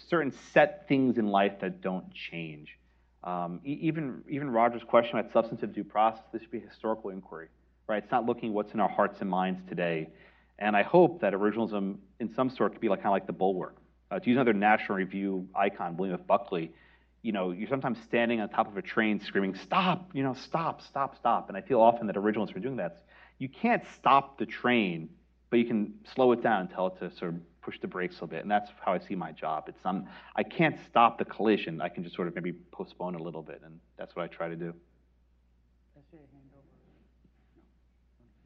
certain 0.09 0.34
set 0.53 0.88
things 0.88 1.17
in 1.17 1.28
life 1.28 1.53
that 1.61 1.82
don't 1.82 2.13
change. 2.13 2.78
Um, 3.24 3.59
even 3.63 4.24
even 4.30 4.49
Roger's 4.49 4.84
question 4.84 5.19
about 5.19 5.32
substantive 5.32 5.74
due 5.74 5.84
process, 5.84 6.24
this 6.34 6.41
should 6.41 6.51
be 6.51 6.57
a 6.57 6.67
historical 6.67 7.11
inquiry, 7.11 7.49
right? 7.88 8.03
It's 8.03 8.11
not 8.11 8.26
looking 8.26 8.49
at 8.49 8.55
what's 8.55 8.74
in 8.74 8.80
our 8.80 8.89
hearts 8.89 9.22
and 9.22 9.30
minds 9.30 9.61
today. 9.69 10.09
And 10.57 10.76
I 10.76 10.84
hope 10.84 11.22
that 11.22 11.34
originalism, 11.34 11.97
in 12.19 12.34
some 12.34 12.49
sort, 12.49 12.74
could 12.74 12.82
be 12.82 12.89
like 12.89 12.99
kind 12.99 13.07
of 13.07 13.13
like 13.13 13.28
the 13.28 13.34
bulwark. 13.34 13.78
Uh, 14.09 14.19
to 14.19 14.28
use 14.28 14.36
another 14.36 14.53
National 14.53 14.97
Review 14.97 15.47
icon, 15.55 15.97
William 15.97 16.19
F. 16.19 16.28
Buckley, 16.28 16.72
you 17.22 17.32
know, 17.32 17.51
you're 17.51 17.69
sometimes 17.69 17.99
standing 18.03 18.41
on 18.41 18.49
top 18.49 18.67
of 18.67 18.78
a 18.78 18.82
train 18.82 19.19
screaming, 19.19 19.55
"Stop! 19.55 20.09
You 20.13 20.24
know, 20.24 20.34
stop! 20.34 20.82
Stop! 20.82 21.17
Stop!" 21.17 21.49
And 21.49 21.57
I 21.57 21.61
feel 21.61 21.80
often 21.80 22.07
that 22.07 22.15
originalists 22.15 22.55
are 22.55 22.59
doing 22.59 22.78
that. 22.78 23.03
You 23.38 23.49
can't 23.49 23.84
stop 23.95 24.38
the 24.38 24.45
train, 24.45 25.09
but 25.49 25.59
you 25.59 25.65
can 25.65 25.93
slow 26.13 26.32
it 26.32 26.41
down 26.41 26.61
and 26.61 26.69
tell 26.69 26.88
it 26.88 26.99
to 26.99 27.15
sort 27.17 27.34
of 27.34 27.39
push 27.61 27.80
the 27.80 27.88
brakes 27.88 28.15
a 28.15 28.24
little 28.24 28.28
bit. 28.28 28.41
And 28.41 28.49
that's 28.49 28.72
how 28.84 28.93
I 28.93 28.99
see 28.99 29.15
my 29.15 29.32
job. 29.32 29.65
It's 29.67 29.86
um, 29.86 30.07
I 30.36 30.43
can't 30.43 30.78
stop 30.88 31.19
the 31.19 31.26
collision. 31.26 31.82
I 31.82 31.89
can 31.89 32.03
just 32.03 32.15
sort 32.15 32.28
of 32.28 32.36
maybe 32.36 32.53
postpone 32.72 33.15
a 33.15 33.22
little 33.22 33.43
bit, 33.43 33.61
and 33.63 33.80
that's 33.97 34.15
what 34.15 34.24
I 34.24 34.28
try 34.28 34.49
to 34.49 34.55
do. 34.55 34.74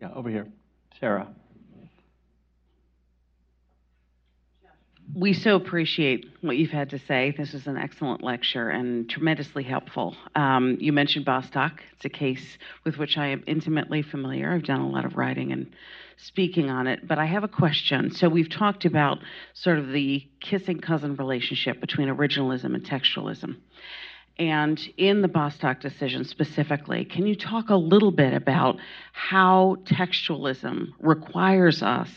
Yeah, 0.01 0.11
over 0.13 0.29
here. 0.29 0.47
Sarah. 0.99 1.27
We 5.15 5.31
so 5.31 5.55
appreciate 5.55 6.29
what 6.41 6.57
you've 6.57 6.71
had 6.71 6.89
to 6.89 6.99
say. 6.99 7.33
This 7.37 7.53
is 7.53 7.67
an 7.67 7.77
excellent 7.77 8.21
lecture 8.21 8.69
and 8.69 9.09
tremendously 9.09 9.63
helpful. 9.63 10.13
Um, 10.35 10.75
you 10.81 10.91
mentioned 10.91 11.23
Bostock. 11.23 11.81
It's 11.93 12.03
a 12.03 12.09
case 12.09 12.57
with 12.83 12.97
which 12.97 13.17
I 13.17 13.27
am 13.27 13.41
intimately 13.47 14.01
familiar. 14.01 14.51
I've 14.51 14.65
done 14.65 14.81
a 14.81 14.89
lot 14.89 15.05
of 15.05 15.15
writing 15.15 15.53
and 15.53 15.73
speaking 16.17 16.69
on 16.69 16.87
it, 16.87 17.07
but 17.07 17.17
I 17.17 17.27
have 17.27 17.45
a 17.45 17.47
question. 17.47 18.11
So 18.11 18.27
we've 18.27 18.49
talked 18.49 18.83
about 18.83 19.19
sort 19.53 19.79
of 19.79 19.87
the 19.87 20.27
kissing 20.41 20.81
cousin 20.81 21.15
relationship 21.15 21.79
between 21.79 22.09
originalism 22.09 22.75
and 22.75 22.83
textualism. 22.83 23.55
And 24.37 24.77
in 24.97 25.21
the 25.21 25.29
Bostock 25.29 25.79
decision 25.79 26.25
specifically, 26.25 27.05
can 27.05 27.25
you 27.25 27.37
talk 27.37 27.69
a 27.69 27.77
little 27.77 28.11
bit 28.11 28.33
about 28.33 28.79
how 29.13 29.77
textualism 29.85 30.89
requires 30.99 31.81
us 31.81 32.09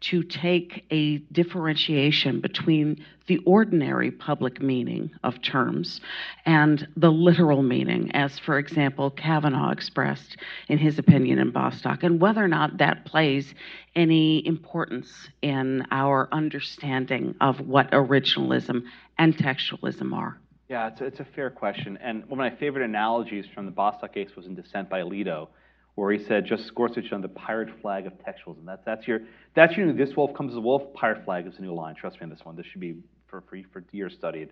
to 0.00 0.22
take 0.22 0.84
a 0.90 1.18
differentiation 1.32 2.40
between 2.40 3.04
the 3.26 3.38
ordinary 3.38 4.10
public 4.10 4.60
meaning 4.60 5.10
of 5.24 5.40
terms 5.42 6.00
and 6.44 6.86
the 6.96 7.10
literal 7.10 7.62
meaning, 7.62 8.10
as, 8.14 8.38
for 8.38 8.58
example, 8.58 9.10
Kavanaugh 9.10 9.70
expressed 9.70 10.36
in 10.68 10.78
his 10.78 10.98
opinion 10.98 11.38
in 11.38 11.50
Bostock, 11.50 12.02
and 12.02 12.20
whether 12.20 12.44
or 12.44 12.48
not 12.48 12.78
that 12.78 13.04
plays 13.04 13.54
any 13.94 14.46
importance 14.46 15.28
in 15.42 15.84
our 15.90 16.28
understanding 16.30 17.34
of 17.40 17.60
what 17.60 17.90
originalism 17.90 18.82
and 19.18 19.36
textualism 19.36 20.12
are? 20.12 20.38
Yeah, 20.68 20.88
it's 20.88 21.00
a, 21.00 21.04
it's 21.04 21.20
a 21.20 21.24
fair 21.24 21.50
question. 21.50 21.96
And 22.02 22.24
one 22.26 22.40
of 22.40 22.52
my 22.52 22.58
favorite 22.58 22.84
analogies 22.84 23.46
from 23.54 23.66
the 23.66 23.72
Bostock 23.72 24.14
case 24.14 24.30
was 24.36 24.46
in 24.46 24.54
Dissent 24.54 24.88
by 24.88 25.00
Alito, 25.00 25.48
where 25.96 26.12
he 26.12 26.24
said, 26.24 26.46
Justice 26.46 26.70
Gorsuch 26.74 27.10
on 27.10 27.22
the 27.22 27.28
pirate 27.28 27.70
flag 27.80 28.06
of 28.06 28.12
textualism. 28.18 28.64
That's, 28.66 28.82
that's 28.84 29.08
your, 29.08 29.20
that's 29.54 29.76
your 29.76 29.86
new, 29.86 29.92
this 29.94 30.14
wolf 30.14 30.34
comes 30.36 30.52
as 30.52 30.58
a 30.58 30.60
wolf, 30.60 30.82
pirate 30.94 31.24
flag 31.24 31.46
is 31.46 31.54
a 31.58 31.62
new 31.62 31.74
line. 31.74 31.94
Trust 31.94 32.16
me 32.20 32.24
on 32.24 32.30
this 32.30 32.40
one. 32.44 32.54
This 32.54 32.66
should 32.66 32.82
be 32.82 32.96
for, 33.26 33.42
for, 33.48 33.58
for 33.72 33.82
years 33.92 34.14
studied. 34.16 34.50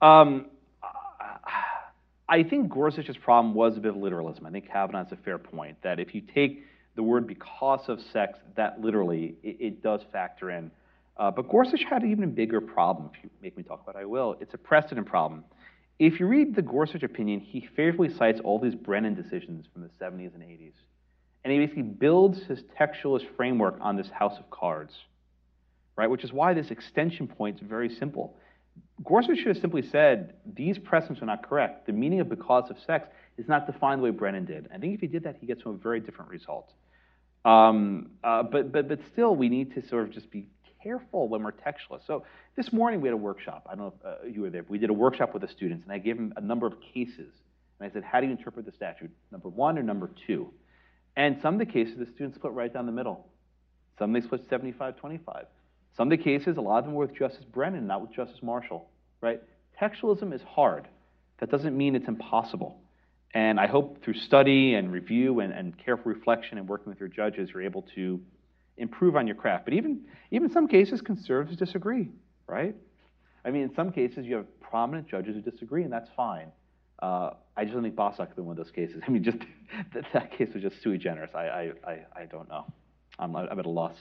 Um, 0.00 0.46
I 2.28 2.44
think 2.44 2.72
Gorsuch's 2.72 3.16
problem 3.16 3.54
was 3.54 3.76
a 3.76 3.80
bit 3.80 3.90
of 3.90 3.96
literalism. 3.96 4.46
I 4.46 4.50
think 4.50 4.70
Kavanaugh's 4.70 5.10
a 5.10 5.16
fair 5.16 5.38
point, 5.38 5.76
that 5.82 5.98
if 5.98 6.14
you 6.14 6.20
take 6.20 6.64
the 6.94 7.02
word 7.02 7.26
because 7.26 7.88
of 7.88 7.98
sex 8.12 8.38
that 8.56 8.80
literally, 8.80 9.34
it, 9.42 9.56
it 9.58 9.82
does 9.82 10.00
factor 10.12 10.50
in. 10.50 10.70
Uh, 11.16 11.32
but 11.32 11.48
Gorsuch 11.48 11.82
had 11.90 12.02
an 12.02 12.12
even 12.12 12.32
bigger 12.32 12.60
problem, 12.60 13.10
if 13.12 13.24
you 13.24 13.30
make 13.42 13.56
me 13.56 13.64
talk 13.64 13.82
about 13.82 13.96
it, 13.96 14.02
I 14.02 14.04
will. 14.04 14.36
It's 14.40 14.54
a 14.54 14.58
precedent 14.58 15.08
problem. 15.08 15.44
If 16.00 16.18
you 16.18 16.26
read 16.26 16.54
the 16.54 16.62
Gorsuch 16.62 17.02
opinion, 17.02 17.40
he 17.40 17.68
favorably 17.76 18.08
cites 18.08 18.40
all 18.42 18.58
these 18.58 18.74
Brennan 18.74 19.14
decisions 19.14 19.66
from 19.70 19.82
the 19.82 19.90
70s 20.02 20.34
and 20.34 20.42
80s. 20.42 20.72
And 21.44 21.52
he 21.52 21.58
basically 21.58 21.82
builds 21.82 22.42
his 22.44 22.62
textualist 22.80 23.26
framework 23.36 23.76
on 23.82 23.96
this 23.96 24.08
house 24.08 24.38
of 24.38 24.48
cards, 24.48 24.94
right? 25.96 26.08
Which 26.08 26.24
is 26.24 26.32
why 26.32 26.54
this 26.54 26.70
extension 26.70 27.28
point 27.28 27.60
is 27.60 27.68
very 27.68 27.94
simple. 27.94 28.34
Gorsuch 29.04 29.36
should 29.36 29.48
have 29.48 29.58
simply 29.58 29.82
said, 29.82 30.36
these 30.54 30.78
precedents 30.78 31.20
are 31.20 31.26
not 31.26 31.46
correct. 31.46 31.84
The 31.84 31.92
meaning 31.92 32.20
of 32.20 32.30
because 32.30 32.70
of 32.70 32.78
sex 32.86 33.06
is 33.36 33.46
not 33.46 33.66
defined 33.66 34.00
the 34.00 34.04
way 34.04 34.10
Brennan 34.10 34.46
did. 34.46 34.70
I 34.74 34.78
think 34.78 34.94
if 34.94 35.00
he 35.00 35.06
did 35.06 35.24
that, 35.24 35.36
he 35.38 35.46
gets 35.46 35.62
to 35.64 35.70
a 35.70 35.76
very 35.76 36.00
different 36.00 36.30
result. 36.30 36.72
Um, 37.44 38.12
uh, 38.24 38.42
but, 38.42 38.72
but, 38.72 38.88
but 38.88 39.00
still, 39.12 39.36
we 39.36 39.50
need 39.50 39.74
to 39.74 39.86
sort 39.86 40.04
of 40.04 40.12
just 40.12 40.30
be 40.30 40.46
careful 40.82 41.28
when 41.28 41.42
we're 41.42 41.52
textualists. 41.52 42.06
So 42.06 42.24
this 42.56 42.72
morning 42.72 43.00
we 43.00 43.08
had 43.08 43.14
a 43.14 43.18
workshop. 43.18 43.66
I 43.70 43.74
don't 43.74 43.86
know 43.86 43.94
if 43.98 44.06
uh, 44.06 44.26
you 44.26 44.42
were 44.42 44.50
there. 44.50 44.62
But 44.62 44.70
we 44.70 44.78
did 44.78 44.90
a 44.90 44.94
workshop 44.94 45.32
with 45.32 45.42
the 45.42 45.48
students, 45.48 45.84
and 45.84 45.92
I 45.92 45.98
gave 45.98 46.16
them 46.16 46.32
a 46.36 46.40
number 46.40 46.66
of 46.66 46.74
cases. 46.94 47.32
And 47.78 47.88
I 47.88 47.92
said, 47.92 48.04
how 48.04 48.20
do 48.20 48.26
you 48.26 48.32
interpret 48.32 48.66
the 48.66 48.72
statute? 48.72 49.10
Number 49.30 49.48
one 49.48 49.78
or 49.78 49.82
number 49.82 50.10
two? 50.26 50.52
And 51.16 51.38
some 51.42 51.54
of 51.54 51.60
the 51.60 51.66
cases, 51.66 51.94
the 51.98 52.06
students 52.06 52.36
split 52.36 52.52
right 52.52 52.72
down 52.72 52.86
the 52.86 52.92
middle. 52.92 53.26
Some 53.98 54.12
they 54.12 54.20
split 54.20 54.48
75-25. 54.48 55.44
Some 55.96 56.10
of 56.10 56.18
the 56.18 56.22
cases, 56.22 56.56
a 56.56 56.60
lot 56.60 56.78
of 56.78 56.84
them 56.84 56.94
were 56.94 57.06
with 57.06 57.16
Justice 57.16 57.44
Brennan, 57.44 57.86
not 57.86 58.00
with 58.00 58.12
Justice 58.12 58.38
Marshall, 58.42 58.88
right? 59.20 59.42
Textualism 59.80 60.32
is 60.32 60.40
hard. 60.42 60.88
That 61.40 61.50
doesn't 61.50 61.76
mean 61.76 61.94
it's 61.96 62.08
impossible. 62.08 62.80
And 63.34 63.60
I 63.60 63.66
hope 63.66 64.02
through 64.02 64.14
study 64.14 64.74
and 64.74 64.90
review 64.90 65.40
and, 65.40 65.52
and 65.52 65.76
careful 65.78 66.12
reflection 66.12 66.58
and 66.58 66.68
working 66.68 66.90
with 66.90 67.00
your 67.00 67.08
judges, 67.08 67.50
you're 67.52 67.62
able 67.62 67.82
to 67.94 68.20
improve 68.80 69.14
on 69.14 69.26
your 69.26 69.36
craft. 69.36 69.64
But 69.64 69.74
even, 69.74 70.00
even 70.30 70.50
some 70.50 70.66
cases, 70.66 71.00
conservatives 71.00 71.58
disagree, 71.58 72.08
right? 72.46 72.74
I 73.44 73.50
mean, 73.50 73.62
in 73.62 73.74
some 73.74 73.92
cases, 73.92 74.26
you 74.26 74.36
have 74.36 74.60
prominent 74.60 75.06
judges 75.08 75.34
who 75.36 75.50
disagree, 75.50 75.84
and 75.84 75.92
that's 75.92 76.10
fine. 76.16 76.50
Uh, 77.00 77.30
I 77.56 77.64
just 77.64 77.74
don't 77.74 77.82
think 77.82 77.96
Bostock 77.96 78.28
has 78.28 78.36
been 78.36 78.46
one 78.46 78.58
of 78.58 78.64
those 78.64 78.72
cases. 78.72 79.02
I 79.06 79.10
mean, 79.10 79.22
just 79.22 79.38
that, 79.94 80.04
that 80.12 80.36
case 80.36 80.48
was 80.52 80.62
just 80.62 80.82
sui 80.82 80.98
generis. 80.98 81.30
I, 81.34 81.38
I, 81.38 81.72
I, 81.86 81.98
I 82.16 82.24
don't 82.24 82.48
know. 82.48 82.66
I'm, 83.18 83.36
I'm 83.36 83.58
at 83.58 83.66
a 83.66 83.70
loss. 83.70 83.96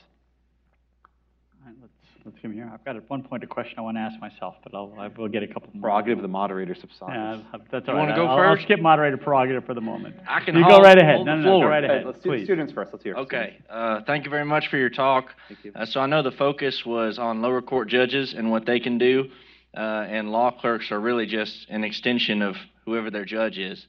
All 1.69 1.75
right, 1.75 1.81
let's, 1.81 2.25
let's 2.25 2.37
come 2.41 2.51
here. 2.53 2.69
I've 2.73 2.83
got 2.83 2.95
at 2.95 3.07
one 3.09 3.21
point 3.21 3.43
a 3.43 3.47
question 3.47 3.75
I 3.77 3.81
want 3.81 3.97
to 3.97 4.01
ask 4.01 4.19
myself, 4.19 4.55
but 4.63 4.73
I'll, 4.73 4.91
I 4.97 5.07
will 5.07 5.27
get 5.27 5.43
a 5.43 5.47
couple 5.47 5.69
more. 5.73 5.81
Prerogative 5.83 6.17
of 6.17 6.21
the 6.23 6.27
moderator 6.27 6.73
subsides. 6.73 7.43
Yeah, 7.53 7.59
that's 7.71 7.87
You 7.87 7.93
all 7.93 7.99
right. 7.99 8.03
wanna 8.09 8.15
go 8.15 8.25
I'll, 8.25 8.39
I'll 8.51 8.57
skip 8.57 8.79
moderator 8.81 9.17
prerogative 9.17 9.65
for 9.65 9.73
the 9.75 9.81
moment. 9.81 10.15
I 10.27 10.39
can 10.39 10.55
You 10.55 10.63
go 10.63 10.69
hold- 10.71 10.83
right 10.83 10.97
ahead. 10.97 11.15
hold 11.17 11.27
No, 11.27 11.37
the 11.37 11.43
no, 11.43 11.43
no, 11.43 11.49
go 11.57 11.59
floor. 11.59 11.69
right 11.69 11.83
Hey, 11.83 11.89
ahead, 11.89 12.05
let's 12.07 12.19
do 12.21 12.29
please. 12.29 12.45
students 12.45 12.73
first. 12.73 12.91
Let's 12.91 13.03
hear 13.03 13.13
it. 13.13 13.19
Okay, 13.19 13.57
uh, 13.69 14.01
thank 14.07 14.25
you 14.25 14.31
very 14.31 14.45
much 14.45 14.67
for 14.69 14.77
your 14.77 14.89
talk. 14.89 15.35
Thank 15.47 15.63
you. 15.65 15.71
Uh, 15.75 15.85
so 15.85 15.99
I 15.99 16.07
know 16.07 16.23
the 16.23 16.31
focus 16.31 16.83
was 16.85 17.19
on 17.19 17.41
lower 17.43 17.61
court 17.61 17.87
judges 17.87 18.33
and 18.33 18.49
what 18.49 18.65
they 18.65 18.79
can 18.79 18.97
do, 18.97 19.29
uh, 19.77 19.79
and 19.79 20.31
law 20.31 20.49
clerks 20.51 20.91
are 20.91 20.99
really 20.99 21.27
just 21.27 21.67
an 21.69 21.83
extension 21.83 22.41
of 22.41 22.55
whoever 22.85 23.11
their 23.11 23.25
judge 23.25 23.59
is. 23.59 23.85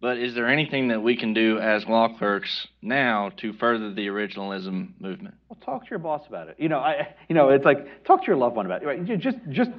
But 0.00 0.18
is 0.18 0.34
there 0.34 0.48
anything 0.48 0.88
that 0.88 1.02
we 1.02 1.16
can 1.16 1.32
do 1.32 1.58
as 1.58 1.86
law 1.86 2.08
clerks 2.18 2.68
now 2.82 3.30
to 3.38 3.52
further 3.54 3.92
the 3.92 4.08
originalism 4.08 5.00
movement? 5.00 5.34
Well, 5.48 5.58
talk 5.64 5.84
to 5.84 5.90
your 5.90 5.98
boss 5.98 6.26
about 6.28 6.48
it. 6.48 6.56
You 6.58 6.68
know, 6.68 6.78
I, 6.78 7.14
you 7.28 7.34
know, 7.34 7.48
it's 7.50 7.64
like 7.64 8.04
talk 8.04 8.20
to 8.22 8.26
your 8.26 8.36
loved 8.36 8.56
one 8.56 8.66
about 8.66 8.82
it. 8.82 8.86
Right? 8.86 9.04
Just, 9.18 9.38
just 9.50 9.70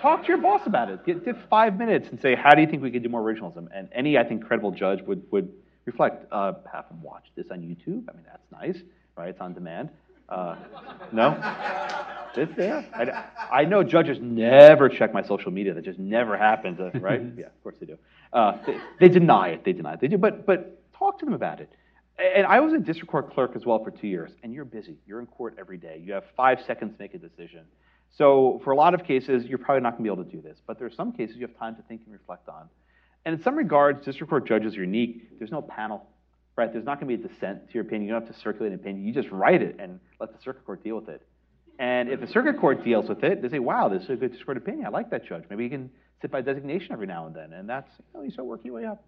talk 0.00 0.22
to 0.22 0.28
your 0.28 0.38
boss 0.38 0.66
about 0.66 0.90
it. 0.90 1.04
Get, 1.06 1.24
get 1.24 1.36
five 1.48 1.78
minutes 1.78 2.08
and 2.10 2.20
say, 2.20 2.34
how 2.34 2.54
do 2.54 2.60
you 2.60 2.66
think 2.66 2.82
we 2.82 2.90
could 2.90 3.02
do 3.02 3.08
more 3.08 3.22
originalism? 3.22 3.68
And 3.74 3.88
any, 3.92 4.18
I 4.18 4.24
think, 4.24 4.44
credible 4.44 4.70
judge 4.70 5.00
would 5.02 5.22
would 5.30 5.50
reflect. 5.86 6.26
Uh, 6.30 6.52
have 6.70 6.88
them 6.88 7.02
watch 7.02 7.24
this 7.34 7.46
on 7.50 7.60
YouTube. 7.60 8.04
I 8.08 8.12
mean, 8.12 8.24
that's 8.26 8.44
nice, 8.52 8.82
right? 9.16 9.30
It's 9.30 9.40
on 9.40 9.54
demand. 9.54 9.90
Uh, 10.28 10.56
no, 11.12 11.30
it's 12.36 12.54
there. 12.56 12.84
I, 12.94 13.60
I 13.60 13.64
know 13.64 13.82
judges 13.82 14.18
never 14.20 14.88
check 14.88 15.14
my 15.14 15.22
social 15.22 15.50
media. 15.50 15.72
That 15.72 15.84
just 15.84 15.98
never 15.98 16.36
happens, 16.36 16.78
uh, 16.80 16.90
right? 17.00 17.22
yeah, 17.36 17.46
of 17.46 17.62
course 17.62 17.76
they 17.80 17.86
do. 17.86 17.98
Uh, 18.32 18.58
they, 18.66 18.78
they 19.00 19.08
deny 19.08 19.48
it. 19.48 19.64
They 19.64 19.72
deny 19.72 19.94
it. 19.94 20.00
They 20.00 20.08
do, 20.08 20.18
but 20.18 20.44
but 20.44 20.82
talk 20.92 21.18
to 21.20 21.24
them 21.24 21.34
about 21.34 21.60
it. 21.60 21.70
And 22.18 22.46
I 22.46 22.60
was 22.60 22.72
a 22.72 22.78
district 22.78 23.10
court 23.10 23.32
clerk 23.32 23.52
as 23.54 23.64
well 23.64 23.82
for 23.82 23.90
two 23.90 24.08
years, 24.08 24.32
and 24.42 24.52
you're 24.52 24.64
busy. 24.64 24.98
You're 25.06 25.20
in 25.20 25.26
court 25.26 25.54
every 25.58 25.78
day. 25.78 26.02
You 26.04 26.12
have 26.12 26.24
five 26.36 26.58
seconds 26.66 26.92
to 26.92 27.02
make 27.02 27.14
a 27.14 27.18
decision. 27.18 27.64
So 28.10 28.60
for 28.64 28.72
a 28.72 28.76
lot 28.76 28.94
of 28.94 29.04
cases, 29.04 29.44
you're 29.44 29.58
probably 29.58 29.82
not 29.82 29.92
going 29.92 30.04
to 30.04 30.10
be 30.10 30.20
able 30.20 30.24
to 30.24 30.36
do 30.36 30.42
this. 30.42 30.58
But 30.66 30.78
there 30.78 30.86
are 30.86 30.92
some 30.92 31.12
cases 31.12 31.36
you 31.36 31.46
have 31.46 31.56
time 31.56 31.76
to 31.76 31.82
think 31.82 32.02
and 32.04 32.12
reflect 32.12 32.48
on. 32.48 32.68
And 33.24 33.36
in 33.36 33.42
some 33.42 33.54
regards, 33.54 34.04
district 34.04 34.30
court 34.30 34.46
judges 34.46 34.76
are 34.76 34.80
unique. 34.80 35.38
There's 35.38 35.52
no 35.52 35.62
panel, 35.62 36.06
right? 36.58 36.72
There's 36.72 36.84
not 36.84 37.00
going 37.00 37.10
to 37.10 37.16
be 37.16 37.24
a 37.24 37.28
dissent 37.28 37.68
to 37.68 37.74
your 37.74 37.84
opinion. 37.84 38.08
You 38.08 38.12
don't 38.12 38.26
have 38.26 38.34
to 38.34 38.40
circulate 38.40 38.72
an 38.72 38.78
opinion. 38.80 39.06
You 39.06 39.14
just 39.14 39.30
write 39.30 39.62
it 39.62 39.76
and 39.78 40.00
let 40.20 40.32
the 40.32 40.42
circuit 40.42 40.66
court 40.66 40.82
deal 40.82 40.96
with 40.96 41.08
it. 41.08 41.22
And 41.78 42.08
if 42.08 42.20
the 42.20 42.26
circuit 42.26 42.58
court 42.58 42.84
deals 42.84 43.08
with 43.08 43.22
it, 43.22 43.40
they 43.40 43.48
say, 43.48 43.60
wow, 43.60 43.88
this 43.88 44.02
is 44.02 44.10
a 44.10 44.16
good 44.16 44.36
court 44.44 44.56
opinion. 44.56 44.84
I 44.84 44.88
like 44.88 45.10
that 45.10 45.24
judge. 45.24 45.44
Maybe 45.48 45.62
he 45.62 45.70
can 45.70 45.88
sit 46.20 46.32
by 46.32 46.40
designation 46.40 46.92
every 46.92 47.06
now 47.06 47.26
and 47.26 47.34
then. 47.34 47.52
And 47.52 47.68
that's, 47.68 47.88
you 47.98 48.04
know, 48.18 48.24
you 48.24 48.32
start 48.32 48.48
working 48.48 48.66
your 48.66 48.74
way 48.74 48.84
up. 48.84 49.04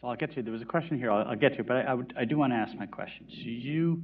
So 0.00 0.08
I'll 0.08 0.16
get 0.16 0.30
to, 0.30 0.36
you. 0.36 0.42
there 0.42 0.52
was 0.52 0.62
a 0.62 0.66
question 0.66 0.98
here, 0.98 1.12
I'll, 1.12 1.28
I'll 1.28 1.36
get 1.36 1.50
to, 1.50 1.58
you, 1.58 1.64
but 1.64 1.76
I, 1.76 1.80
I, 1.82 1.94
would, 1.94 2.14
I 2.16 2.24
do 2.24 2.38
want 2.38 2.54
to 2.54 2.56
ask 2.56 2.74
my 2.74 2.86
question. 2.86 3.26
So 3.28 3.42
you 3.44 4.02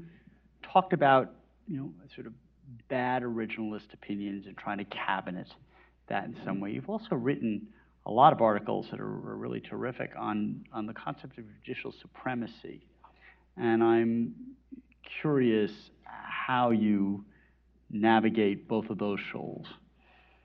talked 0.63 0.93
about, 0.93 1.33
you 1.67 1.79
know, 1.79 1.91
sort 2.15 2.27
of 2.27 2.35
bad 2.89 3.23
originalist 3.23 3.95
opinions 3.95 4.47
and 4.47 4.55
trying 4.59 4.77
to 4.77 4.85
cabinet 4.85 5.49
that 6.09 6.25
in 6.25 6.37
some 6.45 6.57
mm-hmm. 6.57 6.65
way. 6.65 6.71
You've 6.73 6.91
also 6.91 7.15
written 7.15 7.69
a 8.07 8.11
lot 8.11 8.33
of 8.33 8.41
articles 8.41 8.87
that 8.91 9.01
are, 9.01 9.05
are 9.05 9.37
really 9.37 9.61
terrific 9.61 10.13
on, 10.17 10.65
on 10.73 10.87
the 10.87 10.95
concept 10.95 11.39
of 11.39 11.45
judicial 11.65 11.93
supremacy. 12.01 12.87
And 13.57 13.83
I'm 13.83 14.35
curious 15.21 15.73
how 16.05 16.71
you 16.71 17.25
navigate 17.91 18.69
both 18.69 18.91
of 18.91 18.99
those 18.99 19.19
shoals. 19.33 19.67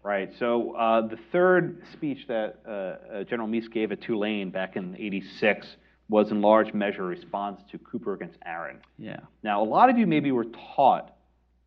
Right. 0.04 0.32
So 0.40 0.76
uh, 0.76 1.08
the 1.08 1.20
third 1.32 1.84
speech 1.94 2.26
that 2.28 2.60
uh, 2.68 2.72
uh, 2.72 3.24
General 3.26 3.48
Meese 3.48 3.72
gave 3.72 3.92
at 3.92 4.02
Tulane 4.02 4.50
back 4.50 4.76
in 4.76 4.96
'86 4.98 5.68
was 6.10 6.32
in 6.32 6.42
large 6.42 6.74
measure 6.74 7.04
a 7.04 7.06
response 7.06 7.62
to 7.72 7.78
Cooper 7.78 8.14
against 8.14 8.40
Aaron. 8.44 8.80
Yeah. 8.98 9.20
Now, 9.44 9.62
a 9.62 9.64
lot 9.64 9.92
of 9.92 10.00
you 10.00 10.08
maybe 10.08 10.32
were 10.32 10.48
taught 10.76 11.14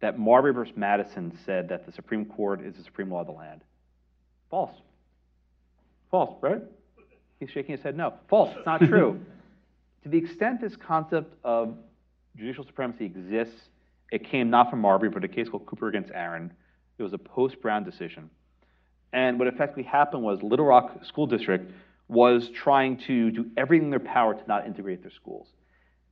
that 0.01 0.19
Marbury 0.19 0.53
versus 0.53 0.75
Madison 0.77 1.39
said 1.47 1.69
that 1.69 1.87
the 1.87 1.93
Supreme 1.93 2.25
Court 2.25 2.61
is 2.61 2.75
the 2.75 2.83
supreme 2.83 3.11
law 3.11 3.21
of 3.21 3.27
the 3.27 3.33
land. 3.33 3.63
False. 4.51 4.75
False, 6.15 6.37
right? 6.43 6.63
He's 7.41 7.51
shaking 7.51 7.73
his 7.73 7.83
head 7.83 7.97
no. 7.97 8.15
False. 8.29 8.55
It's 8.57 8.65
not 8.65 8.79
true. 8.79 9.19
to 10.05 10.09
the 10.09 10.17
extent 10.17 10.61
this 10.61 10.77
concept 10.77 11.35
of 11.43 11.77
judicial 12.37 12.65
supremacy 12.65 13.05
exists, 13.05 13.63
it 14.13 14.23
came 14.23 14.49
not 14.49 14.71
from 14.71 14.79
Marbury, 14.79 15.11
but 15.11 15.25
a 15.25 15.29
case 15.29 15.49
called 15.49 15.67
Cooper 15.67 15.89
against 15.89 16.13
Aaron. 16.15 16.53
It 16.99 17.03
was 17.03 17.15
a 17.15 17.19
post-Brown 17.19 17.83
decision. 17.83 18.31
And 19.13 19.41
what 19.41 19.49
effectively 19.49 19.83
happened 19.83 20.23
was 20.23 20.41
Little 20.41 20.67
Rock 20.67 21.05
School 21.05 21.27
District 21.27 21.69
was 22.07 22.49
trying 22.49 22.99
to 23.09 23.33
do 23.33 23.51
everything 23.57 23.87
in 23.87 23.91
their 23.91 23.99
power 23.99 24.35
to 24.35 24.47
not 24.47 24.69
integrate 24.69 25.03
their 25.03 25.11
schools. 25.11 25.49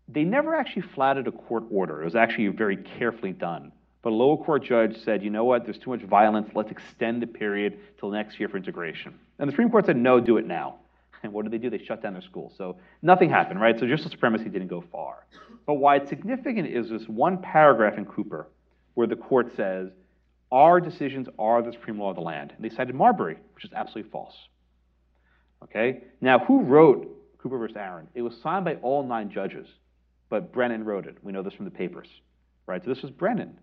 They 0.09 0.24
never 0.24 0.57
actually 0.57 0.82
flouted 0.82 1.28
a 1.28 1.32
court 1.32 1.62
order. 1.70 2.03
It 2.03 2.07
was 2.07 2.16
actually 2.16 2.48
very 2.48 2.76
carefully 2.76 3.34
done. 3.34 3.70
But 4.03 4.11
a 4.11 4.16
lower 4.16 4.36
court 4.36 4.64
judge 4.64 4.96
said, 5.05 5.22
you 5.22 5.30
know 5.30 5.44
what, 5.44 5.64
there's 5.64 5.78
too 5.78 5.90
much 5.90 6.03
violence. 6.03 6.50
Let's 6.57 6.72
extend 6.72 7.22
the 7.22 7.28
period 7.28 7.78
till 8.00 8.11
next 8.11 8.40
year 8.40 8.48
for 8.48 8.57
integration. 8.57 9.14
And 9.43 9.49
the 9.49 9.53
Supreme 9.53 9.70
Court 9.70 9.86
said, 9.86 9.97
no, 9.97 10.20
do 10.20 10.36
it 10.36 10.47
now. 10.47 10.76
And 11.24 11.32
what 11.32 11.43
did 11.43 11.53
they 11.53 11.59
do? 11.59 11.68
They 11.68 11.84
shut 11.84 12.01
down 12.01 12.12
their 12.12 12.22
schools. 12.22 12.53
So 12.57 12.76
nothing 13.03 13.28
happened, 13.28 13.61
right? 13.61 13.74
So 13.74 13.86
judicial 13.86 14.09
supremacy 14.09 14.45
didn't 14.45 14.68
go 14.68 14.84
far. 14.93 15.26
But 15.66 15.74
why 15.74 15.97
it's 15.97 16.09
significant 16.09 16.68
is 16.68 16.88
this 16.88 17.03
one 17.09 17.38
paragraph 17.38 17.99
in 17.99 18.05
Cooper 18.05 18.49
where 18.95 19.09
the 19.09 19.16
court 19.16 19.51
says, 19.57 19.88
our 20.53 20.80
decisions 20.80 21.26
are 21.40 21.61
the 21.61 21.72
supreme 21.72 21.99
law 21.99 22.11
of 22.11 22.14
the 22.14 22.22
land. 22.22 22.53
And 22.55 22.64
they 22.64 22.72
cited 22.72 22.95
Marbury, 22.95 23.36
which 23.57 23.64
is 23.64 23.72
absolutely 23.72 24.12
false. 24.12 24.34
Okay? 25.64 26.05
Now, 26.20 26.38
who 26.38 26.62
wrote 26.62 27.09
Cooper 27.38 27.59
versus 27.59 27.76
Aaron? 27.76 28.07
It 28.14 28.22
was 28.22 28.36
signed 28.45 28.64
by 28.64 28.76
all 28.76 29.03
nine 29.03 29.28
judges, 29.28 29.66
but 30.28 30.53
Brennan 30.53 30.84
wrote 30.84 31.07
it. 31.07 31.16
We 31.20 31.32
know 31.32 31.43
this 31.43 31.55
from 31.55 31.64
the 31.64 31.72
papers, 31.72 32.07
right? 32.66 32.80
So 32.84 32.95
this 32.95 33.03
was 33.03 33.11
Brennan. 33.11 33.59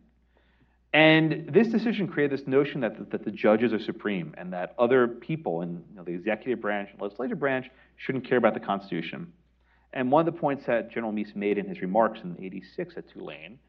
And 0.92 1.48
this 1.48 1.68
decision 1.68 2.08
created 2.08 2.40
this 2.40 2.48
notion 2.48 2.82
that 2.82 3.12
that 3.12 3.24
the 3.24 3.32
judges 3.32 3.74
are 3.74 3.80
supreme 3.80 4.34
and 4.38 4.52
that 4.54 4.74
other 4.80 5.08
people 5.08 5.62
in 5.62 5.84
you 5.92 5.96
know, 5.96 6.04
the 6.04 6.14
executive 6.14 6.62
branch 6.62 6.90
and 6.92 7.02
legislative 7.02 7.40
branch 7.40 7.70
shouldn't 7.98 8.26
care 8.26 8.38
about 8.38 8.56
the 8.56 8.60
Constitution. 8.60 9.32
And 9.94 10.12
one 10.12 10.28
of 10.28 10.34
the 10.34 10.40
points 10.40 10.66
that 10.66 10.92
General 10.92 11.12
Meese 11.12 11.36
made 11.36 11.58
in 11.58 11.68
his 11.68 11.82
remarks 11.82 12.22
in 12.24 12.36
86 12.40 12.96
at 12.98 13.10
Tulane 13.10 13.60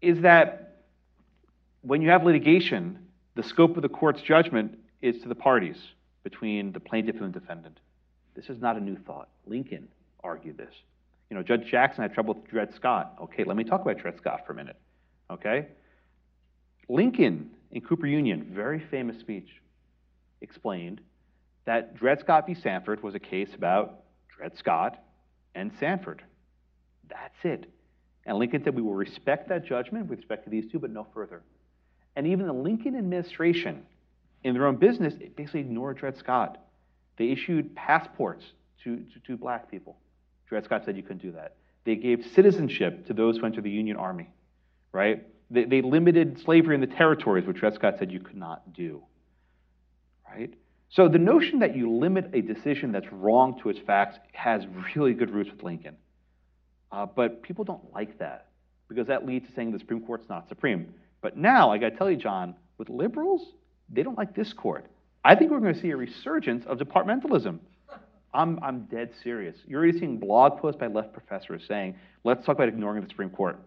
is 0.00 0.20
that 0.20 0.84
when 1.82 2.02
you 2.02 2.10
have 2.10 2.24
litigation, 2.24 2.98
the 3.34 3.42
scope 3.42 3.76
of 3.76 3.82
the 3.82 3.88
court's 3.88 4.22
judgment 4.22 4.78
is 5.02 5.20
to 5.22 5.28
the 5.28 5.34
parties 5.34 5.76
between 6.24 6.72
the 6.72 6.80
plaintiff 6.80 7.20
and 7.20 7.32
the 7.32 7.40
defendant. 7.40 7.78
This 8.34 8.48
is 8.48 8.60
not 8.60 8.76
a 8.76 8.80
new 8.80 8.96
thought. 8.96 9.28
Lincoln 9.46 9.88
argued 10.22 10.58
this. 10.58 10.74
You 11.30 11.36
know, 11.36 11.42
Judge 11.42 11.66
Jackson 11.70 12.02
had 12.02 12.12
trouble 12.12 12.34
with 12.34 12.48
Dred 12.48 12.74
Scott. 12.74 13.14
Okay, 13.22 13.44
let 13.44 13.56
me 13.56 13.64
talk 13.64 13.80
about 13.80 13.98
Dred 13.98 14.16
Scott 14.16 14.46
for 14.46 14.52
a 14.52 14.56
minute. 14.56 14.76
Okay? 15.30 15.66
Lincoln 16.88 17.50
in 17.72 17.80
Cooper 17.82 18.06
Union, 18.06 18.50
very 18.52 18.80
famous 18.90 19.18
speech, 19.18 19.48
explained 20.40 21.00
that 21.64 21.96
Dred 21.96 22.20
Scott 22.20 22.46
v. 22.46 22.54
Sanford 22.54 23.02
was 23.02 23.14
a 23.14 23.18
case 23.18 23.54
about 23.54 24.04
Dred 24.28 24.56
Scott 24.56 25.02
and 25.54 25.72
Sanford. 25.80 26.22
That's 27.08 27.44
it. 27.44 27.70
And 28.24 28.38
Lincoln 28.38 28.62
said, 28.64 28.74
we 28.74 28.82
will 28.82 28.94
respect 28.94 29.48
that 29.48 29.64
judgment 29.64 30.06
with 30.06 30.18
respect 30.18 30.44
to 30.44 30.50
these 30.50 30.70
two, 30.70 30.78
but 30.78 30.90
no 30.90 31.06
further. 31.14 31.42
And 32.14 32.26
even 32.26 32.46
the 32.46 32.52
Lincoln 32.52 32.96
administration, 32.96 33.84
in 34.44 34.54
their 34.54 34.66
own 34.66 34.76
business, 34.76 35.14
basically 35.36 35.60
ignored 35.60 35.98
Dred 35.98 36.16
Scott. 36.16 36.58
They 37.16 37.30
issued 37.30 37.74
passports 37.74 38.44
to, 38.84 38.96
to, 38.96 39.20
to 39.26 39.36
black 39.36 39.70
people. 39.70 39.96
Dred 40.48 40.64
Scott 40.64 40.84
said 40.84 40.96
you 40.96 41.02
couldn't 41.02 41.22
do 41.22 41.32
that. 41.32 41.56
They 41.84 41.96
gave 41.96 42.24
citizenship 42.34 43.06
to 43.06 43.12
those 43.12 43.38
who 43.38 43.46
entered 43.46 43.64
the 43.64 43.70
Union 43.70 43.96
Army, 43.96 44.28
right? 44.92 45.26
They, 45.50 45.64
they 45.64 45.82
limited 45.82 46.40
slavery 46.44 46.74
in 46.74 46.80
the 46.80 46.86
territories, 46.86 47.46
which 47.46 47.58
Scott 47.58 47.94
said 47.98 48.10
you 48.10 48.20
could 48.20 48.36
not 48.36 48.72
do, 48.72 49.02
right? 50.28 50.52
So 50.90 51.08
the 51.08 51.18
notion 51.18 51.60
that 51.60 51.76
you 51.76 51.90
limit 51.90 52.30
a 52.32 52.40
decision 52.40 52.92
that's 52.92 53.10
wrong 53.12 53.58
to 53.62 53.68
its 53.68 53.78
facts 53.86 54.18
has 54.32 54.62
really 54.94 55.14
good 55.14 55.30
roots 55.30 55.50
with 55.50 55.62
Lincoln. 55.62 55.96
Uh, 56.92 57.06
but 57.06 57.42
people 57.42 57.64
don't 57.64 57.92
like 57.92 58.18
that 58.18 58.48
because 58.88 59.08
that 59.08 59.26
leads 59.26 59.46
to 59.48 59.54
saying 59.54 59.72
the 59.72 59.78
Supreme 59.78 60.00
Court's 60.00 60.28
not 60.28 60.48
supreme. 60.48 60.94
But 61.20 61.36
now, 61.36 61.72
I 61.72 61.78
got 61.78 61.90
to 61.90 61.96
tell 61.96 62.10
you, 62.10 62.16
John, 62.16 62.54
with 62.78 62.88
liberals, 62.88 63.42
they 63.88 64.02
don't 64.02 64.16
like 64.16 64.34
this 64.34 64.52
court. 64.52 64.86
I 65.24 65.34
think 65.34 65.50
we're 65.50 65.60
going 65.60 65.74
to 65.74 65.80
see 65.80 65.90
a 65.90 65.96
resurgence 65.96 66.64
of 66.66 66.78
departmentalism. 66.78 67.58
I'm, 68.32 68.58
I'm 68.62 68.82
dead 68.84 69.10
serious. 69.22 69.56
You're 69.66 69.80
already 69.80 69.98
seeing 69.98 70.18
blog 70.18 70.60
posts 70.60 70.78
by 70.78 70.86
left 70.86 71.12
professors 71.12 71.62
saying, 71.66 71.96
let's 72.22 72.44
talk 72.46 72.54
about 72.56 72.68
ignoring 72.68 73.02
the 73.02 73.08
Supreme 73.08 73.30
Court. 73.30 73.58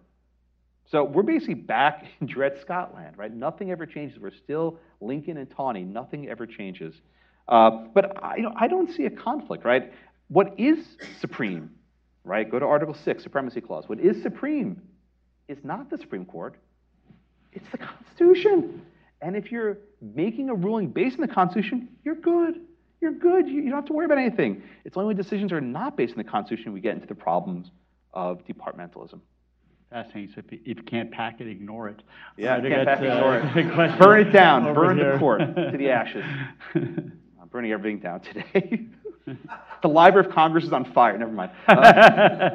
So 0.91 1.03
we're 1.03 1.23
basically 1.23 1.55
back 1.55 2.05
in 2.21 2.27
Dred 2.27 2.59
Scotland, 2.61 3.17
right? 3.17 3.33
Nothing 3.33 3.71
ever 3.71 3.85
changes. 3.85 4.19
We're 4.19 4.31
still 4.31 4.77
Lincoln 5.01 5.37
and 5.37 5.49
Taney. 5.49 5.83
Nothing 5.83 6.27
ever 6.29 6.45
changes. 6.45 6.95
Uh, 7.47 7.87
but 7.93 8.23
I, 8.23 8.37
you 8.37 8.43
know, 8.43 8.53
I 8.55 8.67
don't 8.67 8.91
see 8.91 9.05
a 9.05 9.09
conflict, 9.09 9.65
right? 9.65 9.91
What 10.27 10.59
is 10.59 10.97
supreme, 11.19 11.71
right? 12.23 12.49
Go 12.49 12.59
to 12.59 12.65
Article 12.65 12.93
6, 12.93 13.23
Supremacy 13.23 13.61
Clause. 13.61 13.89
What 13.89 13.99
is 13.99 14.21
supreme 14.21 14.81
is 15.47 15.57
not 15.63 15.89
the 15.89 15.97
Supreme 15.97 16.25
Court. 16.25 16.55
It's 17.51 17.67
the 17.71 17.79
Constitution. 17.79 18.83
And 19.21 19.35
if 19.35 19.51
you're 19.51 19.79
making 19.99 20.49
a 20.49 20.53
ruling 20.53 20.89
based 20.89 21.15
on 21.15 21.21
the 21.21 21.33
Constitution, 21.33 21.89
you're 22.03 22.15
good. 22.15 22.61
You're 23.01 23.13
good. 23.13 23.47
You, 23.47 23.55
you 23.55 23.69
don't 23.71 23.79
have 23.79 23.85
to 23.85 23.93
worry 23.93 24.05
about 24.05 24.19
anything. 24.19 24.61
It's 24.85 24.95
only 24.95 25.07
when 25.07 25.15
decisions 25.15 25.51
are 25.51 25.61
not 25.61 25.97
based 25.97 26.11
on 26.11 26.17
the 26.17 26.29
Constitution 26.29 26.71
we 26.71 26.81
get 26.81 26.93
into 26.93 27.07
the 27.07 27.15
problems 27.15 27.71
of 28.13 28.45
departmentalism. 28.45 29.19
Fascinating. 29.89 30.31
So 30.35 30.41
if 30.45 30.51
you, 30.51 30.59
if 30.65 30.77
you 30.77 30.83
can't 30.83 31.11
pack 31.11 31.41
it, 31.41 31.47
ignore 31.47 31.89
it. 31.89 32.01
Yeah, 32.37 32.53
Right, 32.53 32.63
can't 32.63 32.87
pack 32.87 33.01
it, 33.01 33.09
uh, 33.09 33.59
ignore 33.59 33.85
it. 33.85 33.99
Burn 33.99 34.27
it 34.27 34.31
down. 34.31 34.73
Burn 34.75 34.97
here. 34.97 35.13
the 35.13 35.19
court 35.19 35.39
to 35.39 35.77
the 35.77 35.89
ashes. 35.89 36.23
I'm 36.75 37.47
burning 37.51 37.71
everything 37.71 37.99
down 37.99 38.21
today. 38.21 38.85
the 39.81 39.87
Library 39.87 40.27
of 40.27 40.33
Congress 40.33 40.63
is 40.63 40.73
on 40.73 40.91
fire. 40.93 41.17
Never 41.17 41.31
mind. 41.31 41.51
Uh, 41.67 42.49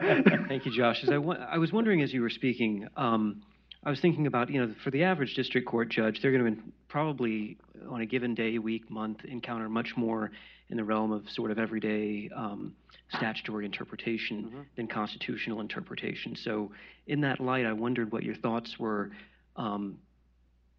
Thank 0.48 0.64
you, 0.66 0.72
Josh. 0.76 1.02
As 1.02 1.10
I, 1.10 1.18
wa- 1.18 1.34
I 1.50 1.58
was 1.58 1.72
wondering 1.72 2.02
as 2.02 2.12
you 2.12 2.22
were 2.22 2.30
speaking, 2.30 2.86
um, 2.96 3.42
I 3.82 3.90
was 3.90 4.00
thinking 4.00 4.26
about, 4.28 4.48
you 4.50 4.64
know, 4.64 4.74
for 4.84 4.90
the 4.92 5.02
average 5.02 5.34
district 5.34 5.66
court 5.66 5.90
judge, 5.90 6.20
they're 6.22 6.32
going 6.36 6.56
to 6.56 6.62
probably, 6.88 7.56
on 7.88 8.00
a 8.00 8.06
given 8.06 8.34
day, 8.34 8.58
week, 8.58 8.88
month, 8.90 9.24
encounter 9.24 9.68
much 9.68 9.94
more 9.96 10.30
in 10.70 10.76
the 10.76 10.84
realm 10.84 11.10
of 11.12 11.28
sort 11.30 11.50
of 11.50 11.58
everyday 11.58 12.30
um, 12.34 12.74
statutory 13.16 13.64
interpretation 13.64 14.66
than 14.76 14.86
constitutional 14.86 15.60
interpretation. 15.60 16.36
So, 16.36 16.72
in 17.06 17.20
that 17.22 17.40
light, 17.40 17.66
I 17.66 17.72
wondered 17.72 18.12
what 18.12 18.22
your 18.22 18.34
thoughts 18.34 18.78
were 18.78 19.10
um, 19.56 19.98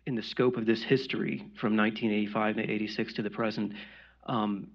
in 0.06 0.16
the 0.16 0.24
scope 0.24 0.58
of 0.58 0.66
this 0.66 0.84
history 0.84 1.38
from 1.60 1.76
1985 1.76 2.56
to 2.58 2.62
86 2.62 3.14
to 3.14 3.22
the 3.22 3.30
present. 3.30 3.74
Um, 4.26 4.68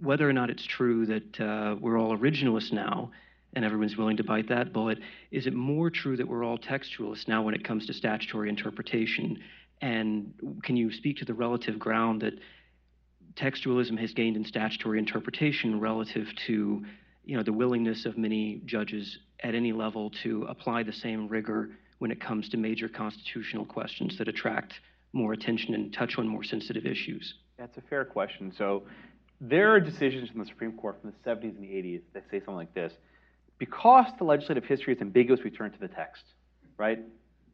whether 0.00 0.28
or 0.28 0.32
not 0.32 0.50
it's 0.50 0.64
true 0.64 1.06
that 1.06 1.40
uh, 1.40 1.76
we're 1.80 1.98
all 1.98 2.16
originalists 2.16 2.72
now 2.72 3.10
and 3.54 3.64
everyone's 3.64 3.96
willing 3.96 4.16
to 4.16 4.24
bite 4.24 4.48
that 4.48 4.72
bullet, 4.72 4.98
is 5.30 5.46
it 5.46 5.54
more 5.54 5.90
true 5.90 6.16
that 6.16 6.26
we're 6.26 6.44
all 6.44 6.58
textualists 6.58 7.28
now 7.28 7.42
when 7.42 7.54
it 7.54 7.64
comes 7.64 7.86
to 7.86 7.92
statutory 7.92 8.48
interpretation? 8.48 9.38
And 9.80 10.34
can 10.62 10.76
you 10.76 10.92
speak 10.92 11.18
to 11.18 11.24
the 11.24 11.34
relative 11.34 11.78
ground 11.78 12.22
that 12.22 12.34
textualism 13.36 13.98
has 13.98 14.12
gained 14.12 14.36
in 14.36 14.44
statutory 14.44 14.98
interpretation 14.98 15.80
relative 15.80 16.26
to 16.46 16.84
you 17.24 17.36
know, 17.36 17.42
the 17.42 17.52
willingness 17.52 18.04
of 18.04 18.18
many 18.18 18.60
judges 18.66 19.18
at 19.42 19.54
any 19.54 19.72
level 19.72 20.10
to 20.22 20.44
apply 20.44 20.82
the 20.82 20.92
same 20.92 21.28
rigor 21.28 21.70
when 21.98 22.10
it 22.10 22.20
comes 22.20 22.48
to 22.50 22.56
major 22.56 22.88
constitutional 22.88 23.64
questions 23.64 24.18
that 24.18 24.28
attract 24.28 24.74
more 25.12 25.32
attention 25.32 25.74
and 25.74 25.92
touch 25.92 26.18
on 26.18 26.28
more 26.28 26.44
sensitive 26.44 26.84
issues? 26.84 27.34
That's 27.58 27.76
a 27.78 27.80
fair 27.82 28.04
question. 28.04 28.52
So 28.56 28.82
there 29.40 29.72
are 29.72 29.80
decisions 29.80 30.28
from 30.28 30.40
the 30.40 30.46
Supreme 30.46 30.72
Court 30.72 31.00
from 31.00 31.12
the 31.12 31.30
70s 31.30 31.56
and 31.56 31.62
the 31.62 31.68
80s 31.68 32.02
that 32.12 32.24
say 32.30 32.40
something 32.40 32.56
like 32.56 32.74
this. 32.74 32.92
Because 33.58 34.06
the 34.18 34.24
legislative 34.24 34.64
history 34.64 34.94
is 34.94 35.00
ambiguous, 35.00 35.40
we 35.44 35.50
turn 35.50 35.70
to 35.70 35.78
the 35.78 35.88
text, 35.88 36.24
right? 36.76 36.98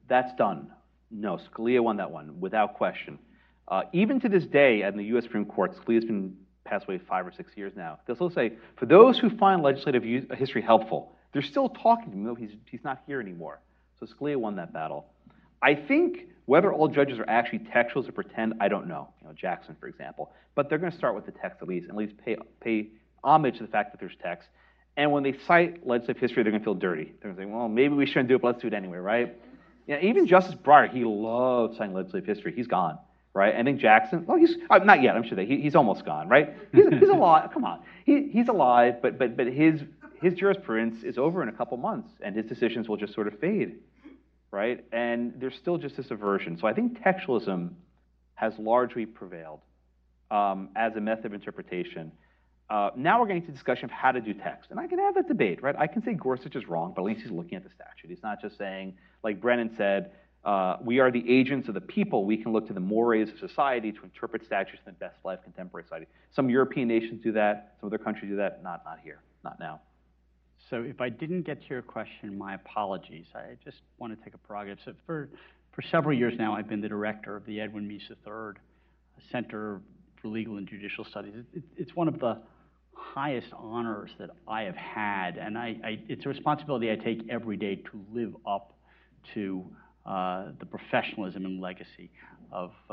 That's 0.08 0.34
done. 0.36 0.70
No, 1.10 1.38
Scalia 1.38 1.82
won 1.82 1.98
that 1.98 2.10
one 2.10 2.40
without 2.40 2.74
question. 2.74 3.18
Uh, 3.70 3.82
even 3.92 4.18
to 4.20 4.28
this 4.28 4.44
day, 4.44 4.82
in 4.82 4.96
the 4.96 5.04
U.S. 5.04 5.24
Supreme 5.24 5.44
Court, 5.44 5.74
Scalia's 5.76 6.04
been 6.04 6.36
passed 6.64 6.86
away 6.86 6.98
five 7.08 7.26
or 7.26 7.32
six 7.32 7.52
years 7.56 7.72
now. 7.76 7.98
They'll 8.06 8.16
still 8.16 8.30
say, 8.30 8.52
for 8.76 8.86
those 8.86 9.18
who 9.18 9.30
find 9.30 9.62
legislative 9.62 10.04
u- 10.04 10.26
history 10.36 10.60
helpful, 10.60 11.14
they're 11.32 11.42
still 11.42 11.68
talking 11.68 12.10
to 12.10 12.16
him, 12.16 12.24
though 12.24 12.34
he's, 12.34 12.50
he's 12.66 12.82
not 12.82 13.02
here 13.06 13.20
anymore. 13.20 13.60
So 13.98 14.06
Scalia 14.06 14.36
won 14.36 14.56
that 14.56 14.72
battle. 14.72 15.06
I 15.62 15.74
think 15.74 16.26
whether 16.46 16.72
all 16.72 16.88
judges 16.88 17.18
are 17.18 17.28
actually 17.28 17.60
textuals 17.60 18.08
or 18.08 18.12
pretend, 18.12 18.54
I 18.60 18.68
don't 18.68 18.88
know. 18.88 19.08
You 19.20 19.28
know, 19.28 19.34
Jackson, 19.34 19.76
for 19.78 19.86
example. 19.86 20.32
But 20.56 20.68
they're 20.68 20.78
going 20.78 20.90
to 20.90 20.98
start 20.98 21.14
with 21.14 21.26
the 21.26 21.32
text 21.32 21.58
at 21.62 21.68
least, 21.68 21.84
and 21.84 21.92
at 21.92 21.96
least 21.96 22.14
pay, 22.24 22.36
pay 22.60 22.88
homage 23.22 23.58
to 23.58 23.62
the 23.62 23.68
fact 23.68 23.92
that 23.92 24.00
there's 24.00 24.16
text. 24.20 24.48
And 24.96 25.12
when 25.12 25.22
they 25.22 25.34
cite 25.46 25.86
legislative 25.86 26.20
history, 26.20 26.42
they're 26.42 26.50
going 26.50 26.62
to 26.62 26.64
feel 26.64 26.74
dirty. 26.74 27.04
They're 27.04 27.32
going 27.32 27.36
to 27.36 27.42
say, 27.42 27.46
well, 27.46 27.68
maybe 27.68 27.94
we 27.94 28.06
shouldn't 28.06 28.28
do 28.28 28.34
it, 28.34 28.42
but 28.42 28.48
let's 28.48 28.62
do 28.62 28.66
it 28.66 28.74
anyway, 28.74 28.98
right? 28.98 29.36
Yeah, 29.86 30.00
even 30.02 30.26
Justice 30.26 30.54
Breyer, 30.56 30.92
he 30.92 31.04
loved 31.04 31.76
citing 31.76 31.94
legislative 31.94 32.26
history. 32.26 32.52
He's 32.54 32.66
gone, 32.66 32.98
right? 33.34 33.54
I 33.54 33.62
think 33.62 33.80
Jackson, 33.80 34.24
well, 34.26 34.36
he's 34.36 34.56
uh, 34.68 34.78
not 34.78 35.02
yet. 35.02 35.16
I'm 35.16 35.22
sure 35.22 35.36
that 35.36 35.46
he, 35.46 35.60
he's 35.60 35.74
almost 35.74 36.04
gone, 36.04 36.28
right? 36.28 36.54
He's, 36.72 36.88
he's 36.88 37.08
alive. 37.08 37.50
Come 37.52 37.64
on, 37.64 37.80
he, 38.04 38.28
he's 38.32 38.48
alive, 38.48 39.00
but 39.02 39.18
but 39.18 39.36
but 39.36 39.46
his 39.46 39.82
his 40.20 40.34
jurisprudence 40.34 41.02
is 41.02 41.18
over 41.18 41.42
in 41.42 41.48
a 41.48 41.52
couple 41.52 41.76
months, 41.76 42.10
and 42.22 42.36
his 42.36 42.46
decisions 42.46 42.88
will 42.88 42.96
just 42.96 43.14
sort 43.14 43.26
of 43.26 43.38
fade, 43.38 43.76
right? 44.50 44.84
And 44.92 45.32
there's 45.38 45.56
still 45.56 45.78
just 45.78 45.96
this 45.96 46.10
aversion. 46.10 46.58
So 46.58 46.66
I 46.66 46.74
think 46.74 47.00
textualism 47.00 47.70
has 48.34 48.58
largely 48.58 49.06
prevailed 49.06 49.60
um, 50.30 50.68
as 50.76 50.96
a 50.96 51.00
method 51.00 51.26
of 51.26 51.34
interpretation. 51.34 52.12
Uh, 52.68 52.90
now 52.96 53.20
we're 53.20 53.26
getting 53.26 53.44
to 53.44 53.50
discussion 53.50 53.86
of 53.86 53.90
how 53.90 54.12
to 54.12 54.20
do 54.20 54.32
text. 54.32 54.70
And 54.70 54.78
I 54.78 54.86
can 54.86 54.98
have 54.98 55.14
that 55.16 55.26
debate, 55.26 55.60
right? 55.60 55.74
I 55.76 55.88
can 55.88 56.02
say 56.04 56.14
Gorsuch 56.14 56.54
is 56.54 56.68
wrong, 56.68 56.92
but 56.94 57.02
at 57.02 57.04
least 57.04 57.22
he's 57.22 57.32
looking 57.32 57.56
at 57.56 57.64
the 57.64 57.70
statute. 57.70 58.08
He's 58.08 58.22
not 58.22 58.40
just 58.40 58.56
saying, 58.56 58.94
like 59.24 59.40
Brennan 59.40 59.74
said, 59.76 60.12
uh, 60.44 60.76
we 60.82 61.00
are 61.00 61.10
the 61.10 61.24
agents 61.28 61.68
of 61.68 61.74
the 61.74 61.80
people. 61.80 62.24
We 62.24 62.36
can 62.36 62.52
look 62.52 62.66
to 62.68 62.72
the 62.72 62.80
mores 62.80 63.28
of 63.28 63.38
society 63.38 63.92
to 63.92 64.02
interpret 64.02 64.44
statutes 64.44 64.80
in 64.86 64.92
the 64.92 64.98
best 64.98 65.16
of 65.24 65.42
contemporary 65.44 65.84
society. 65.84 66.06
Some 66.32 66.48
European 66.48 66.88
nations 66.88 67.22
do 67.22 67.32
that. 67.32 67.74
Some 67.80 67.88
other 67.88 67.98
countries 67.98 68.30
do 68.30 68.36
that. 68.36 68.62
Not, 68.62 68.82
not 68.84 69.00
here. 69.04 69.20
Not 69.44 69.60
now. 69.60 69.80
So 70.70 70.82
if 70.82 71.00
I 71.00 71.08
didn't 71.08 71.42
get 71.42 71.60
to 71.62 71.68
your 71.68 71.82
question, 71.82 72.38
my 72.38 72.54
apologies. 72.54 73.26
I 73.34 73.56
just 73.64 73.78
want 73.98 74.16
to 74.16 74.24
take 74.24 74.34
a 74.34 74.38
prerogative. 74.38 74.78
So 74.84 74.92
for, 75.04 75.28
for 75.72 75.82
several 75.82 76.16
years 76.16 76.34
now, 76.38 76.54
I've 76.54 76.68
been 76.68 76.80
the 76.80 76.88
director 76.88 77.36
of 77.36 77.44
the 77.44 77.60
Edwin 77.60 77.86
Meese 77.88 78.10
III 78.10 78.60
Center 79.30 79.80
for 80.20 80.28
Legal 80.28 80.56
and 80.56 80.66
Judicial 80.66 81.04
Studies. 81.04 81.34
It, 81.36 81.58
it, 81.58 81.62
it's 81.76 81.94
one 81.94 82.08
of 82.08 82.18
the 82.18 82.38
highest 82.94 83.48
honors 83.54 84.10
that 84.18 84.30
I 84.46 84.62
have 84.62 84.76
had, 84.76 85.38
and 85.38 85.56
I, 85.56 85.76
I, 85.82 86.00
it's 86.08 86.26
a 86.26 86.28
responsibility 86.28 86.90
I 86.90 86.96
take 86.96 87.22
every 87.30 87.56
day 87.56 87.76
to 87.76 88.04
live 88.12 88.36
up 88.46 88.74
to 89.34 89.64
the 90.06 90.66
professionalism 90.66 91.44
and 91.44 91.60
legacy 91.60 92.10
of, 92.52 92.72
uh, 92.88 92.92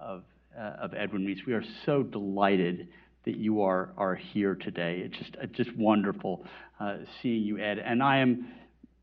of, 0.00 0.22
uh, 0.56 0.60
of 0.80 0.94
Edwin 0.94 1.26
Meese. 1.26 1.46
We 1.46 1.52
are 1.52 1.64
so 1.84 2.02
delighted 2.02 2.88
that 3.24 3.36
you 3.36 3.62
are, 3.62 3.90
are 3.96 4.14
here 4.14 4.54
today. 4.54 5.02
It's 5.04 5.16
just, 5.16 5.36
just 5.52 5.76
wonderful 5.76 6.44
uh, 6.80 6.98
seeing 7.22 7.42
you, 7.42 7.58
Ed. 7.58 7.78
And 7.78 8.02
I 8.02 8.18
am 8.18 8.48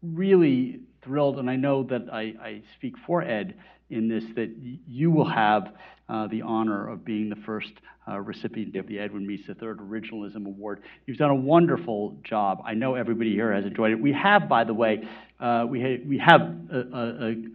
really 0.02 0.82
thrilled, 1.04 1.40
and 1.40 1.50
I 1.50 1.56
know 1.56 1.84
that 1.84 2.04
I, 2.12 2.34
I 2.42 2.62
speak 2.78 2.96
for 3.06 3.22
Ed 3.22 3.56
in 3.90 4.08
this, 4.08 4.24
that 4.36 4.56
you 4.88 5.12
will 5.12 5.30
have 5.30 5.74
uh, 6.08 6.28
the 6.28 6.42
honor 6.42 6.90
of 6.90 7.04
being 7.04 7.30
the 7.30 7.36
first 7.46 7.72
uh, 8.08 8.20
recipient 8.20 8.76
of 8.76 8.88
the 8.88 8.98
Edwin 9.00 9.28
Meese 9.28 9.48
III 9.48 9.56
Originalism 9.56 10.46
Award. 10.46 10.82
You've 11.06 11.18
done 11.18 11.30
a 11.32 11.36
wonderful 11.36 12.18
job. 12.24 12.62
I 12.66 12.74
know 12.74 12.96
everybody 12.96 13.32
here 13.34 13.54
has 13.54 13.64
enjoyed 13.66 13.92
it. 13.92 14.02
We 14.02 14.12
have, 14.14 14.50
by 14.50 14.64
the 14.64 14.74
way, 14.74 15.08
uh, 15.40 15.66
we, 15.68 15.82
ha- 15.82 16.04
we 16.08 16.18
have 16.20 16.42
a, 16.72 16.80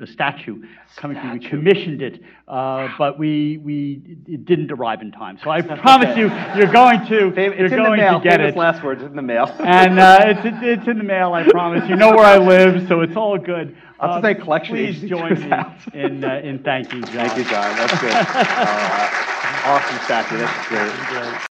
a, 0.01 0.03
a 0.05 0.07
statue 0.07 0.63
coming 0.97 1.21
through. 1.21 1.33
We 1.35 1.39
commissioned 1.41 2.03
it, 2.03 2.21
uh, 2.49 2.89
but 2.99 3.17
we, 3.19 3.59
we 3.59 4.03
it 4.27 4.45
didn't 4.45 4.71
arrive 4.73 5.03
in 5.03 5.13
time. 5.13 5.39
So 5.43 5.51
I 5.51 5.63
promise 5.63 6.17
you, 6.17 6.29
you're 6.57 6.73
going 6.73 7.01
to 7.07 7.15
you're 7.15 7.39
It's 7.39 7.59
in 7.59 7.71
the 7.71 7.77
going 7.77 8.01
mail. 8.01 8.19
to 8.21 8.25
get 8.29 8.39
Famous 8.39 8.55
it. 8.55 8.59
last 8.59 8.83
words, 8.85 9.03
in 9.03 9.15
the 9.15 9.23
mail. 9.23 9.47
and 9.61 9.99
uh, 10.01 10.19
it's, 10.23 10.41
it's 10.45 10.57
it's 10.81 10.89
in 10.89 10.99
the 10.99 11.05
mail. 11.05 11.33
I 11.33 11.49
promise. 11.49 11.89
You 11.89 11.95
know 11.97 12.11
where 12.11 12.25
I 12.27 12.39
live, 12.39 12.87
so 12.89 13.03
it's 13.03 13.17
all 13.17 13.39
good. 13.39 13.77
I'll 14.01 14.21
just 14.21 14.25
Uh, 14.25 14.35
say 14.35 14.41
collection 14.41 14.75
Please 14.77 15.01
join 15.09 15.35
me 15.41 15.51
out. 15.53 15.73
in 15.95 16.25
uh, 16.25 16.41
in 16.43 16.59
thanking 16.65 17.03
John. 17.05 17.13
Thank 17.15 17.39
you, 17.39 17.45
John. 17.45 17.77
That's 17.77 18.01
good. 18.01 19.27
Awesome 19.67 19.99
statue. 20.05 20.39
That's 20.39 20.69
great. 20.69 21.37